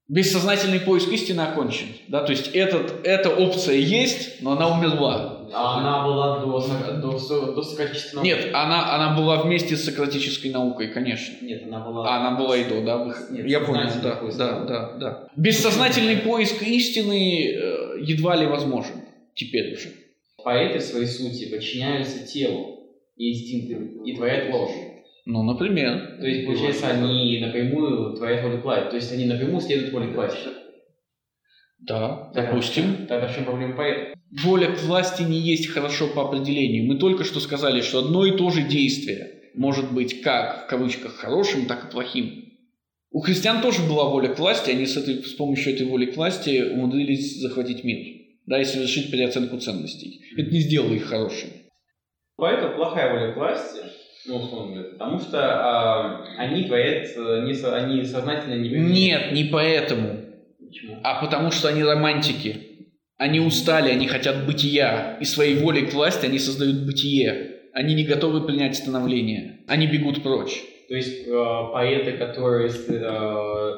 Бессознательный 0.10 0.80
поиск 0.80 1.10
истины 1.10 1.42
окончен. 1.42 1.88
Да? 2.08 2.24
То 2.24 2.32
есть 2.32 2.48
этот, 2.54 3.06
эта 3.06 3.30
опция 3.30 3.76
есть, 3.76 4.42
но 4.42 4.54
она 4.54 4.78
умерла. 4.78 5.46
А 5.54 5.80
она 5.80 6.06
была 6.06 6.40
до, 6.40 6.60
до, 7.02 7.54
до 7.54 7.64
Сократической 7.64 8.16
науки? 8.16 8.28
Нет, 8.28 8.50
она, 8.54 8.96
она 8.96 9.18
была 9.18 9.42
вместе 9.44 9.76
с 9.76 9.84
сократической 9.84 10.48
наукой, 10.50 10.90
конечно. 10.90 11.36
Нет, 11.46 11.64
она 11.68 11.80
была... 11.82 12.08
А 12.08 12.20
она 12.20 12.38
была 12.38 12.58
и 12.58 12.64
до, 12.66 12.82
да? 12.86 13.14
Нет, 13.32 13.48
Я 13.48 13.60
понял, 13.62 13.90
да, 14.02 14.16
поиск. 14.16 14.38
да, 14.38 14.60
да, 14.66 14.92
да. 14.98 15.28
Бессознательный 15.36 16.18
поиск 16.18 16.62
истины 16.64 17.52
э, 17.52 17.98
едва 18.02 18.36
ли 18.36 18.46
возможен 18.46 18.96
теперь 19.36 19.74
уже. 19.74 19.90
Поэты 20.44 20.80
в 20.80 20.84
своей 20.84 21.08
сути 21.08 21.50
подчиняются 21.50 22.26
телу 22.26 22.80
и 23.18 23.34
инстинктам 23.34 24.04
и 24.04 24.16
творят 24.16 24.54
ложь. 24.54 24.72
Ну, 25.30 25.44
например. 25.44 26.18
То 26.22 26.26
есть, 26.26 26.46
получается, 26.46 26.88
они 26.88 27.40
напрямую 27.42 28.16
творят 28.16 28.64
власти. 28.64 28.90
То 28.92 28.96
есть, 28.96 29.12
они 29.12 29.26
напрямую 29.26 29.60
следуют 29.60 29.92
власти. 29.92 30.48
Да, 31.80 32.32
Тогда- 32.34 32.50
допустим. 32.50 33.08
Тогда 33.08 33.28
в 33.28 33.36
чем 33.36 33.44
проблема 33.44 33.76
поэта? 33.76 34.18
Воля 34.44 34.72
к 34.72 34.82
власти 34.84 35.24
не 35.24 35.38
есть 35.40 35.68
хорошо 35.68 36.08
по 36.08 36.22
определению. 36.30 36.86
Мы 36.86 36.98
только 36.98 37.26
что 37.26 37.42
сказали, 37.42 37.82
что 37.82 38.00
одно 38.00 38.26
и 38.26 38.38
то 38.38 38.50
же 38.52 38.62
действие 38.62 39.52
может 39.54 39.92
быть 39.92 40.22
как 40.22 40.66
в 40.66 40.70
кавычках 40.70 41.16
хорошим, 41.16 41.66
так 41.66 41.86
и 41.86 41.92
плохим. 41.92 42.46
У 43.12 43.20
христиан 43.20 43.62
тоже 43.62 43.82
была 43.82 44.10
воля 44.10 44.30
к 44.30 44.40
власти, 44.40 44.72
они 44.72 44.86
с, 44.86 44.96
этой, 44.96 45.24
с 45.24 45.34
помощью 45.34 45.74
этой 45.74 45.88
воли 45.88 46.06
к 46.06 46.16
власти 46.16 46.72
умудрились 46.72 47.42
захватить 47.42 47.84
мир, 47.84 48.16
да, 48.46 48.62
и 48.62 48.66
совершить 48.66 49.12
переоценку 49.12 49.58
ценностей. 49.58 50.22
Это 50.38 50.50
не 50.52 50.60
сделало 50.60 50.94
их 50.94 51.06
хорошими. 51.06 51.52
У 52.38 52.42
поэтов 52.42 52.76
плохая 52.76 53.12
воля 53.12 53.34
к 53.34 53.38
власти, 53.38 53.80
ну, 54.28 54.36
условно 54.38 54.76
говоря, 54.76 54.90
потому 54.92 55.20
что 55.20 55.40
а, 55.40 56.26
они 56.38 56.66
творят, 56.66 57.08
э, 57.16 57.46
не 57.46 57.54
они 57.66 58.04
сознательно 58.04 58.56
не. 58.56 58.70
Нет, 58.70 59.32
не 59.32 59.46
поэтому, 59.46 60.20
Почему? 60.60 60.98
а 61.04 61.22
потому 61.22 61.52
что 61.52 61.70
они 61.70 61.84
романтики. 61.84 62.64
Они 63.18 63.40
устали, 63.40 63.90
они 63.90 64.08
хотят 64.08 64.46
бытия, 64.46 65.18
и 65.20 65.26
своей 65.26 65.56
волей 65.56 65.88
к 65.88 65.94
власти 65.94 66.28
они 66.28 66.38
создают 66.38 66.86
бытие. 66.86 67.56
Они 67.74 67.96
не 67.96 68.04
готовы 68.04 68.46
принять 68.46 68.76
становление. 68.76 69.62
Они 69.68 69.88
бегут 69.88 70.22
прочь. 70.22 70.62
То 70.88 70.96
есть 70.96 71.28
э, 71.28 71.64
поэты, 71.74 72.14
которые 72.14 72.70
э, 72.70 73.74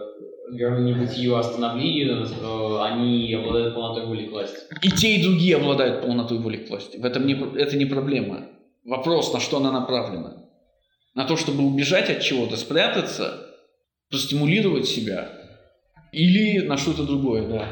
верны 0.52 0.84
не 0.84 0.94
бытию, 0.94 1.36
а 1.38 1.44
становлению, 1.44 2.26
э, 2.26 2.82
они 2.82 3.34
обладают 3.34 3.74
полнотой 3.74 4.06
воли 4.06 4.26
к 4.26 4.32
власти. 4.32 4.58
И 4.82 4.92
те, 4.92 5.16
и 5.16 5.24
другие 5.24 5.56
обладают 5.56 6.02
полнотой 6.02 6.38
воли 6.40 6.58
к 6.58 6.70
власти. 6.70 6.98
В 6.98 7.06
этом 7.06 7.26
не, 7.26 7.34
это 7.34 7.78
не 7.78 7.86
проблема. 7.86 8.46
Вопрос, 8.90 9.32
на 9.32 9.40
что 9.40 9.58
она 9.58 9.72
направлена. 9.72 10.50
На 11.14 11.28
то, 11.28 11.38
чтобы 11.38 11.64
убежать 11.64 12.10
от 12.10 12.22
чего-то, 12.22 12.58
спрятаться, 12.58 13.56
простимулировать 14.10 14.88
себя. 14.88 15.32
Или 16.12 16.66
на 16.66 16.76
что-то 16.76 17.06
другое, 17.06 17.48
да. 17.48 17.68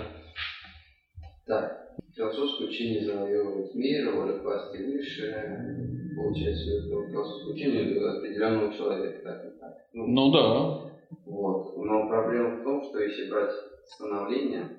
Так, 1.47 1.95
философское 2.15 2.67
учение 2.67 3.03
завоевывает 3.03 3.73
мир, 3.73 4.13
воля 4.13 4.33
власти 4.33 4.77
выше, 4.77 6.13
получается, 6.15 6.71
это 6.71 7.09
философское 7.09 7.53
учение 7.53 8.09
определенного 8.09 8.71
человека, 8.71 9.19
так 9.23 9.45
и 9.45 9.59
так. 9.59 9.73
Ну, 9.93 10.05
Ну 10.05 10.31
да. 10.31 10.91
Вот. 11.25 11.77
Но 11.77 12.07
проблема 12.09 12.57
в 12.57 12.63
том, 12.63 12.83
что 12.83 12.99
если 12.99 13.27
брать 13.31 13.55
становление, 13.87 14.69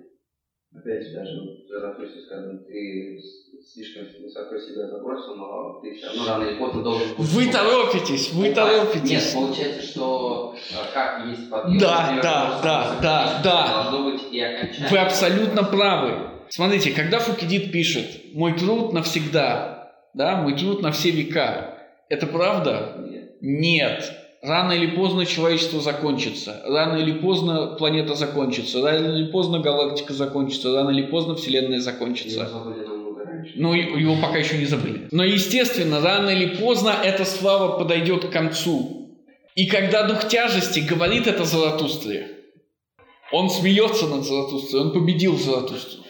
опять 0.73 1.05
же, 1.05 1.15
даже 1.15 1.67
Заратусте 1.69 2.21
сказано, 2.21 2.61
ты 2.61 3.19
слишком 3.73 4.05
высоко 4.23 4.59
себя 4.59 4.87
забросил, 4.89 5.35
но 5.37 5.81
ты 5.83 5.95
все 5.95 6.07
равно 6.07 6.27
рано 6.27 6.45
или 6.45 6.59
поздно 6.59 6.83
должен. 6.83 7.09
Вы 7.17 7.47
торопитесь, 7.49 8.33
вы 8.33 8.45
Нет, 8.45 8.55
торопитесь. 8.55 9.33
получается, 9.33 9.83
что 9.87 10.57
э, 10.71 10.75
как 10.95 11.27
есть 11.27 11.51
подъем, 11.51 11.79
Да, 11.79 12.01
например, 12.01 12.23
да, 12.23 12.61
да, 12.63 12.97
да, 13.03 13.41
да. 13.45 13.83
Должно 13.91 14.11
быть 14.11 14.23
и 14.33 14.41
окончание. 14.41 14.89
Вы 14.91 14.99
абсолютно 14.99 15.65
правы. 15.65 16.31
Смотрите, 16.49 16.93
когда 16.93 17.19
Фукидид 17.19 17.71
пишет 17.73 18.07
«Мой 18.33 18.55
труд 18.55 18.93
навсегда», 18.93 19.93
да, 20.15 20.37
«Мой 20.37 20.57
труд 20.57 20.81
на 20.83 20.91
все 20.93 21.11
века», 21.11 21.75
это 22.09 22.27
правда? 22.27 22.95
Нет. 22.99 23.37
Нет. 23.43 24.13
Рано 24.41 24.73
или 24.73 24.87
поздно 24.95 25.27
человечество 25.27 25.81
закончится. 25.81 26.63
Рано 26.65 26.97
или 26.97 27.13
поздно 27.13 27.75
планета 27.77 28.15
закончится. 28.15 28.81
Рано 28.81 29.17
или 29.17 29.31
поздно 29.31 29.59
галактика 29.59 30.15
закончится. 30.15 30.73
Рано 30.73 30.91
или 30.91 31.03
поздно 31.03 31.35
Вселенная 31.35 31.81
закончится. 31.81 32.49
Но 33.57 33.75
и- 33.75 34.01
его 34.01 34.17
пока 34.21 34.39
еще 34.39 34.59
не 34.59 34.67
забыли. 34.67 35.09
Но, 35.11 35.25
естественно, 35.25 36.01
рано 36.01 36.31
или 36.31 36.57
поздно 36.57 36.95
эта 37.03 37.25
слава 37.25 37.79
подойдет 37.79 38.27
к 38.27 38.31
концу. 38.31 39.19
И 39.55 39.67
когда 39.67 40.05
дух 40.07 40.29
тяжести 40.29 40.81
говорит 40.81 41.27
это 41.27 41.45
Заратустре, 41.45 42.29
он 43.33 43.51
смеется 43.51 44.07
над 44.07 44.25
Заратустрой, 44.25 44.83
он 44.83 44.93
победил 44.93 45.37
Заратустру. 45.37 46.05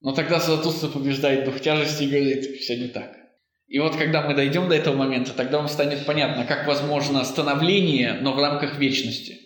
Но 0.00 0.12
тогда 0.12 0.38
Заратустра 0.38 0.88
побеждает 0.88 1.44
дух 1.44 1.60
тяжести 1.60 2.02
и 2.04 2.08
говорит, 2.08 2.60
все 2.60 2.76
не 2.76 2.88
так. 2.88 3.16
И 3.68 3.78
вот 3.78 3.96
когда 3.96 4.20
мы 4.26 4.34
дойдем 4.34 4.68
до 4.68 4.74
этого 4.74 4.94
момента, 4.94 5.32
тогда 5.32 5.58
вам 5.58 5.68
станет 5.68 6.04
понятно, 6.04 6.44
как 6.44 6.66
возможно 6.66 7.24
становление, 7.24 8.18
но 8.20 8.34
в 8.34 8.38
рамках 8.38 8.78
вечности. 8.78 9.38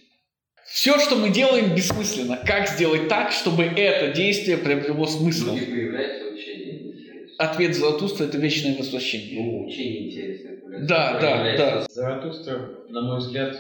Все, 0.67 0.99
что 0.99 1.17
мы 1.17 1.31
делаем, 1.31 1.75
бессмысленно. 1.75 2.37
Как 2.45 2.69
сделать 2.69 3.09
так, 3.09 3.33
чтобы 3.33 3.63
это 3.65 4.13
действие 4.13 4.59
приобрело 4.59 5.07
смысл? 5.07 5.53
Ну 5.53 5.57
и 5.57 5.65
появляется 5.65 6.29
учение 6.35 6.89
интересное. 6.93 7.28
Ответ 7.39 7.77
Заратустра– 7.77 8.25
это 8.27 8.37
вечное 8.37 8.77
возвращение. 8.77 9.41
Ну, 9.41 9.69
интересное. 9.69 10.57
появляется. 10.57 10.89
Да, 10.89 11.21
да, 11.21 11.31
Появляется 11.37 11.87
Заратустра, 11.91 12.71
на 12.89 13.03
мой 13.03 13.19
взгляд, 13.19 13.57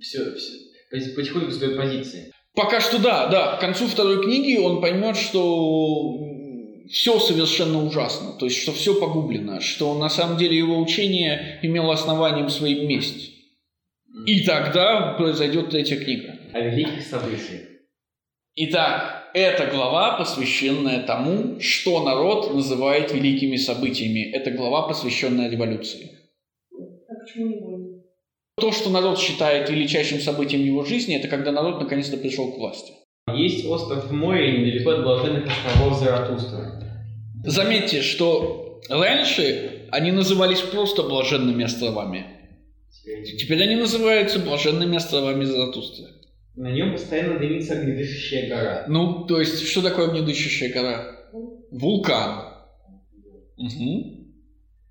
все, 0.00 0.34
потихоньку 0.90 1.50
сдает 1.50 1.76
позиции. 1.78 2.30
Пока 2.54 2.80
что 2.80 3.00
да, 3.00 3.28
да. 3.28 3.56
К 3.56 3.60
концу 3.60 3.86
второй 3.86 4.22
книги 4.22 4.58
он 4.58 4.80
поймет, 4.82 5.16
что 5.16 6.18
все 6.90 7.18
совершенно 7.18 7.84
ужасно, 7.84 8.32
то 8.38 8.46
есть 8.46 8.60
что 8.60 8.72
все 8.72 8.98
погублено, 8.98 9.60
что 9.60 9.96
на 9.98 10.08
самом 10.08 10.36
деле 10.36 10.56
его 10.56 10.78
учение 10.78 11.60
имело 11.62 11.94
основанием 11.94 12.48
своим 12.48 12.86
месть. 12.88 13.30
И 14.26 14.44
тогда 14.44 15.14
произойдет 15.16 15.70
третья 15.70 15.96
книга. 15.96 16.38
О 16.52 16.60
великих 16.60 17.02
событиях. 17.02 17.62
Итак, 18.60 19.30
эта 19.34 19.68
глава, 19.68 20.18
посвященная 20.18 21.04
тому, 21.04 21.60
что 21.60 22.02
народ 22.02 22.52
называет 22.52 23.14
великими 23.14 23.54
событиями. 23.54 24.32
Это 24.32 24.50
глава, 24.50 24.88
посвященная 24.88 25.48
революции. 25.48 26.10
А 26.72 27.14
почему 27.20 27.46
не 27.46 27.60
войны? 27.60 28.02
То, 28.60 28.72
что 28.72 28.90
народ 28.90 29.20
считает 29.20 29.70
величайшим 29.70 30.18
событием 30.18 30.64
его 30.64 30.84
жизни, 30.84 31.14
это 31.16 31.28
когда 31.28 31.52
народ 31.52 31.80
наконец-то 31.80 32.16
пришел 32.16 32.50
к 32.50 32.58
власти. 32.58 32.94
Есть 33.32 33.64
остров 33.64 34.06
в 34.06 34.12
море 34.12 34.58
недалеко 34.58 34.90
от 34.90 35.04
блаженных 35.04 35.44
островов 35.46 36.00
Заратустра. 36.00 36.82
Заметьте, 37.44 38.02
что 38.02 38.80
раньше 38.88 39.86
они 39.92 40.10
назывались 40.10 40.62
просто 40.62 41.04
блаженными 41.04 41.64
островами. 41.64 42.26
Теперь 42.90 43.36
Теперь 43.38 43.62
они 43.62 43.76
называются 43.76 44.40
блаженными 44.40 44.96
островами 44.96 45.44
Заратустры. 45.44 46.17
На 46.58 46.72
нем 46.72 46.90
постоянно 46.92 47.38
дымится 47.38 47.74
огнедышащая 47.74 48.48
гора. 48.48 48.84
Ну, 48.88 49.24
то 49.26 49.38
есть, 49.38 49.64
что 49.68 49.80
такое 49.80 50.08
огнедышащая 50.08 50.72
гора? 50.72 51.04
Вулкан. 51.70 52.46
Мгм. 53.56 54.26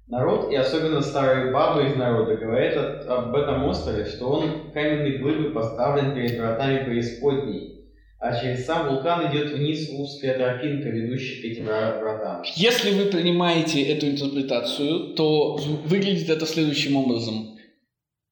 Народ, 0.07 0.49
и 0.49 0.55
особенно 0.55 1.01
старые 1.01 1.51
бабы 1.51 1.89
из 1.89 1.97
народа, 1.97 2.37
говорят 2.37 3.05
об 3.05 3.35
этом 3.35 3.65
острове, 3.65 4.05
что 4.05 4.29
он 4.29 4.71
каменной 4.71 5.17
глыбы 5.17 5.51
поставлен 5.51 6.13
перед 6.15 6.39
вратами 6.39 6.85
преисподней, 6.85 7.89
а 8.17 8.39
через 8.39 8.65
сам 8.65 8.87
вулкан 8.87 9.29
идет 9.29 9.51
вниз 9.51 9.89
узкая 9.91 10.35
тропинка, 10.37 10.87
ведущая 10.87 11.41
к 11.41 11.45
этим 11.51 11.65
вра- 11.65 11.99
вратам. 11.99 12.43
Если 12.55 12.91
вы 12.91 13.09
принимаете 13.11 13.83
эту 13.83 14.07
интерпретацию, 14.07 15.15
то 15.15 15.57
выглядит 15.57 16.29
это 16.29 16.45
следующим 16.45 16.95
образом. 16.95 17.57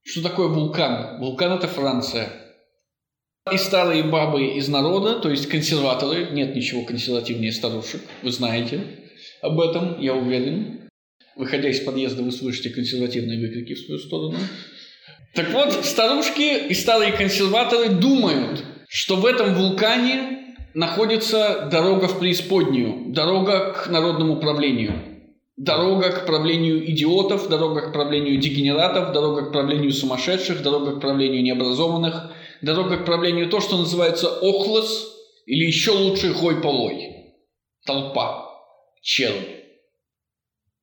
Что 0.04 0.24
такое 0.24 0.48
вулкан? 0.48 1.20
Вулкан– 1.20 1.52
это 1.58 1.68
Франция. 1.68 2.30
И 3.52 3.58
старые 3.58 4.02
бабы 4.02 4.58
из 4.58 4.68
народа, 4.70 5.20
то 5.20 5.30
есть 5.30 5.48
консерваторы, 5.48 6.30
нет 6.32 6.56
ничего 6.56 6.84
консервативнее 6.84 7.52
старушек, 7.52 8.02
вы 8.24 8.32
знаете 8.32 8.82
об 9.44 9.60
этом, 9.60 10.02
я 10.02 10.16
уверен. 10.16 10.90
Выходя 11.36 11.70
из 11.70 11.80
подъезда, 11.82 12.24
вы 12.24 12.32
слышите 12.32 12.72
консервативные 12.72 13.40
выкрики 13.40 13.76
в 13.76 13.86
свою 13.86 14.00
сторону. 14.00 14.40
Так 15.36 15.52
вот, 15.52 15.74
старушки 15.86 16.70
и 16.70 16.74
старые 16.74 17.12
консерваторы 17.12 17.90
думают, 17.90 18.64
что 18.88 19.18
в 19.18 19.26
этом 19.28 19.54
вулкане 19.54 20.56
находится 20.74 21.70
дорога 21.72 22.08
в 22.08 22.18
преисподнюю, 22.18 23.14
дорога 23.14 23.74
к 23.74 23.88
народному 23.90 24.38
правлению, 24.40 24.94
дорога 25.56 26.10
к 26.10 26.26
правлению 26.26 26.90
идиотов, 26.90 27.48
дорога 27.48 27.90
к 27.90 27.94
правлению 27.94 28.40
дегенератов, 28.40 29.14
дорога 29.14 29.46
к 29.46 29.52
правлению 29.52 29.92
сумасшедших, 29.92 30.64
дорога 30.64 30.96
к 30.96 31.00
правлению 31.00 31.44
необразованных, 31.44 32.32
дорога 32.66 32.98
к 32.98 33.06
правлению 33.06 33.50
то, 33.50 33.62
что 33.62 33.78
называется 33.78 34.28
охлос, 34.28 35.16
или 35.46 35.66
еще 35.66 35.92
лучше 35.92 36.34
хой-полой, 36.34 37.36
толпа, 37.86 38.50
червь. 39.02 39.48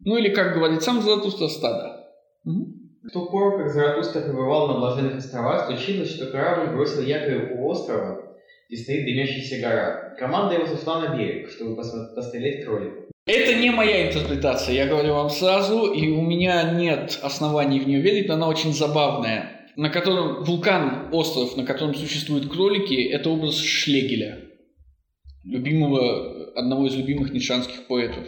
Ну 0.04 0.16
или, 0.16 0.28
как 0.28 0.54
говорит 0.54 0.82
сам 0.82 1.02
Златуста, 1.02 1.48
стадо. 1.48 2.06
Мгм. 2.44 2.82
В 3.02 3.10
ту 3.10 3.26
пору, 3.26 3.58
как 3.58 3.68
Заратустра 3.68 4.20
пребывал 4.20 4.68
на 4.68 4.78
Блаженных 4.78 5.16
островах, 5.16 5.66
случилось, 5.66 6.14
что 6.14 6.26
корабль 6.26 6.74
бросил 6.74 7.02
якорь 7.02 7.52
у 7.56 7.68
острова, 7.68 8.36
где 8.68 8.80
стоит 8.80 9.04
дымящаяся 9.04 9.60
гора. 9.60 10.14
Команда 10.18 10.54
его 10.54 10.66
зашла 10.66 11.00
на 11.00 11.16
берег, 11.16 11.50
чтобы 11.50 11.74
пострелять 11.76 12.64
кроликов. 12.64 13.04
Это 13.26 13.54
не 13.54 13.70
моя 13.70 14.08
интерпретация, 14.08 14.74
я 14.74 14.86
говорю 14.86 15.14
вам 15.14 15.30
сразу, 15.30 15.92
и 15.92 16.08
у 16.10 16.22
меня 16.22 16.72
нет 16.72 17.18
оснований 17.22 17.80
в 17.80 17.86
нее 17.86 18.00
верить, 18.00 18.28
но 18.28 18.34
она 18.34 18.48
очень 18.48 18.72
забавная. 18.72 19.61
На 19.76 19.88
котором 19.88 20.44
вулкан, 20.44 21.08
остров, 21.12 21.56
на 21.56 21.64
котором 21.64 21.94
существуют 21.94 22.50
кролики, 22.50 22.94
это 22.94 23.30
образ 23.30 23.58
Шлегеля, 23.58 24.38
любимого, 25.44 26.52
одного 26.54 26.86
из 26.86 26.94
любимых 26.94 27.32
нишанских 27.32 27.86
поэтов. 27.86 28.26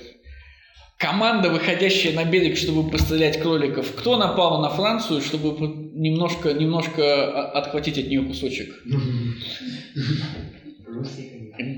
Команда, 0.96 1.50
выходящая 1.50 2.14
на 2.14 2.24
берег, 2.24 2.56
чтобы 2.56 2.88
пострелять 2.90 3.40
кроликов, 3.40 3.94
кто 3.94 4.16
напал 4.16 4.62
на 4.62 4.70
Францию, 4.70 5.20
чтобы 5.20 5.50
немножко, 5.92 6.54
немножко 6.54 7.50
отхватить 7.50 7.98
от 7.98 8.06
нее 8.06 8.22
кусочек? 8.22 8.72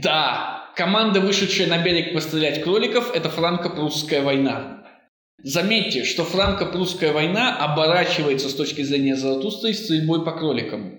Да, 0.02 0.70
команда, 0.76 1.20
вышедшая 1.20 1.66
на 1.66 1.82
берег 1.82 2.12
пострелять 2.12 2.62
кроликов, 2.62 3.14
это 3.14 3.28
франко-прусская 3.28 4.22
война. 4.22 4.75
Заметьте, 5.42 6.04
что 6.04 6.24
франко-прусская 6.24 7.12
война 7.12 7.56
оборачивается 7.56 8.48
с 8.48 8.54
точки 8.54 8.82
зрения 8.82 9.16
Заратустры 9.16 9.74
стрельбой 9.74 10.24
по 10.24 10.32
кроликам. 10.32 10.98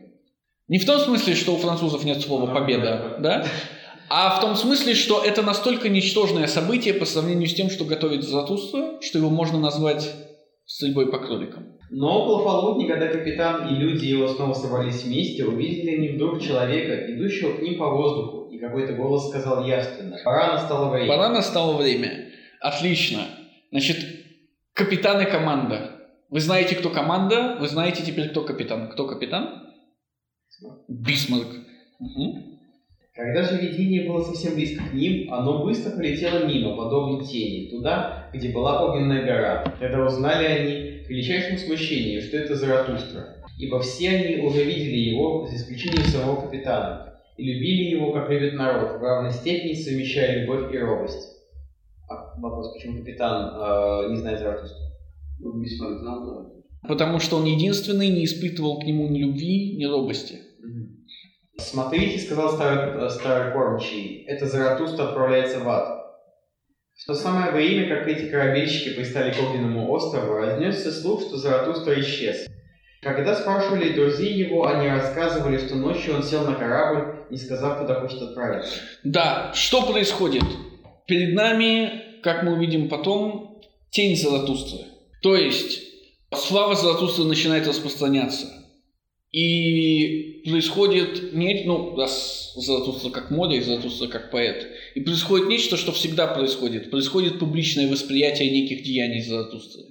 Не 0.67 0.79
в 0.79 0.85
том 0.85 0.99
смысле, 0.99 1.33
что 1.35 1.55
у 1.55 1.57
французов 1.57 2.03
нет 2.03 2.21
слова 2.21 2.53
«победа», 2.53 3.17
да? 3.19 3.45
А 4.09 4.37
в 4.37 4.41
том 4.41 4.55
смысле, 4.55 4.93
что 4.93 5.21
это 5.23 5.41
настолько 5.41 5.89
ничтожное 5.89 6.47
событие 6.47 6.93
по 6.93 7.05
сравнению 7.05 7.47
с 7.47 7.53
тем, 7.53 7.69
что 7.69 7.83
готовит 7.83 8.23
Заратустра, 8.23 9.01
что 9.01 9.17
его 9.17 9.29
можно 9.29 9.59
назвать 9.59 10.13
стрельбой 10.65 11.09
по 11.09 11.19
кроликам. 11.19 11.77
Но 11.89 12.23
около 12.23 12.43
полудня, 12.43 12.87
когда 12.87 13.07
капитан 13.07 13.69
и 13.69 13.79
люди 13.79 14.05
его 14.05 14.27
снова 14.27 14.53
собрались 14.53 15.03
вместе, 15.03 15.45
увидели 15.45 15.95
они 15.95 16.09
вдруг 16.09 16.41
человека, 16.41 17.13
идущего 17.13 17.53
к 17.53 17.61
ним 17.61 17.77
по 17.77 17.89
воздуху, 17.89 18.49
и 18.51 18.59
какой-то 18.59 18.93
голос 18.93 19.29
сказал 19.29 19.65
явственно 19.65 20.17
«Пора 20.23 20.53
настало 20.53 20.89
время». 20.91 21.07
Пора 21.07 21.29
настало 21.29 21.77
время. 21.77 22.29
Отлично. 22.59 23.25
Значит, 23.71 24.16
капитан 24.77 25.19
и 25.21 25.25
команда. 25.25 25.91
Вы 26.29 26.39
знаете, 26.39 26.75
кто 26.75 26.91
команда, 26.91 27.57
вы 27.59 27.67
знаете 27.67 28.03
теперь, 28.05 28.29
кто 28.29 28.43
капитан. 28.43 28.89
Кто 28.89 29.07
капитан? 29.07 29.63
Бисмарк. 30.87 31.47
Угу. 31.99 32.59
Когда 33.15 33.41
же 33.41 33.57
видение 33.57 34.07
было 34.07 34.21
совсем 34.21 34.53
близко 34.53 34.83
к 34.83 34.93
ним, 34.93 35.33
оно 35.33 35.63
быстро 35.63 35.97
полетело 35.97 36.45
мимо, 36.45 36.77
подобно 36.77 37.25
тени, 37.25 37.71
туда, 37.71 38.29
где 38.31 38.49
была 38.49 38.85
огненная 38.85 39.25
гора. 39.25 39.63
Тогда 39.79 40.05
узнали 40.05 40.45
они 40.45 41.03
к 41.03 41.09
величайшему 41.09 41.57
смущению, 41.57 42.21
что 42.21 42.37
это 42.37 42.53
Заратустра, 42.53 43.43
ибо 43.57 43.79
все 43.79 44.09
они 44.09 44.43
уже 44.43 44.63
видели 44.63 45.09
его, 45.09 45.47
за 45.47 45.55
исключением 45.55 46.05
самого 46.05 46.41
капитана, 46.41 47.19
и 47.37 47.43
любили 47.43 47.95
его, 47.95 48.11
как 48.11 48.29
любит 48.29 48.53
народ, 48.53 48.99
в 48.99 49.03
равной 49.03 49.31
степени 49.31 49.73
совмещая 49.73 50.41
любовь 50.41 50.71
и 50.71 50.77
робость. 50.77 51.36
Вопрос, 52.37 52.73
почему 52.73 52.99
капитан 52.99 53.53
э, 53.55 54.09
не 54.11 54.17
знает 54.17 54.39
Заратустру? 54.39 54.77
Ну, 55.39 55.59
Бисмарк 55.59 55.99
знал 55.99 56.53
Потому 56.87 57.19
что 57.19 57.37
он 57.37 57.45
единственный 57.45 58.09
не 58.09 58.25
испытывал 58.25 58.79
к 58.79 58.83
нему 58.83 59.07
ни 59.07 59.19
любви, 59.19 59.77
ни 59.77 59.85
робости. 59.85 60.39
«Смотрите,— 61.59 62.19
сказал 62.25 62.51
старый, 62.53 63.09
старый 63.09 63.51
кормчий,— 63.51 64.23
это 64.27 64.45
Заратустра 64.45 65.05
отправляется 65.05 65.59
в 65.59 65.67
ад». 65.67 65.97
В 66.95 67.05
то 67.07 67.13
самое 67.15 67.51
время, 67.51 67.89
как 67.89 68.07
эти 68.07 68.29
корабельщики 68.29 68.95
пристали 68.95 69.31
к 69.31 69.39
огненному 69.39 69.91
острову, 69.91 70.35
разнесся 70.35 70.91
слух, 70.91 71.21
что 71.21 71.37
Заратустра 71.37 71.99
исчез. 71.99 72.47
Когда 73.01 73.35
спрашивали 73.35 73.93
друзей 73.93 74.33
его, 74.33 74.67
они 74.67 74.87
рассказывали, 74.87 75.57
что 75.57 75.75
ночью 75.75 76.15
он 76.15 76.23
сел 76.23 76.43
на 76.43 76.55
корабль, 76.55 77.25
не 77.29 77.37
сказав, 77.37 77.79
куда 77.79 78.01
хочет 78.01 78.21
отправиться. 78.21 78.79
Да, 79.03 79.51
что 79.53 79.85
происходит? 79.91 80.43
Перед 81.05 81.35
нами, 81.35 82.06
как 82.27 82.43
мы 82.43 82.55
увидим 82.55 82.89
потом, 82.89 83.61
тень 83.89 84.17
Заратустры. 84.17 84.79
То 85.23 85.37
есть, 85.37 85.79
слава 86.35 86.75
Заратустры 86.75 87.23
начинает 87.23 87.65
распространяться. 87.65 88.47
И 89.31 90.41
происходит 90.43 91.31
не, 91.31 91.63
ну, 91.63 91.95
раз 91.95 92.51
Заратустра 92.57 93.11
как 93.11 93.31
мода 93.31 93.55
и 93.55 93.61
Заратустра 93.61 94.07
как 94.07 94.29
поэт, 94.29 94.67
и 94.93 94.99
происходит 94.99 95.47
нечто, 95.47 95.77
что 95.77 95.93
всегда 95.93 96.27
происходит. 96.27 96.91
Происходит 96.91 97.39
публичное 97.39 97.89
восприятие 97.89 98.51
неких 98.51 98.83
деяний 98.83 99.21
Заратустры. 99.21 99.83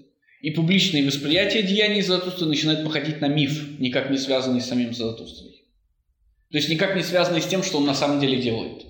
И 0.43 0.51
публичное 0.51 1.07
восприятие 1.07 1.63
деяний 1.63 2.03
Заратустры 2.03 2.49
начинает 2.49 2.85
походить 2.85 3.23
на 3.23 3.29
миф, 3.29 3.79
никак 3.79 4.11
не 4.11 4.19
связанный 4.19 4.61
с 4.61 4.67
самим 4.67 4.93
Заратустрой. 4.93 5.65
То 6.51 6.59
есть 6.59 6.69
никак 6.69 6.97
не 6.97 7.03
связанный 7.03 7.41
с 7.41 7.47
тем, 7.47 7.63
что 7.63 7.79
он 7.79 7.87
на 7.87 7.95
самом 7.95 8.21
деле 8.21 8.43
делает. 8.43 8.86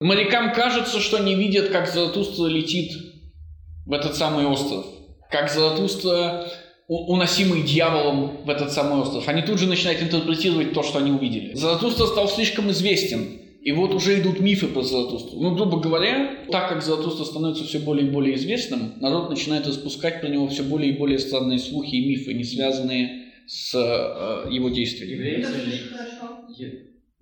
Морякам 0.00 0.52
кажется, 0.52 1.00
что 1.00 1.16
они 1.16 1.34
видят, 1.34 1.68
как 1.68 1.88
Заратустра 1.88 2.46
летит 2.46 2.92
в 3.86 3.92
этот 3.92 4.16
самый 4.16 4.46
остров. 4.46 4.84
Как 5.30 5.50
Заратустра 5.50 6.48
уносимый 6.88 7.62
дьяволом 7.62 8.44
в 8.44 8.50
этот 8.50 8.72
самый 8.72 9.00
остров. 9.00 9.26
Они 9.26 9.42
тут 9.42 9.58
же 9.58 9.66
начинают 9.66 10.02
интерпретировать 10.02 10.72
то, 10.72 10.82
что 10.82 10.98
они 10.98 11.10
увидели. 11.10 11.54
Заратустра 11.54 12.06
стал 12.06 12.28
слишком 12.28 12.70
известен. 12.70 13.40
И 13.62 13.72
вот 13.72 13.92
уже 13.92 14.20
идут 14.20 14.38
мифы 14.38 14.68
про 14.68 14.82
Заратустру. 14.82 15.40
Ну, 15.40 15.56
грубо 15.56 15.80
говоря, 15.80 16.44
так 16.52 16.68
как 16.68 16.84
Заратустра 16.84 17.24
становится 17.24 17.64
все 17.64 17.80
более 17.80 18.06
и 18.06 18.10
более 18.10 18.36
известным, 18.36 18.92
народ 19.00 19.28
начинает 19.28 19.66
распускать 19.66 20.20
про 20.20 20.28
него 20.28 20.46
все 20.46 20.62
более 20.62 20.92
и 20.92 20.96
более 20.96 21.18
странные 21.18 21.58
слухи 21.58 21.96
и 21.96 22.08
мифы, 22.08 22.32
не 22.34 22.44
связанные 22.44 23.32
с 23.48 23.74
э, 23.74 24.52
его 24.52 24.68
действиями. 24.68 25.20
Ли, 25.20 25.46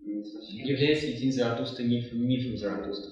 является 0.05 1.07
ли 1.07 1.15
День 1.15 1.33
Заратустры 1.33 1.85
мифом, 1.85 2.57
Заратустры? 2.57 3.11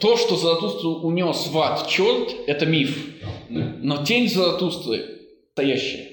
То, 0.00 0.16
что 0.16 0.36
Заратустру 0.36 1.00
унес 1.02 1.46
в 1.48 1.58
ад 1.58 1.86
черт, 1.88 2.34
это 2.46 2.66
миф. 2.66 3.20
Но 3.48 4.04
тень 4.04 4.28
Заратустры 4.28 5.20
настоящая. 5.60 6.08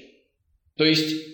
То 0.76 0.84
есть 0.84 1.26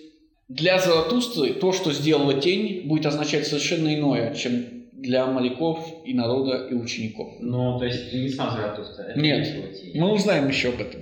для 0.47 0.79
Заратустры 0.79 1.53
то, 1.53 1.71
что 1.71 1.91
сделала 1.91 2.39
тень, 2.39 2.87
будет 2.87 3.05
означать 3.05 3.45
совершенно 3.47 3.93
иное, 3.93 4.33
чем 4.33 4.65
для 4.93 5.25
моряков 5.27 6.03
и 6.05 6.13
народа 6.13 6.67
и 6.69 6.73
учеников. 6.73 7.33
Ну, 7.39 7.77
то 7.77 7.85
есть 7.85 8.13
не 8.13 8.29
сам 8.29 8.51
Заратустра, 8.51 9.03
это 9.03 9.19
Нет, 9.19 9.47
мы 9.93 10.13
узнаем 10.13 10.47
еще 10.47 10.69
об 10.69 10.81
этом. 10.81 11.01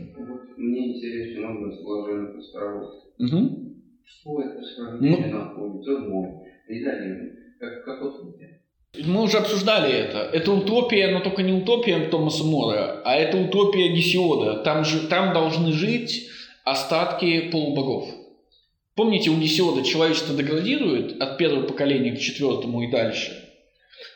Мне 0.58 0.94
интересно 0.94 1.48
много 1.48 1.76
сложения 1.76 2.34
постаралось. 2.34 3.04
Угу. 3.20 3.74
Что 4.06 4.42
это 4.42 4.64
сравнение 4.64 5.28
ну, 5.28 5.40
находится 5.40 5.96
в 5.96 6.43
как, 7.60 7.86
как 7.86 8.02
мы 9.06 9.24
уже 9.24 9.38
обсуждали 9.40 9.92
это. 9.92 10.20
Это 10.20 10.52
утопия, 10.52 11.08
но 11.08 11.20
только 11.20 11.42
не 11.42 11.52
утопия 11.52 12.10
Томаса 12.10 12.44
Мора, 12.44 13.02
а 13.04 13.16
это 13.16 13.38
утопия 13.38 13.90
Гесиода. 13.90 14.58
Там, 14.64 14.86
же, 14.86 15.08
там 15.08 15.34
должны 15.34 15.72
жить 15.72 16.30
остатки 16.64 17.50
полубогов. 17.50 18.08
Помните, 18.96 19.32
у 19.32 19.38
Гесиода 19.38 19.84
человечество 19.84 20.36
деградирует 20.36 21.20
от 21.20 21.40
первого 21.40 21.66
поколения 21.66 22.16
к 22.16 22.20
четвертому 22.20 22.84
и 22.84 22.92
дальше. 22.92 23.32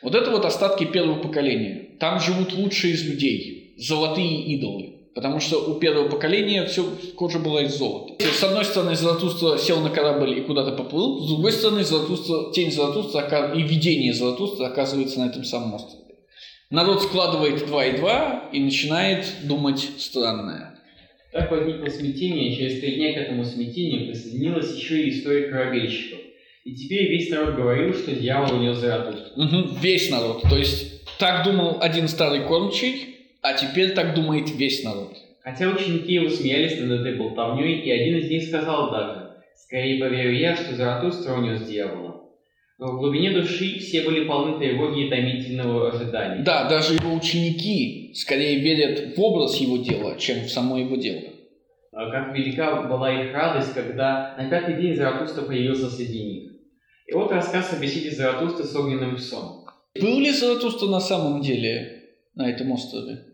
Вот 0.00 0.14
это 0.14 0.30
вот 0.30 0.44
остатки 0.44 0.84
первого 0.84 1.20
поколения. 1.20 1.96
Там 1.98 2.20
живут 2.20 2.52
лучшие 2.52 2.94
из 2.94 3.04
людей, 3.04 3.74
золотые 3.78 4.44
идолы. 4.44 4.97
Потому 5.18 5.40
что 5.40 5.58
у 5.58 5.74
первого 5.80 6.08
поколения 6.08 6.64
все 6.66 6.84
кожа 7.16 7.40
была 7.40 7.62
из 7.62 7.76
золота. 7.76 8.14
С 8.22 8.40
одной 8.44 8.64
стороны, 8.64 8.94
Заратустра 8.94 9.58
сел 9.58 9.80
на 9.80 9.90
корабль 9.90 10.38
и 10.38 10.42
куда-то 10.42 10.76
поплыл, 10.76 11.24
с 11.24 11.28
другой 11.28 11.50
стороны, 11.50 11.82
Заратустра, 11.82 12.52
тень 12.52 12.70
Заратустра 12.70 13.52
и 13.52 13.62
видение 13.62 14.14
Заратустра 14.14 14.66
оказывается 14.66 15.18
на 15.18 15.28
этом 15.28 15.42
самом 15.42 15.74
острове. 15.74 16.04
Народ 16.70 17.02
складывает 17.02 17.66
два 17.66 17.86
и 17.86 17.96
два 17.96 18.48
и 18.52 18.60
начинает 18.60 19.26
думать 19.42 19.90
странное. 19.98 20.78
Так 21.32 21.50
возникло 21.50 21.88
смятение, 21.88 22.52
и 22.52 22.56
через 22.56 22.78
три 22.78 22.94
дня 22.94 23.14
к 23.14 23.16
этому 23.16 23.44
смятению 23.44 24.06
присоединилась 24.06 24.72
еще 24.76 25.02
и 25.02 25.10
история 25.10 25.48
корабельщиков. 25.48 26.20
И 26.62 26.74
теперь 26.76 27.10
весь 27.10 27.28
народ 27.30 27.56
говорил, 27.56 27.92
что 27.92 28.12
дьявол 28.12 28.60
унес 28.60 28.76
Заратустру. 28.76 29.32
Угу, 29.34 29.78
весь 29.80 30.10
народ. 30.10 30.42
То 30.42 30.56
есть 30.56 31.04
так 31.18 31.44
думал 31.44 31.78
один 31.80 32.06
старый 32.06 32.44
кормчий, 32.46 33.17
а 33.42 33.54
теперь 33.54 33.94
так 33.94 34.14
думает 34.14 34.50
весь 34.50 34.84
народ. 34.84 35.16
Хотя 35.42 35.68
ученики 35.68 36.14
его 36.14 36.28
смеялись 36.28 36.78
над 36.80 37.00
этой 37.00 37.16
болтовней, 37.16 37.80
и 37.80 37.90
один 37.90 38.18
из 38.18 38.28
них 38.28 38.44
сказал 38.44 38.90
даже, 38.90 39.30
«Скорее 39.56 40.00
поверю 40.00 40.36
я, 40.36 40.56
что 40.56 40.74
Заратустра 40.74 41.34
унес 41.34 41.62
дьявола». 41.62 42.18
Но 42.78 42.92
в 42.92 42.98
глубине 42.98 43.32
души 43.32 43.78
все 43.80 44.02
были 44.02 44.24
полны 44.24 44.58
тревоги 44.58 45.06
и 45.06 45.10
томительного 45.10 45.90
ожидания. 45.90 46.44
Да, 46.44 46.68
даже 46.68 46.94
его 46.94 47.12
ученики 47.12 48.12
скорее 48.14 48.60
верят 48.60 49.16
в 49.16 49.20
образ 49.20 49.56
его 49.56 49.78
дела, 49.78 50.16
чем 50.16 50.44
в 50.44 50.50
само 50.50 50.78
его 50.78 50.94
дело. 50.94 51.32
А 51.92 52.10
как 52.10 52.36
велика 52.36 52.82
была 52.82 53.24
их 53.24 53.32
радость, 53.32 53.74
когда 53.74 54.36
на 54.38 54.48
пятый 54.48 54.80
день 54.80 54.94
Заратустра 54.94 55.42
появился 55.42 55.90
среди 55.90 56.22
них. 56.22 56.52
И 57.06 57.14
вот 57.14 57.32
рассказ 57.32 57.72
о 57.72 57.80
беседе 57.80 58.10
Заратустры 58.10 58.64
с 58.64 58.76
огненным 58.76 59.16
псом. 59.16 59.64
Был 60.00 60.20
ли 60.20 60.30
Заратустра 60.30 60.86
на 60.86 61.00
самом 61.00 61.40
деле 61.40 62.04
на 62.34 62.48
этом 62.48 62.70
острове? 62.70 63.27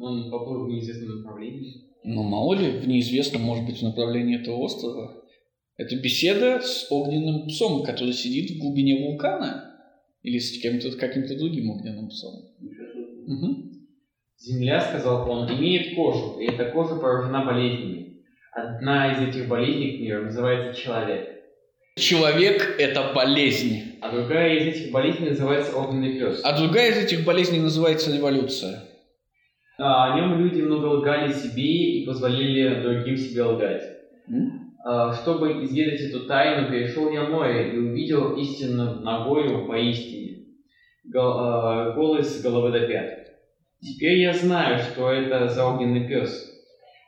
Он 0.00 0.30
поплыл 0.30 0.66
в 0.66 0.68
неизвестном 0.68 1.18
направлении. 1.18 1.88
Ну, 2.04 2.22
мало 2.22 2.54
ли, 2.54 2.78
в 2.78 2.86
неизвестном, 2.86 3.42
может 3.42 3.66
быть, 3.66 3.78
в 3.78 3.82
направлении 3.82 4.40
этого 4.40 4.56
острова. 4.56 5.24
Это 5.76 5.96
беседа 5.96 6.60
с 6.60 6.86
огненным 6.90 7.46
псом, 7.48 7.82
который 7.82 8.12
сидит 8.12 8.50
в 8.50 8.60
глубине 8.60 9.04
вулкана. 9.04 9.64
Или 10.22 10.38
с 10.38 10.60
кем-то, 10.60 10.90
каким-то 10.96 11.38
другим 11.38 11.70
огненным 11.70 12.08
псом. 12.08 12.32
Угу. 13.26 13.68
Земля, 14.38 14.80
сказал 14.80 15.28
он, 15.30 15.48
имеет 15.52 15.94
кожу, 15.94 16.38
и 16.40 16.46
эта 16.46 16.70
кожа 16.70 16.96
поражена 16.96 17.44
болезнями. 17.44 18.22
Одна 18.52 19.12
из 19.12 19.28
этих 19.28 19.48
болезней 19.48 19.98
к 19.98 20.00
миру 20.00 20.24
называется 20.24 20.80
человек. 20.80 21.28
Человек– 21.96 22.76
это 22.78 23.12
болезнь. 23.12 23.98
А 24.00 24.10
другая 24.12 24.58
из 24.58 24.76
этих 24.76 24.92
болезней 24.92 25.30
называется 25.30 25.76
огненный 25.76 26.18
пес. 26.18 26.40
А 26.44 26.58
другая 26.58 26.92
из 26.92 26.98
этих 26.98 27.24
болезней 27.24 27.58
называется 27.60 28.14
революция. 28.14 28.84
А, 29.78 30.12
о 30.12 30.16
нем 30.16 30.40
люди 30.40 30.60
много 30.60 30.86
лгали 30.86 31.32
себе 31.32 31.62
и 31.62 32.06
позволили 32.06 32.82
другим 32.82 33.16
себе 33.16 33.42
лгать. 33.44 33.84
А, 34.84 35.12
чтобы 35.12 35.64
изведать 35.64 36.00
эту 36.00 36.26
тайну, 36.26 36.70
перешел 36.70 37.12
я 37.12 37.24
море 37.24 37.74
и 37.74 37.78
увидел 37.78 38.36
истинно 38.36 39.00
ногою 39.00 39.66
поистине, 39.66 40.46
гол, 41.04 41.32
а, 41.38 41.92
голый 41.92 42.24
с 42.24 42.40
головы 42.42 42.72
до 42.72 42.86
пят. 42.86 43.28
Теперь 43.80 44.18
я 44.18 44.32
знаю, 44.32 44.78
что 44.80 45.12
это 45.12 45.48
за 45.48 45.64
огненный 45.64 46.08
пес, 46.08 46.50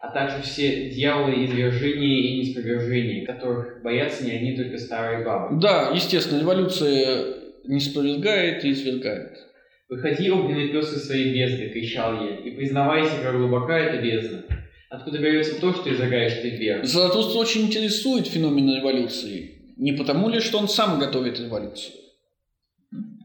а 0.01 0.09
также 0.13 0.43
все 0.43 0.91
дьяволы 0.91 1.45
извержения 1.45 2.21
и 2.21 2.41
неспровержения, 2.41 3.27
которых 3.27 3.83
боятся 3.83 4.25
не 4.25 4.31
одни 4.31 4.57
только 4.57 4.79
старые 4.79 5.25
бабы. 5.25 5.61
Да, 5.61 5.91
естественно, 5.93 6.39
революция 6.39 7.35
не 7.65 7.81
спровергает 7.81 8.65
и 8.65 8.71
извергает. 8.71 9.50
«Выходи, 9.91 10.31
огненный 10.31 10.69
пес 10.69 10.93
из 10.93 11.07
своей 11.07 11.35
бездны!»— 11.35 11.69
кричал 11.73 12.25
я. 12.25 12.37
«И 12.37 12.53
признавайся, 12.53 13.21
как 13.21 13.37
глубока 13.37 13.77
эта 13.77 14.01
бездна. 14.01 14.45
Откуда 14.89 15.19
берется 15.19 15.61
то, 15.61 15.75
что 15.75 15.93
излагаешь 15.93 16.41
ты 16.41 16.51
вверх?» 16.51 16.85
Заратустра 16.85 17.41
очень 17.41 17.63
интересует 17.63 18.29
феномен 18.29 18.77
революции. 18.77 19.75
Не 19.77 19.93
потому 19.93 20.29
ли, 20.29 20.39
что 20.39 20.59
он 20.59 20.69
сам 20.69 21.01
готовит 21.01 21.41
революцию? 21.41 21.95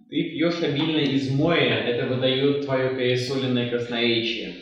Ты 0.10 0.24
пьешь 0.24 0.64
обильно 0.64 1.02
из 1.02 1.30
моря, 1.30 1.84
это 1.86 2.08
выдает 2.08 2.66
твое 2.66 2.96
пересоленное 2.96 3.70
красноречие. 3.70 4.54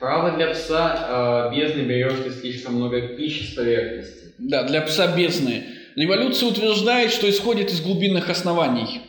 Право 0.00 0.36
для 0.36 0.48
пса 0.54 1.50
э, 1.52 1.54
бездны 1.54 1.82
берешь 1.82 2.24
ты 2.24 2.30
слишком 2.30 2.76
много 2.76 3.08
пищи 3.08 3.44
с 3.44 3.54
поверхности. 3.54 4.34
Да, 4.38 4.62
для 4.62 4.80
пса 4.80 5.14
бездны. 5.14 5.64
Революция 5.96 6.48
утверждает, 6.48 7.10
что 7.10 7.28
исходит 7.28 7.70
из 7.70 7.82
глубинных 7.82 8.30
оснований. 8.30 9.02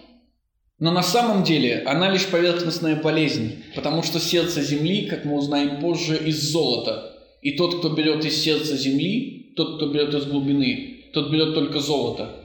Но 0.79 0.91
на 0.91 1.03
самом 1.03 1.43
деле 1.43 1.83
она 1.85 2.09
лишь 2.09 2.27
поверхностная 2.27 3.01
болезнь, 3.01 3.63
потому 3.75 4.03
что 4.03 4.19
сердце 4.19 4.61
Земли, 4.61 5.05
как 5.05 5.23
мы 5.23 5.37
узнаем 5.37 5.79
позже, 5.79 6.17
из 6.17 6.51
золота. 6.51 7.13
И 7.41 7.51
тот, 7.57 7.79
кто 7.79 7.89
берет 7.89 8.25
из 8.25 8.41
сердца 8.41 8.75
Земли, 8.75 9.53
тот, 9.55 9.77
кто 9.77 9.91
берет 9.91 10.13
из 10.13 10.25
глубины, 10.25 11.11
тот 11.13 11.31
берет 11.31 11.53
только 11.53 11.79
золото. 11.79 12.39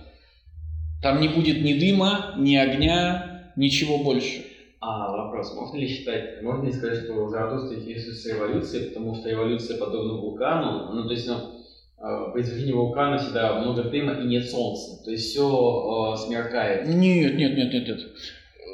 Там 1.02 1.20
не 1.20 1.28
будет 1.28 1.62
ни 1.62 1.74
дыма, 1.74 2.34
ни 2.38 2.56
огня, 2.56 3.52
ничего 3.56 3.98
больше. 3.98 4.44
А 4.80 5.10
вопрос, 5.10 5.54
можно 5.54 5.76
ли 5.76 5.88
считать, 5.88 6.42
можно 6.42 6.66
ли 6.66 6.72
сказать, 6.72 7.04
что 7.04 7.28
Заратустра 7.28 7.78
интересуется 7.78 8.34
революцией, 8.34 8.88
потому 8.90 9.14
что 9.16 9.28
революция 9.28 9.76
подобна 9.76 10.14
вулкану, 10.14 10.92
ну 10.92 11.06
то 11.06 11.12
есть, 11.12 11.26
ну, 11.26 11.57
э, 12.01 12.30
при 12.32 12.42
извержении 12.42 12.72
вулкана 12.72 13.18
всегда 13.18 13.61
много 13.61 13.84
дыма 13.84 14.14
и 14.14 14.26
нет 14.26 14.49
солнца, 14.49 15.05
то 15.05 15.11
есть 15.11 15.30
все 15.30 16.16
смеркает. 16.16 16.86
Нет, 16.86 17.36
нет, 17.36 17.57
нет, 17.57 17.72
нет, 17.72 17.88
нет. 17.88 18.01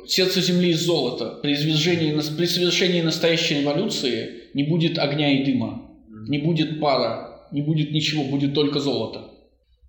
Сердце 0.07 0.41
Земли 0.41 0.70
из 0.70 0.85
золота. 0.85 1.39
При, 1.43 1.55
извержении, 1.55 2.12
при 2.37 2.47
совершении 2.47 3.01
настоящей 3.01 3.61
революции 3.61 4.51
не 4.53 4.64
будет 4.64 4.99
огня 4.99 5.33
и 5.33 5.45
дыма, 5.45 5.91
не 6.29 6.39
будет 6.39 6.81
пара, 6.81 7.49
не 7.53 7.62
будет 7.62 7.91
ничего, 7.93 8.25
будет 8.25 8.55
только 8.55 8.81
золото. 8.81 9.31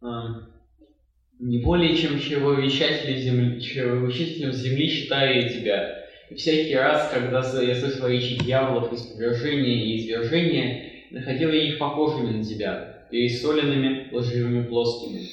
А, 0.02 0.48
Не 1.40 1.58
более 1.60 1.98
чем 1.98 2.20
чревовещателем 2.20 3.18
земли, 3.20 3.62
чревовещателем 3.62 4.54
земли 4.54 4.88
считаю 4.88 5.42
я 5.42 5.50
тебя. 5.50 6.06
И 6.30 6.36
всякий 6.36 6.76
раз, 6.76 7.12
когда 7.14 7.44
я 7.62 7.76
слышал 7.76 8.08
речи 8.08 8.38
дьяволов 8.44 8.94
из 8.94 9.02
повержения 9.02 9.86
и 9.86 9.98
извержения, 10.00 10.92
находил 11.12 11.52
я 11.52 11.64
их 11.64 11.78
похожими 11.78 12.38
на 12.38 12.44
тебя, 12.44 12.95
пересоленными, 13.16 14.10
лживыми, 14.12 14.68
плоскими. 14.68 15.26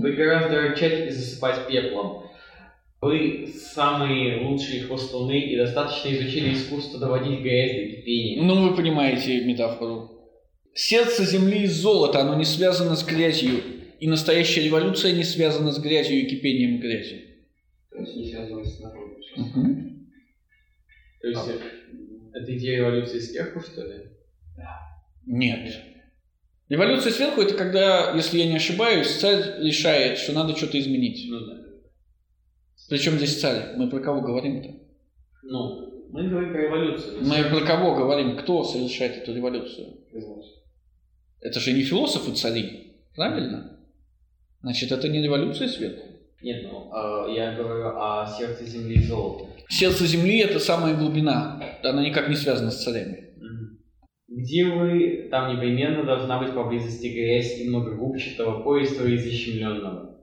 Вы 0.00 0.12
гораздо 0.12 0.60
рычать 0.60 1.08
и 1.08 1.10
засыпать 1.10 1.66
пеплом. 1.66 2.30
Вы 3.00 3.52
самые 3.52 4.46
лучшие 4.46 4.84
хвостуны 4.84 5.40
и 5.40 5.56
достаточно 5.56 6.14
изучили 6.14 6.54
искусство 6.54 7.00
доводить 7.00 7.40
грязь 7.40 7.72
до 7.72 7.96
кипения. 7.96 8.40
Ну, 8.40 8.68
вы 8.68 8.76
понимаете 8.76 9.44
метафору. 9.44 10.30
Сердце 10.72 11.24
Земли 11.24 11.64
из 11.64 11.72
золота, 11.72 12.20
оно 12.20 12.36
не 12.36 12.44
связано 12.44 12.94
с 12.94 13.04
грязью. 13.04 13.60
И 13.98 14.06
настоящая 14.06 14.62
революция 14.62 15.12
не 15.12 15.24
связана 15.24 15.72
с 15.72 15.80
грязью 15.80 16.20
и 16.20 16.26
кипением 16.26 16.78
грязи. 16.78 17.24
То 17.90 17.98
есть 17.98 18.16
не 18.16 18.30
связано 18.30 18.64
с 18.64 18.78
народом. 18.78 20.06
То 21.20 21.28
есть 21.28 21.48
это 22.34 22.56
идея 22.56 22.76
революции 22.76 23.18
сверху, 23.18 23.60
что 23.60 23.82
ли? 23.84 23.94
Нет. 25.26 25.93
Революция 26.68 27.12
сверху 27.12 27.42
это 27.42 27.54
когда, 27.54 28.12
если 28.14 28.38
я 28.38 28.46
не 28.46 28.56
ошибаюсь, 28.56 29.18
царь 29.18 29.60
решает, 29.62 30.18
что 30.18 30.32
надо 30.32 30.56
что-то 30.56 30.78
изменить. 30.78 31.26
Ну 31.28 31.40
да. 31.40 31.56
Причем 32.88 33.16
здесь 33.18 33.40
царь? 33.40 33.76
Мы 33.76 33.90
про 33.90 34.00
кого 34.00 34.20
говорим-то? 34.22 34.70
Ну, 35.42 36.08
мы 36.10 36.28
говорим 36.28 36.52
про 36.52 36.62
революцию. 36.62 37.22
Мы 37.22 37.44
про 37.44 37.66
кого 37.66 37.94
говорим? 37.94 38.36
Кто 38.38 38.64
совершает 38.64 39.18
эту 39.18 39.34
революцию? 39.34 39.98
Это 41.40 41.60
же 41.60 41.72
не 41.72 41.82
философы 41.82 42.32
цари, 42.32 42.96
правильно? 43.14 43.78
Значит, 44.62 44.92
это 44.92 45.08
не 45.08 45.22
революция 45.22 45.68
сверху. 45.68 46.14
Нет, 46.40 46.62
ну, 46.70 46.90
э, 46.92 47.34
я 47.36 47.54
говорю 47.54 47.98
о 47.98 48.26
сердце 48.26 48.64
земли 48.66 48.96
и 48.96 49.02
золота. 49.02 49.46
Сердце 49.68 50.06
Земли– 50.06 50.38
это 50.40 50.60
самая 50.60 50.94
глубина. 50.94 51.62
Она 51.82 52.04
никак 52.04 52.28
не 52.28 52.36
связана 52.36 52.70
с 52.70 52.84
царями. 52.84 53.23
Где 54.36 54.66
вы, 54.66 55.28
там 55.30 55.54
непременно 55.54 56.02
должна 56.02 56.40
быть 56.40 56.54
поблизости 56.54 57.06
грязь 57.06 57.60
и 57.60 57.68
много 57.68 57.92
губчатого 57.92 58.62
пояса 58.62 59.06
и 59.06 59.16
защемленного. 59.16 60.16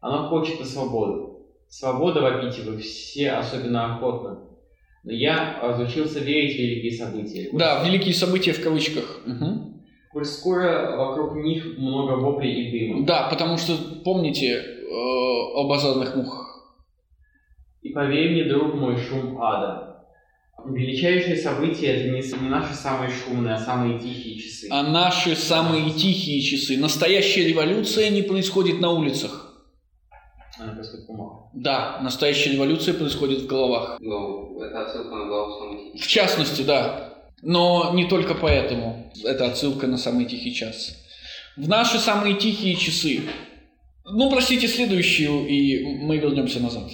Оно 0.00 0.28
хочет 0.28 0.60
на 0.60 0.64
свободу. 0.64 1.48
Свобода 1.68 2.20
вопите 2.20 2.62
вы 2.62 2.78
все 2.78 3.32
особенно 3.32 3.96
охотно. 3.96 4.38
Но 5.02 5.12
я 5.12 5.58
разучился 5.62 6.20
верить 6.20 6.54
в 6.54 6.58
великие 6.60 6.92
события. 6.92 7.48
Да, 7.52 7.82
великие 7.84 8.14
события 8.14 8.52
в 8.52 8.62
кавычках. 8.62 9.22
Угу. 9.26 9.82
Коль 10.12 10.24
скоро 10.24 10.96
вокруг 10.96 11.34
них 11.36 11.76
много 11.76 12.12
воплей 12.20 12.68
и 12.68 12.88
дыма. 12.88 13.04
Да, 13.04 13.28
потому 13.30 13.56
что 13.56 13.72
помните 14.04 14.46
э, 14.46 14.86
о 14.92 15.66
базарных 15.68 16.14
мухах. 16.14 16.46
И 17.82 17.88
поверь 17.88 18.30
мне, 18.30 18.44
друг 18.44 18.74
мой, 18.74 18.96
шум 18.96 19.42
ада. 19.42 19.89
Величайшие 20.66 21.36
события 21.36 21.88
это 21.88 22.10
не, 22.10 22.20
не 22.20 22.48
наши 22.48 22.74
самые 22.74 23.10
шумные, 23.10 23.54
а 23.54 23.58
самые 23.58 23.98
тихие 23.98 24.38
часы. 24.38 24.68
А 24.70 24.82
наши 24.82 25.34
самые 25.36 25.90
тихие 25.90 26.40
часы. 26.42 26.76
Настоящая 26.78 27.46
революция 27.48 28.10
не 28.10 28.22
происходит 28.22 28.80
на 28.80 28.90
улицах. 28.90 29.46
Она 30.58 30.72
происходит 30.72 31.06
в 31.06 31.10
умах. 31.10 31.32
Да, 31.54 32.00
настоящая 32.02 32.52
революция 32.52 32.94
происходит 32.94 33.40
в 33.40 33.46
головах. 33.46 33.98
Но 34.00 34.62
это 34.62 34.82
отсылка 34.86 35.14
на 35.14 35.26
главу 35.26 35.52
самых 35.58 35.94
В 35.94 36.06
частности, 36.06 36.62
да. 36.62 37.14
Но 37.42 37.92
не 37.94 38.08
только 38.08 38.34
поэтому. 38.34 39.10
Это 39.24 39.46
отсылка 39.46 39.86
на 39.86 39.96
самый 39.96 40.26
тихий 40.26 40.54
час. 40.54 40.96
В 41.56 41.68
наши 41.68 41.98
самые 41.98 42.34
тихие 42.34 42.76
часы. 42.76 43.22
Ну, 44.04 44.30
простите, 44.30 44.68
следующую, 44.68 45.46
и 45.46 45.84
мы 45.84 46.18
вернемся 46.18 46.60
назад. 46.60 46.90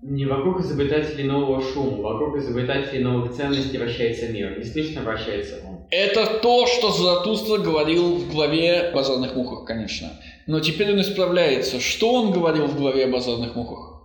Не 0.00 0.26
вокруг 0.26 0.60
изобретателей 0.60 1.24
нового 1.24 1.60
шума, 1.60 2.02
вокруг 2.02 2.36
изобретателей 2.36 3.02
новых 3.02 3.32
ценностей 3.32 3.78
вращается 3.78 4.28
мир. 4.28 4.56
Не 4.56 4.64
слышно 4.64 5.02
вращается 5.02 5.56
он. 5.66 5.86
Это 5.90 6.38
то, 6.40 6.66
что 6.66 6.92
Заратустра 6.92 7.58
говорил 7.58 8.18
в 8.18 8.30
главе 8.30 8.80
о 8.80 8.94
базарных 8.94 9.34
мухах, 9.34 9.64
конечно. 9.66 10.10
Но 10.46 10.60
теперь 10.60 10.92
он 10.92 11.00
исправляется. 11.00 11.80
Что 11.80 12.12
он 12.12 12.30
говорил 12.30 12.66
в 12.66 12.76
главе 12.76 13.06
о 13.06 13.08
базарных 13.08 13.56
мухах? 13.56 14.02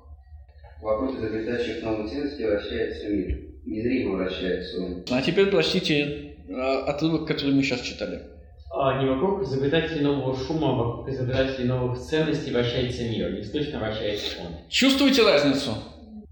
Вокруг 0.82 1.16
изобретающих 1.16 1.84
новых 1.84 2.10
ценностей 2.12 2.46
вращается 2.46 3.08
мир. 3.10 3.40
Незримо 3.66 4.18
вращается 4.18 4.84
он. 4.84 5.04
А 5.12 5.22
теперь 5.22 5.46
прочтите 5.46 6.36
э, 6.50 6.54
отрывок, 6.54 7.28
который 7.28 7.54
мы 7.54 7.62
сейчас 7.62 7.82
читали. 7.82 8.33
А, 8.86 9.02
не 9.02 9.10
вокруг 9.10 9.44
изобретателей 9.44 10.02
нового 10.02 10.38
шума, 10.38 10.72
а 10.72 10.74
вокруг 10.74 11.08
изобретателей 11.08 11.68
новых 11.68 11.98
ценностей 12.02 12.52
вращается 12.52 13.04
мир. 13.04 13.32
Не 13.32 13.42
слышно 13.42 13.80
вращается 13.80 14.42
он. 14.42 14.58
Чувствуете 14.68 15.24
разницу? 15.24 15.74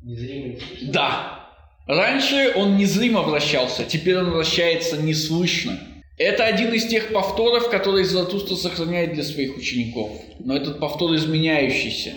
Незримый 0.04 0.62
Да. 0.82 1.47
Раньше 1.88 2.52
он 2.58 2.76
незримо 2.76 3.22
вращался, 3.22 3.86
теперь 3.86 4.18
он 4.18 4.32
вращается 4.32 5.02
неслышно. 5.02 5.80
Это 6.18 6.43
один 6.43 6.74
из 6.74 6.88
тех 6.88 7.14
повторов, 7.14 7.70
которые 7.70 8.04
Заратустра 8.04 8.56
сохраняет 8.56 9.14
для 9.14 9.24
своих 9.24 9.56
учеников. 9.56 10.12
Но 10.39 10.58
этот 10.58 10.78
повтор 10.78 11.16
изменяющийся. 11.16 12.16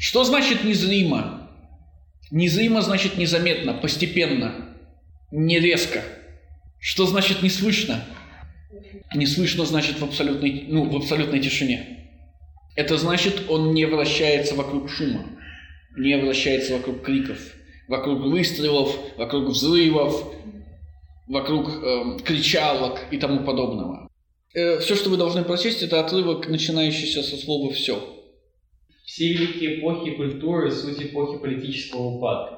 Что 0.00 0.24
значит 0.24 0.64
незримо? 0.64 1.48
Незримо 2.32 2.82
значит 2.82 3.16
незаметно, 3.16 3.74
постепенно, 3.74 4.76
не 5.30 5.60
резко. 5.60 6.02
Что 6.80 7.06
значит 7.06 7.42
не 7.44 7.48
слышно? 7.48 8.04
Не 9.14 9.26
слышно 9.26 9.64
значит 9.64 9.98
в 9.98 10.04
абсолютной, 10.04 10.66
ну, 10.68 10.88
в 10.88 10.96
абсолютной 10.96 11.40
тишине. 11.40 11.98
Это 12.76 12.96
значит, 12.96 13.44
он 13.48 13.72
не 13.74 13.86
вращается 13.86 14.54
вокруг 14.54 14.88
шума. 14.90 15.24
не 15.96 16.16
вращается 16.16 16.74
вокруг 16.74 17.02
криков, 17.02 17.38
вокруг 17.88 18.20
выстрелов, 18.20 18.96
вокруг 19.16 19.48
взрывов, 19.48 20.32
вокруг 21.26 21.68
э, 21.68 22.18
кричалок 22.24 23.00
и 23.10 23.18
тому 23.18 23.44
подобного. 23.44 24.08
Э, 24.54 24.78
все, 24.78 24.94
что 24.94 25.10
вы 25.10 25.16
должны 25.16 25.44
прочесть, 25.44 25.82
это 25.82 26.00
отрывок, 26.00 26.48
начинающийся 26.48 27.22
со 27.22 27.36
слова 27.36 27.72
«все». 27.72 28.14
Все 29.04 29.32
великие 29.32 29.80
эпохи 29.80 30.12
культуры– 30.12 30.70
суть 30.72 31.02
эпохи 31.02 31.38
политического 31.38 32.16
упадка. 32.16 32.57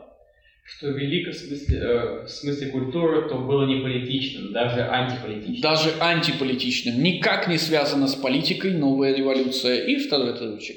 Что 0.77 0.91
велико 0.91 1.33
в 1.33 1.35
смысле, 1.35 1.79
э, 1.79 2.25
в 2.25 2.29
смысле 2.29 2.71
культуры, 2.71 3.29
то 3.29 3.39
было 3.39 3.67
не 3.67 3.83
политичным, 3.83 4.53
даже 4.53 4.81
антиполитичным. 4.83 5.61
Даже 5.61 5.91
антиполитичным. 6.01 7.03
Никак 7.03 7.49
не 7.49 7.59
связано 7.59 8.07
с 8.07 8.15
политикой 8.15 8.75
новая 8.75 9.15
революция. 9.15 9.85
И 9.85 9.97
второй 9.97 10.33
отрывочек. 10.33 10.77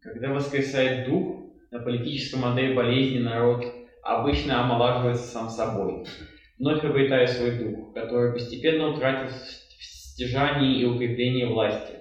Когда 0.00 0.28
воскресает 0.28 1.08
дух, 1.08 1.52
на 1.72 1.80
политическом 1.80 2.40
модель 2.42 2.74
болезни 2.74 3.18
народ 3.18 3.64
обычно 4.02 4.62
омолаживается 4.62 5.24
сам 5.24 5.48
собой, 5.50 6.06
вновь 6.58 6.84
обретая 6.84 7.26
свой 7.26 7.58
дух, 7.58 7.92
который 7.92 8.32
постепенно 8.32 8.88
утратил 8.88 9.34
в 9.34 9.84
стяжании 9.84 10.80
и 10.80 10.84
укреплении 10.84 11.44
власти. 11.44 11.94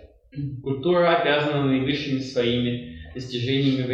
Культура 0.61 1.19
обязана 1.19 1.65
наивысшими 1.65 2.19
своими 2.19 2.99
достижениями 3.15 3.87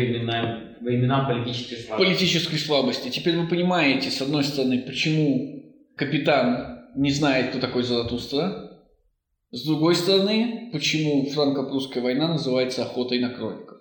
временам 0.86 1.28
политической 1.28 1.76
слабости. 1.76 2.08
Политической 2.08 2.58
слабости. 2.58 3.10
Теперь 3.10 3.38
вы 3.38 3.48
понимаете, 3.48 4.10
с 4.10 4.22
одной 4.22 4.44
стороны, 4.44 4.84
почему 4.84 5.74
капитан 5.96 6.90
не 6.96 7.12
знает, 7.12 7.50
кто 7.50 7.60
такой 7.60 7.84
Заратустра. 7.84 8.72
С 9.52 9.66
другой 9.66 9.96
стороны, 9.96 10.70
почему 10.72 11.26
франко-прусская 11.26 12.04
война 12.04 12.28
называется 12.28 12.84
охотой 12.84 13.20
на 13.20 13.30
кроликов. 13.30 13.78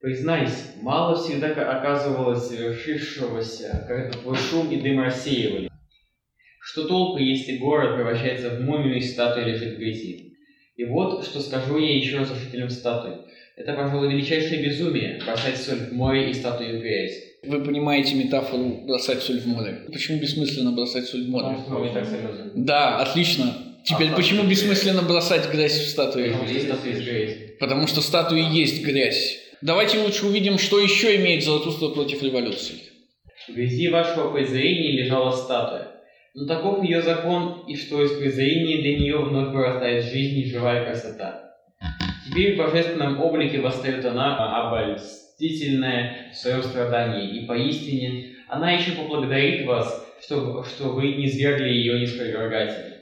Признайся, 0.00 0.72
мало 0.82 1.16
всегда 1.16 1.48
оказывалось 1.48 2.48
совершившегося, 2.48 3.84
когда 3.86 4.10
твой 4.10 4.36
шум 4.36 4.70
и 4.70 4.80
дым 4.80 5.00
рассеивали. 5.00 5.70
Что 6.60 6.86
толку, 6.86 7.18
если 7.18 7.58
город 7.58 7.96
превращается 7.96 8.50
в 8.50 8.60
мумию 8.62 8.96
и 8.96 9.00
статуя 9.00 9.44
лежит 9.44 9.76
в 9.76 9.78
грязи? 9.78 10.34
И 10.76 10.84
вот, 10.84 11.24
что 11.24 11.40
скажу 11.40 11.78
я 11.78 11.96
еще 11.96 12.18
раз 12.18 12.32
жителям 12.32 12.70
статуи. 12.70 13.18
Это, 13.60 13.74
пожалуй, 13.74 14.08
величайшее 14.08 14.62
безумие– 14.62 15.20
бросать 15.26 15.58
соль 15.58 15.90
в 15.90 15.92
море 15.92 16.30
и 16.30 16.34
статую 16.34 16.78
в 16.78 16.82
грязь. 16.82 17.12
Вы 17.42 17.62
понимаете 17.62 18.14
метафору 18.14 18.86
бросать 18.86 19.22
соль 19.22 19.40
в 19.40 19.46
море? 19.46 19.82
Почему 19.92 20.18
бессмысленно 20.18 20.72
бросать 20.72 21.04
соль 21.04 21.24
в 21.24 21.28
море? 21.28 21.58
Потому 21.58 21.84
что 21.84 21.94
так 21.94 22.06
серьезно. 22.06 22.52
Да, 22.54 22.98
отлично. 22.98 23.54
Теперь 23.84 24.08
А 24.08 24.16
почему 24.16 24.44
бессмысленно 24.44 25.02
бросать 25.02 25.50
грязь 25.52 25.78
в 25.78 25.88
статуи? 25.88 26.30
Потому 26.30 26.46
что 26.46 26.88
из 26.88 27.04
грязи. 27.04 27.56
Потому 27.60 27.86
что 27.86 28.00
статуи 28.00 28.42
есть 28.50 28.82
грязь. 28.82 29.38
Давайте 29.60 29.98
лучше 29.98 30.26
увидим, 30.26 30.58
что 30.58 30.80
еще 30.80 31.16
имеет 31.16 31.44
Заратустра 31.44 31.88
против 31.88 32.22
революции. 32.22 32.76
В 33.46 33.52
грязи 33.52 33.88
вашего 33.88 34.32
презрения 34.32 35.02
лежала 35.02 35.32
статуя. 35.32 35.88
Но 36.34 36.46
таков 36.46 36.82
ее 36.82 37.02
закон, 37.02 37.64
и 37.68 37.76
что 37.76 38.02
из 38.02 38.12
презрения 38.12 38.80
для 38.80 38.98
нее 38.98 39.18
вновь 39.18 39.52
вырастает 39.52 40.04
жизнь 40.04 40.38
и 40.38 40.50
живая 40.50 40.86
красота. 40.86 41.49
Теперь 42.30 42.54
в 42.54 42.58
божественном 42.58 43.20
облике 43.20 43.60
восстает 43.60 44.04
она, 44.04 44.68
обольстительная 44.68 46.30
в 46.32 46.36
своем 46.36 46.62
страдании, 46.62 47.38
и 47.38 47.46
поистине 47.46 48.36
она 48.46 48.70
еще 48.70 48.92
поблагодарит 48.92 49.66
вас, 49.66 50.06
что, 50.22 50.62
что 50.64 50.90
вы 50.90 51.14
не 51.14 51.26
свергли 51.26 51.70
ее 51.70 52.00
неспровергателя. 52.00 52.98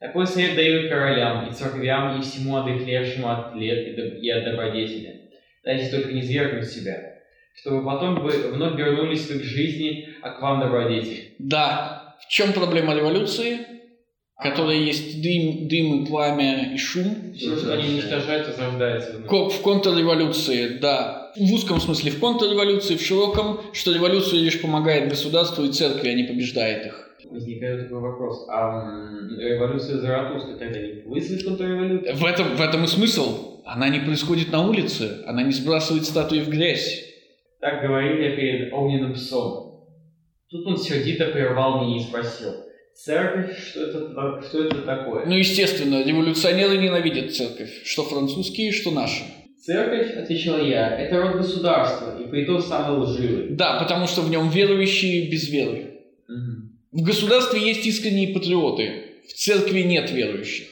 Такой 0.00 0.26
совет 0.26 0.56
дают 0.56 0.88
королям 0.88 1.46
и 1.46 1.52
церквям 1.52 2.18
и 2.18 2.22
всему 2.22 2.56
одыхлевшему 2.56 3.28
от 3.30 3.54
лет 3.54 3.98
и 3.98 4.30
от 4.30 4.44
добродетели. 4.44 5.30
Дайте 5.62 5.90
только 5.90 6.12
не 6.12 6.22
свергнуть 6.22 6.68
себя, 6.68 7.18
чтобы 7.54 7.84
потом 7.84 8.20
вы 8.20 8.30
вновь 8.50 8.78
вернулись 8.78 9.28
вы 9.28 9.40
к 9.40 9.42
жизни, 9.42 10.08
а 10.22 10.30
к 10.30 10.40
вам 10.40 10.60
добродетель. 10.60 11.34
Да, 11.38 12.16
в 12.20 12.28
чем 12.28 12.52
проблема 12.52 12.94
революции? 12.94 13.73
Которая 14.42 14.76
есть 14.76 15.22
дым, 15.22 15.68
дым 15.68 16.02
и 16.02 16.06
пламя 16.06 16.74
и 16.74 16.76
шум. 16.76 17.32
Все, 17.34 17.56
что 17.56 17.72
они 17.74 17.94
уничтожают, 17.94 18.48
возрождается 18.48 19.18
В 19.20 19.62
контрреволюции, 19.62 20.78
да. 20.78 21.32
В 21.36 21.52
узком 21.52 21.80
смысле 21.80 22.10
в 22.10 22.20
контрреволюции, 22.20 22.96
в 22.96 23.02
широком, 23.02 23.60
что 23.72 23.92
революция 23.92 24.40
лишь 24.40 24.60
помогает 24.60 25.08
государству 25.08 25.64
и 25.64 25.72
церкви, 25.72 26.08
а 26.08 26.14
не 26.14 26.24
побеждает 26.24 26.86
их. 26.86 27.10
Возникает 27.30 27.84
такой 27.84 28.00
вопрос, 28.00 28.46
а 28.48 28.82
революция 29.38 29.98
Заратустры 29.98 30.56
тогда 30.56 30.80
не 30.80 31.02
вызовет 31.06 31.44
контрреволюцию? 31.44 32.16
В 32.16 32.24
этом, 32.24 32.56
в 32.56 32.60
этом 32.60 32.84
и 32.84 32.86
смысл. 32.86 33.62
Она 33.64 33.88
не 33.88 34.00
происходит 34.00 34.52
на 34.52 34.66
улице, 34.66 35.22
она 35.26 35.42
не 35.42 35.52
сбрасывает 35.52 36.04
статуи 36.04 36.40
в 36.40 36.48
грязь. 36.48 37.04
Так 37.60 37.82
говорил 37.82 38.18
я 38.18 38.36
перед 38.36 38.72
огненным 38.72 39.14
псом. 39.14 39.86
Тут 40.50 40.66
он 40.66 40.76
сердито 40.76 41.28
прервал 41.28 41.82
меня 41.82 41.96
и 41.96 42.00
спросил, 42.00 42.52
церковь, 42.96 43.56
что 43.58 43.82
это, 43.82 44.42
что 44.48 44.64
это 44.64 44.82
такое? 44.82 45.26
Ну, 45.26 45.34
естественно, 45.34 46.04
революционеры 46.04 46.78
ненавидят 46.78 47.34
церковь, 47.34 47.84
что 47.84 48.04
французские, 48.04 48.72
что 48.72 48.90
наши. 48.90 49.22
Церковь, 49.64 50.16
отвечал 50.16 50.58
я, 50.60 50.96
это 50.98 51.22
род 51.22 51.36
государства, 51.36 52.20
и 52.22 52.26
притом 52.28 52.62
самый 52.62 52.98
лживый. 52.98 53.48
Да, 53.50 53.78
потому 53.80 54.06
что 54.06 54.20
в 54.20 54.30
нем 54.30 54.50
верующие 54.50 55.30
без 55.30 55.48
веры. 55.48 56.00
Мгм. 56.28 56.78
В 56.92 57.02
государстве 57.02 57.60
есть 57.60 57.86
искренние 57.86 58.34
патриоты, 58.34 59.04
в 59.28 59.32
церкви 59.32 59.80
нет 59.80 60.10
верующих. 60.10 60.68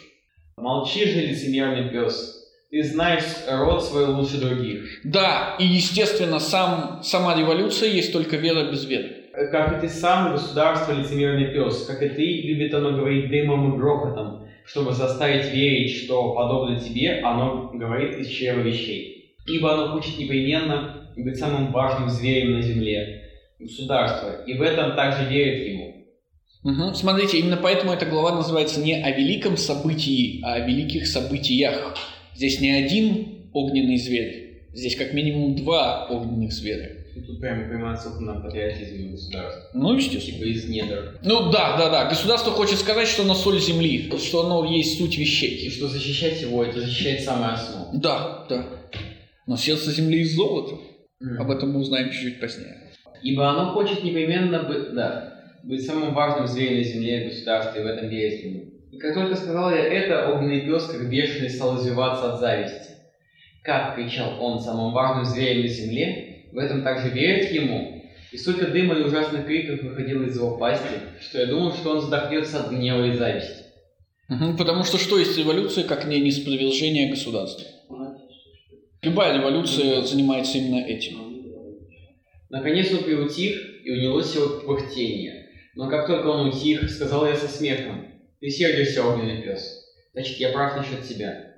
Молчи 0.56 1.06
же, 1.06 1.20
лицемерный 1.20 1.90
пес. 1.90 2.38
Ты 2.70 2.82
знаешь 2.84 3.24
род 3.48 3.84
свой 3.84 4.06
лучше 4.06 4.38
других. 4.38 5.00
Да, 5.04 5.56
и 5.58 5.66
естественно, 5.66 6.38
сам, 6.38 7.02
сама 7.02 7.36
революция 7.36 7.88
есть 7.90 8.12
только 8.12 8.36
вера 8.36 8.70
без 8.70 8.84
веры. 8.84 9.21
Как 9.32 9.78
и 9.78 9.80
ты 9.80 9.88
сам, 9.88 10.32
государство 10.32 10.92
лицемерный 10.92 11.52
пес, 11.54 11.86
как 11.86 12.02
и 12.02 12.08
ты, 12.10 12.42
любит 12.42 12.74
оно 12.74 12.92
говорить 12.92 13.30
дымом 13.30 13.72
и 13.72 13.78
грохотом, 13.78 14.46
чтобы 14.66 14.92
заставить 14.92 15.52
верить, 15.52 16.04
что, 16.04 16.34
подобно 16.34 16.78
тебе, 16.78 17.20
оно 17.20 17.70
говорит 17.72 18.18
из 18.18 18.28
чрева 18.28 18.60
вещей. 18.60 19.36
Ибо 19.46 19.72
оно 19.72 19.92
хочет 19.94 20.18
непременно 20.18 21.10
быть 21.16 21.38
самым 21.38 21.72
важным 21.72 22.10
зверем 22.10 22.52
на 22.52 22.62
земле, 22.62 23.22
государство, 23.58 24.44
и 24.44 24.52
в 24.54 24.60
этом 24.60 24.96
также 24.96 25.24
верит 25.24 25.66
ему. 25.66 25.94
Мгм. 26.62 26.94
Смотрите, 26.94 27.38
именно 27.38 27.56
поэтому 27.56 27.92
эта 27.92 28.06
глава 28.06 28.36
называется 28.36 28.80
не 28.80 29.02
о 29.02 29.10
великом 29.10 29.56
событии, 29.56 30.40
а 30.44 30.54
о 30.54 30.60
великих 30.60 31.06
событиях. 31.06 31.96
Здесь 32.36 32.60
не 32.60 32.70
один 32.70 33.48
огненный 33.52 33.96
зверь, 33.96 34.68
здесь 34.72 34.96
как 34.96 35.12
минимум 35.12 35.56
два 35.56 36.06
огненных 36.08 36.52
зверя. 36.52 37.01
И 37.14 37.20
тут 37.20 37.40
прямо 37.40 37.68
прямая 37.68 37.94
ссылка 37.96 38.20
на 38.20 38.40
патриотизм 38.40 39.10
государства. 39.10 39.62
Ну, 39.74 39.94
естественно. 39.94 40.38
Типа 40.38 40.44
из 40.46 40.68
недр. 40.68 41.18
Ну 41.22 41.50
да, 41.50 41.76
да, 41.76 41.90
да. 41.90 42.08
Государство 42.08 42.52
хочет 42.52 42.78
сказать, 42.78 43.06
что 43.06 43.22
оно 43.22 43.34
соль 43.34 43.60
земли, 43.60 44.10
что 44.18 44.46
оно 44.46 44.64
есть 44.64 44.98
суть 44.98 45.16
И 45.18 45.20
вещей. 45.20 45.70
что 45.70 45.88
защищать 45.88 46.40
его, 46.40 46.64
это 46.64 46.80
защищать 46.80 47.22
самую 47.22 47.52
основу. 47.52 47.90
Да, 47.98 48.46
да. 48.48 48.66
Но 49.46 49.56
сердце 49.56 49.90
земли 49.90 50.20
из 50.20 50.34
золота. 50.34 50.76
Мгм. 51.20 51.40
Об 51.42 51.50
этом 51.50 51.72
мы 51.72 51.80
узнаем 51.80 52.10
чуть-чуть 52.10 52.40
позднее. 52.40 52.90
Ибо 53.22 53.50
оно 53.50 53.72
хочет 53.72 54.02
непременно 54.02 54.62
быть, 54.64 54.94
да, 54.94 55.34
быть 55.62 55.84
самым 55.84 56.14
важным 56.14 56.46
зверем 56.46 56.78
на 56.78 56.84
земле 56.84 57.28
государства, 57.28 57.78
и 57.78 57.82
в 57.82 57.86
этом 57.86 58.08
верить 58.08 58.42
ему. 58.44 58.64
И 58.90 58.98
как 58.98 59.14
только 59.14 59.36
сказал 59.36 59.70
я 59.70 59.84
это, 59.84 60.32
огненный 60.32 60.62
пес, 60.62 60.86
как 60.86 61.08
бешеный, 61.08 61.50
стал 61.50 61.78
извиваться 61.78 62.32
от 62.32 62.40
зависти. 62.40 62.90
Как, 63.62 63.94
кричал 63.94 64.42
он, 64.42 64.58
самым 64.60 64.92
важным 64.92 65.24
зверем 65.24 65.62
на 65.62 65.68
земле, 65.68 66.31
в 66.52 66.58
этом 66.58 66.82
также 66.82 67.08
верят 67.08 67.50
ему. 67.50 68.04
И 68.30 68.36
столько 68.36 68.66
дыма 68.66 68.94
и 68.94 69.02
ужасных 69.02 69.46
криков 69.46 69.82
выходило 69.82 70.24
из 70.24 70.36
его 70.36 70.56
пасти, 70.56 70.86
что 71.20 71.40
я 71.40 71.46
думал, 71.46 71.74
что 71.74 71.90
он 71.90 72.00
задохнется 72.00 72.60
от 72.60 72.70
гнева 72.70 73.06
и 73.06 73.16
зависти. 73.16 73.64
Мгм, 74.28 74.56
Потому 74.56 74.84
что 74.84 74.98
что 74.98 75.18
есть 75.18 75.36
революция, 75.36 75.84
как 75.84 76.06
не 76.06 76.20
неспровержение 76.20 77.10
государства? 77.10 77.66
Любая 79.02 79.36
революция 79.36 80.02
занимается 80.02 80.58
именно 80.58 80.84
этим. 80.86 81.18
Наконец 82.48 82.92
он 82.92 83.04
приутих, 83.04 83.84
и 83.84 83.90
унялось 83.90 84.34
его 84.34 84.60
пыхтение. 84.60 85.48
Но 85.74 85.88
как 85.88 86.06
только 86.06 86.26
он 86.28 86.48
утих, 86.48 86.88
сказал 86.90 87.26
я 87.26 87.34
со 87.34 87.48
смехом, 87.48 88.06
«Ты 88.40 88.48
сердишься, 88.48 89.04
огненный 89.04 89.42
пес. 89.42 89.84
Значит, 90.12 90.38
я 90.38 90.50
прав 90.50 90.76
насчет 90.76 91.02
тебя». 91.02 91.54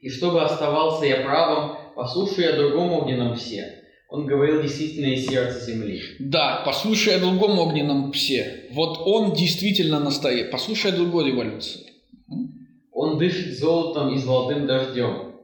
И 0.00 0.10
чтобы 0.10 0.42
оставался 0.42 1.06
я 1.06 1.22
правым, 1.22 1.76
послушай 1.98 2.46
о 2.46 2.56
другом 2.56 2.92
огненном 2.92 3.34
псе. 3.34 3.82
Он 4.08 4.24
говорил 4.24 4.62
действительно 4.62 5.06
из 5.06 5.26
сердца 5.26 5.66
земли. 5.66 6.00
Да, 6.20 6.62
послушай 6.64 7.16
о 7.16 7.18
другом 7.18 7.58
огненном 7.58 8.12
псе. 8.12 8.68
Вот 8.70 8.98
он 9.04 9.34
действительно 9.34 9.98
настоящий. 9.98 10.48
Послушай 10.48 10.92
о 10.92 10.96
другой 10.96 11.32
революции. 11.32 11.80
Он 12.92 13.18
дышит 13.18 13.58
золотом 13.58 14.14
и 14.14 14.18
золотым 14.18 14.68
дождем. 14.68 15.34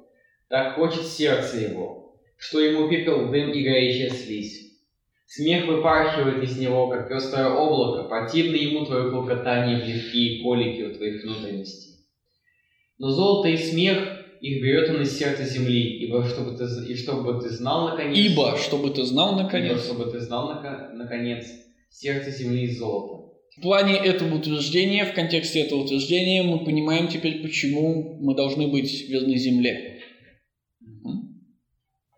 Так 0.49 0.77
хочет 0.77 1.05
сердце 1.05 1.59
его, 1.59 2.15
что 2.39 2.61
ему 2.61 2.89
пепел, 2.89 3.33
дым 3.33 3.51
и 3.51 3.65
горячая 3.65 4.11
слизь. 4.11 4.79
Смех 5.27 5.67
выпархивает 5.67 6.41
из 6.45 6.57
него, 6.57 6.87
как 6.87 7.09
пестрое 7.09 7.49
облако, 7.49 8.09
противно 8.09 8.55
ему 8.55 8.87
твое 8.87 9.11
клокотание, 9.11 9.81
плевки 9.81 10.37
и 10.37 10.43
колики 10.45 10.83
у 10.83 10.95
твоих 10.95 11.25
внутренностей. 11.25 12.07
Но 12.99 13.11
золото 13.11 13.49
и 13.49 13.57
смех 13.57 14.24
их 14.45 14.63
берет 14.63 14.91
он 14.91 15.01
из 15.01 15.17
сердца 15.19 15.43
земли, 15.45 16.05
ибо 16.05 16.23
чтобы 16.27 16.55
ты, 16.55 16.65
и 16.87 16.95
чтобы 16.95 17.41
ты 17.41 17.49
знал 17.49 17.89
наконец... 17.89 18.19
Ибо, 18.19 18.59
чтобы 18.59 18.91
ты 18.91 19.03
знал, 19.05 19.33
ибо 19.33 19.45
наконец, 19.45 19.85
чтобы 19.87 20.11
ты 20.11 20.21
знал 20.21 20.51
нако- 20.51 20.93
наконец, 20.93 21.47
сердце 21.89 22.31
земли 22.31 22.65
из 22.65 22.79
золота. 22.79 23.33
В 23.57 23.63
плане 23.63 23.97
этого 23.97 24.35
утверждения, 24.35 25.07
в 25.07 25.15
контексте 25.15 25.61
этого 25.61 25.85
утверждения, 25.85 26.43
мы 26.43 26.63
понимаем 26.63 27.09
теперь, 27.09 27.41
почему 27.41 28.19
мы 28.21 28.35
должны 28.35 28.69
быть 28.69 29.09
верны 29.09 29.37
земле. 29.39 30.01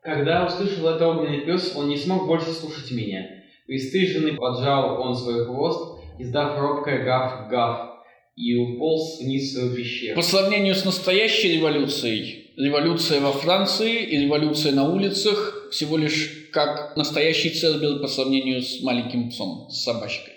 Когда 0.02 0.46
услышал 0.46 0.88
это 0.88 1.06
огненный 1.06 1.46
пес, 1.46 1.76
он 1.76 1.88
не 1.88 1.96
смог 1.96 2.26
больше 2.26 2.50
слушать 2.50 2.90
меня. 2.90 3.24
Пристыженный 3.68 4.32
поджал 4.32 5.00
он 5.00 5.14
свой 5.14 5.44
хвост, 5.44 6.02
издав 6.18 6.58
робкое 6.58 7.04
гав-гав, 7.04 7.95
и 8.36 8.54
уполз 8.54 9.20
вниз 9.20 9.50
в 9.50 9.52
свою 9.54 9.74
пещеру. 9.74 10.14
По 10.14 10.22
сравнению 10.22 10.74
с 10.74 10.84
настоящей 10.84 11.54
революцией, 11.54 12.52
революция 12.56 13.20
во 13.20 13.32
Франции 13.32 14.02
и 14.04 14.18
революция 14.18 14.72
на 14.72 14.88
улицах 14.88 15.68
всего 15.72 15.96
лишь 15.96 16.50
как 16.52 16.96
настоящий 16.96 17.50
Цербер 17.50 18.00
по 18.00 18.08
сравнению 18.08 18.62
с 18.62 18.82
маленьким 18.82 19.30
псом, 19.30 19.68
с 19.70 19.82
собачкой. 19.82 20.34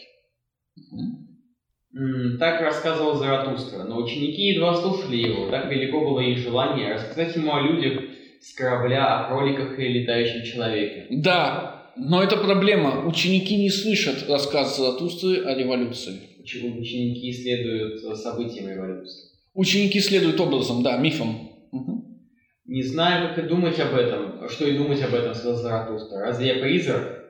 Так 2.40 2.62
рассказывал 2.62 3.16
Заратустра, 3.16 3.84
но 3.84 3.98
ученики 3.98 4.54
едва 4.54 4.76
слушали 4.76 5.18
его, 5.18 5.50
так 5.50 5.70
велико 5.70 6.00
было 6.00 6.22
их 6.22 6.38
желание 6.38 6.94
рассказать 6.94 7.36
ему 7.36 7.54
о 7.54 7.62
людях 7.62 8.04
с 8.42 8.54
корабля, 8.54 9.20
о 9.20 9.30
кроликах 9.30 9.78
и 9.78 9.88
летающем 9.88 10.46
человеке. 10.46 11.08
Да, 11.10 11.92
но 11.98 12.24
это 12.24 12.38
проблема. 12.38 13.06
Ученики 13.06 13.58
не 13.58 13.70
слышат 13.70 14.30
рассказ 14.30 14.78
Заратустры 14.78 15.44
о 15.44 15.54
революции. 15.56 16.29
Почему 16.50 16.80
ученики 16.80 17.30
исследуют 17.30 18.04
э, 18.04 18.16
событиям 18.16 18.70
революции. 18.70 19.30
Ученики 19.54 20.00
следуют 20.00 20.40
образом, 20.40 20.82
да, 20.82 20.98
мифам. 20.98 21.52
Мгм. 21.72 22.28
Не 22.66 22.82
знаю, 22.82 23.30
как 23.30 23.46
и 23.46 23.48
думать 23.48 23.80
об 23.80 23.94
этом, 23.94 24.50
что 24.50 24.66
и 24.66 24.76
думать 24.76 25.00
об 25.04 25.14
этом, 25.14 25.36
сказал 25.36 25.58
Заратустра. 25.58 26.22
Разве 26.22 26.48
я 26.48 26.56
призрак? 26.56 27.24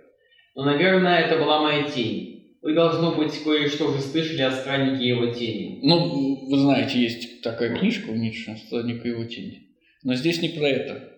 Но, 0.55 0.63
наверное, 0.63 1.19
это 1.19 1.37
была 1.37 1.61
моя 1.61 1.83
тень. 1.83 2.55
Вы, 2.61 2.73
должно 2.73 3.13
быть, 3.13 3.37
кое-что 3.43 3.89
уже 3.89 3.99
слышали 3.99 4.41
о 4.41 4.51
страннике 4.51 5.09
его 5.09 5.25
тени. 5.33 5.79
Ну, 5.83 6.47
вы 6.49 6.57
знаете, 6.57 7.01
есть 7.01 7.41
такая 7.41 7.77
книжка 7.77 8.11
у 8.11 8.15
Ницше 8.15 8.55
«Странник 8.67 9.05
и 9.05 9.09
его 9.09 9.25
тень». 9.25 9.67
Но 10.03 10.15
здесь 10.15 10.41
не 10.41 10.47
про 10.47 10.65
это. 10.65 11.09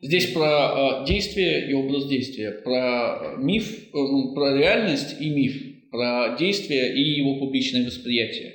Здесь 0.00 0.32
про 0.32 1.02
э, 1.02 1.06
действие 1.06 1.68
и 1.68 1.74
образ 1.74 2.06
действия, 2.06 2.52
про 2.52 3.34
миф, 3.36 3.70
э, 3.70 3.88
ну, 3.92 4.32
про 4.34 4.56
реальность 4.56 5.20
и 5.20 5.28
миф, 5.28 5.69
про 5.90 6.36
действие 6.38 6.94
и 6.94 7.00
его 7.00 7.38
публичное 7.38 7.86
восприятие. 7.86 8.54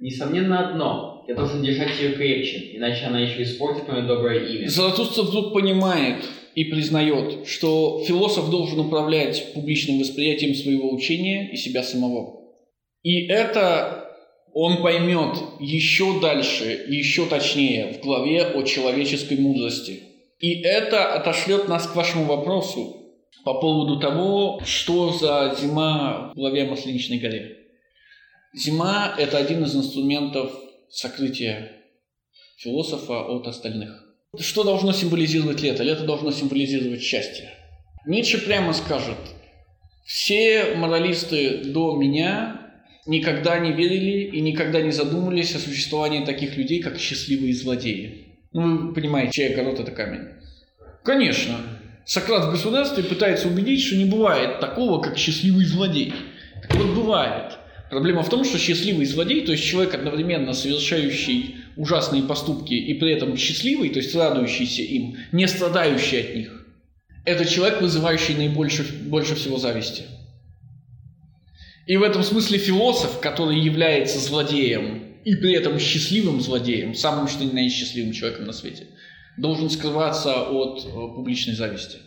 Несомненно 0.00 0.70
одно. 0.70 1.24
Я 1.26 1.34
должен 1.34 1.62
держать 1.62 1.98
ее 2.00 2.12
крепче, 2.12 2.76
иначе 2.76 3.06
она 3.06 3.20
еще 3.20 3.42
испортит 3.42 3.88
мое 3.88 4.02
доброе 4.02 4.46
имя. 4.46 4.68
Заратустра 4.68 5.22
вдруг 5.22 5.52
понимает 5.52 6.24
и 6.54 6.64
признает, 6.64 7.46
что 7.46 8.04
философ 8.06 8.50
должен 8.50 8.80
управлять 8.80 9.52
публичным 9.54 9.98
восприятием 9.98 10.54
своего 10.54 10.92
учения 10.92 11.50
и 11.52 11.56
себя 11.56 11.82
самого. 11.82 12.40
И 13.02 13.26
это 13.26 14.06
он 14.52 14.82
поймет 14.82 15.36
еще 15.60 16.20
дальше, 16.20 16.86
еще 16.88 17.26
точнее 17.26 17.92
в 17.92 18.00
главе 18.00 18.42
о 18.42 18.62
человеческой 18.62 19.38
мудрости. 19.38 20.02
И 20.38 20.62
это 20.62 21.14
отошлет 21.14 21.68
нас 21.68 21.86
к 21.86 21.96
вашему 21.96 22.24
вопросу 22.24 23.05
по 23.44 23.54
поводу 23.60 24.00
того, 24.00 24.60
что 24.64 25.12
за 25.12 25.56
зима 25.60 26.32
в 26.32 26.36
главе 26.36 26.64
Масленичной 26.64 27.18
горе. 27.18 27.56
Зима– 28.54 29.14
это 29.18 29.38
один 29.38 29.64
из 29.64 29.76
инструментов 29.76 30.52
сокрытия 30.88 31.72
философа 32.58 33.20
от 33.20 33.46
остальных. 33.46 34.02
Что 34.38 34.64
должно 34.64 34.92
символизировать 34.92 35.60
лето? 35.60 35.82
Лето 35.82 36.04
должно 36.04 36.30
символизировать 36.30 37.02
счастье. 37.02 37.50
Ницше 38.06 38.38
прямо 38.38 38.72
скажет, 38.72 39.18
все 40.04 40.74
моралисты 40.74 41.64
до 41.64 41.96
меня 41.96 42.72
никогда 43.06 43.58
не 43.58 43.72
верили 43.72 44.36
и 44.36 44.40
никогда 44.40 44.80
не 44.80 44.90
задумывались 44.90 45.54
о 45.54 45.58
существовании 45.58 46.24
таких 46.24 46.56
людей, 46.56 46.80
как 46.80 46.98
счастливые 46.98 47.54
злодеи. 47.54 48.38
Ну, 48.52 48.88
вы 48.88 48.94
понимаете, 48.94 49.32
чей 49.32 49.52
огород– 49.52 49.80
это 49.80 49.90
камень. 49.90 50.28
Конечно, 51.04 51.56
Сократ 52.06 52.44
в 52.44 52.52
государстве 52.52 53.02
пытается 53.02 53.48
убедить, 53.48 53.82
что 53.82 53.96
не 53.96 54.04
бывает 54.04 54.60
такого, 54.60 55.02
как 55.02 55.18
счастливый 55.18 55.64
злодей. 55.64 56.14
Так 56.62 56.76
вот, 56.76 56.94
бывает. 56.94 57.58
Проблема 57.90 58.22
в 58.22 58.30
том, 58.30 58.44
что 58.44 58.58
счастливый 58.58 59.06
злодей, 59.06 59.44
то 59.44 59.50
есть 59.50 59.64
человек, 59.64 59.92
одновременно 59.92 60.52
совершающий 60.52 61.56
ужасные 61.76 62.22
поступки 62.22 62.74
и 62.74 62.94
при 62.94 63.10
этом 63.10 63.36
счастливый, 63.36 63.90
то 63.90 63.98
есть 63.98 64.14
радующийся 64.14 64.82
им, 64.82 65.16
не 65.32 65.48
страдающий 65.48 66.18
от 66.18 66.36
них, 66.36 66.66
это 67.24 67.44
человек, 67.44 67.82
вызывающий 67.82 68.36
наибольше 68.36 68.84
больше 69.06 69.34
всего 69.34 69.58
зависти. 69.58 70.04
И 71.86 71.96
в 71.96 72.04
этом 72.04 72.22
смысле 72.22 72.58
философ, 72.58 73.18
который 73.18 73.58
является 73.58 74.20
злодеем 74.20 75.16
и 75.24 75.34
при 75.34 75.54
этом 75.54 75.80
счастливым 75.80 76.40
злодеем, 76.40 76.94
самым 76.94 77.26
что 77.26 77.44
ни 77.44 77.50
на 77.50 77.58
есть 77.58 77.74
счастливым 77.74 78.12
человеком 78.12 78.46
на 78.46 78.52
свете, 78.52 78.86
должен 79.36 79.70
скрываться 79.70 80.42
от 80.42 80.84
э, 80.84 80.90
публичной 80.90 81.54
зависти. 81.54 81.98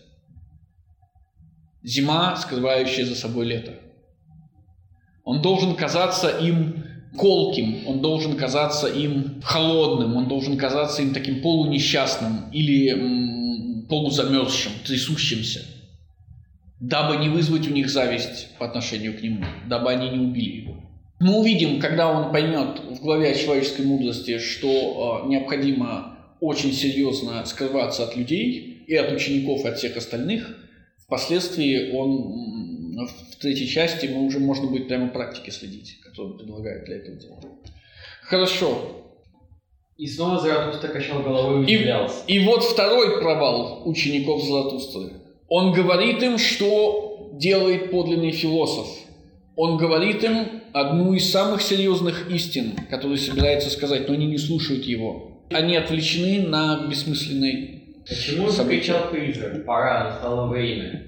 Зима, 1.83 2.35
скрывающая 2.35 3.05
за 3.05 3.15
собой 3.15 3.45
лето. 3.45 3.73
Он 5.23 5.41
должен 5.41 5.75
казаться 5.75 6.29
им 6.29 6.83
колким, 7.17 7.87
он 7.87 8.01
должен 8.01 8.35
казаться 8.35 8.87
им 8.87 9.41
холодным, 9.43 10.15
он 10.15 10.27
должен 10.27 10.57
казаться 10.57 11.01
им 11.01 11.13
таким 11.13 11.41
полунесчастным 11.41 12.49
или 12.51 13.87
полузамерзшим, 13.87 14.71
трясущимся, 14.85 15.61
дабы 16.79 17.17
не 17.17 17.29
вызвать 17.29 17.67
у 17.67 17.71
них 17.71 17.89
зависть 17.89 18.55
по 18.57 18.65
отношению 18.65 19.17
к 19.17 19.21
нему, 19.21 19.45
дабы 19.67 19.91
они 19.91 20.09
не 20.09 20.19
убили 20.19 20.61
его. 20.61 20.75
Мы 21.19 21.37
увидим, 21.37 21.81
когда 21.81 22.09
он 22.09 22.31
поймет 22.31 22.79
в 22.79 23.01
главе 23.01 23.31
о 23.31 23.35
человеческой 23.35 23.85
мудрости, 23.85 24.39
что 24.39 25.23
э, 25.25 25.29
необходимо 25.29 26.18
очень 26.39 26.73
серьезно 26.73 27.43
скрываться 27.45 28.03
от 28.03 28.15
людей 28.15 28.83
и 28.87 28.95
от 28.95 29.11
учеников, 29.11 29.65
и 29.65 29.67
от 29.67 29.77
всех 29.77 29.97
остальных, 29.97 30.57
впоследствии 31.05 31.91
он 31.91 33.05
в 33.07 33.35
третьей 33.39 33.67
части 33.67 34.07
мы 34.07 34.25
уже 34.25 34.39
можно 34.39 34.67
будет 34.67 34.87
прямо 34.87 35.09
практики 35.09 35.49
следить, 35.49 35.99
которые 36.01 36.37
предлагают 36.37 36.85
для 36.85 36.97
этого 36.97 37.15
дела. 37.17 37.39
Хорошо. 38.23 38.95
И 39.97 40.07
снова 40.07 40.39
Заратустра 40.39 40.87
качал 40.89 41.21
головой 41.23 41.65
и 41.65 41.71
И- 41.71 41.75
удивлялся. 41.77 42.23
И 42.27 42.39
вот 42.39 42.63
второй 42.63 43.21
провал 43.21 43.83
учеников 43.85 44.43
Златустры. 44.43 45.13
Он 45.47 45.73
говорит 45.73 46.21
им, 46.23 46.37
что 46.37 47.31
делает 47.33 47.91
подлинный 47.91 48.31
философ. 48.31 48.87
Он 49.55 49.77
говорит 49.77 50.23
им 50.23 50.61
одну 50.73 51.13
из 51.13 51.29
самых 51.29 51.61
серьезных 51.61 52.29
истин, 52.31 52.73
которые 52.89 53.17
собирается 53.17 53.69
сказать, 53.69 54.07
но 54.07 54.13
они 54.13 54.27
не 54.27 54.37
слушают 54.37 54.85
его. 54.85 55.28
Они 55.51 55.75
отвлечены 55.75 56.47
на 56.47 56.87
бессмысленный 56.87 57.83
Почему 58.07 58.49
события. 58.49 58.93
закричал 58.93 59.09
призрак? 59.11 59.65
Пора, 59.65 60.05
настало 60.05 60.47
время. 60.47 61.07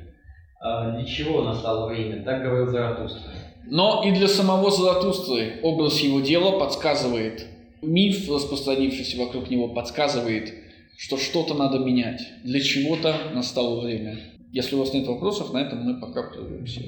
А, 0.59 0.91
для 0.91 1.05
чего 1.05 1.43
настало 1.43 1.87
время? 1.87 2.23
Так 2.23 2.43
говорил 2.43 2.67
Заратустра. 2.67 3.31
Но 3.65 4.03
и 4.05 4.11
для 4.11 4.27
самого 4.27 4.69
Заратустры 4.71 5.59
образ 5.63 5.99
его 5.99 6.19
дела 6.19 6.59
подсказывает, 6.59 7.45
миф, 7.81 8.29
распространившийся 8.29 9.17
вокруг 9.17 9.49
него, 9.49 9.69
подсказывает, 9.69 10.53
что 10.97 11.17
что-то 11.17 11.53
надо 11.53 11.79
менять. 11.79 12.21
Для 12.43 12.59
чего-то 12.59 13.15
настало 13.33 13.81
время. 13.81 14.19
Если 14.51 14.75
у 14.75 14.79
вас 14.79 14.93
нет 14.93 15.07
вопросов, 15.07 15.53
на 15.53 15.59
этом 15.59 15.79
мы 15.79 15.99
пока 15.99 16.23
прервемся. 16.23 16.81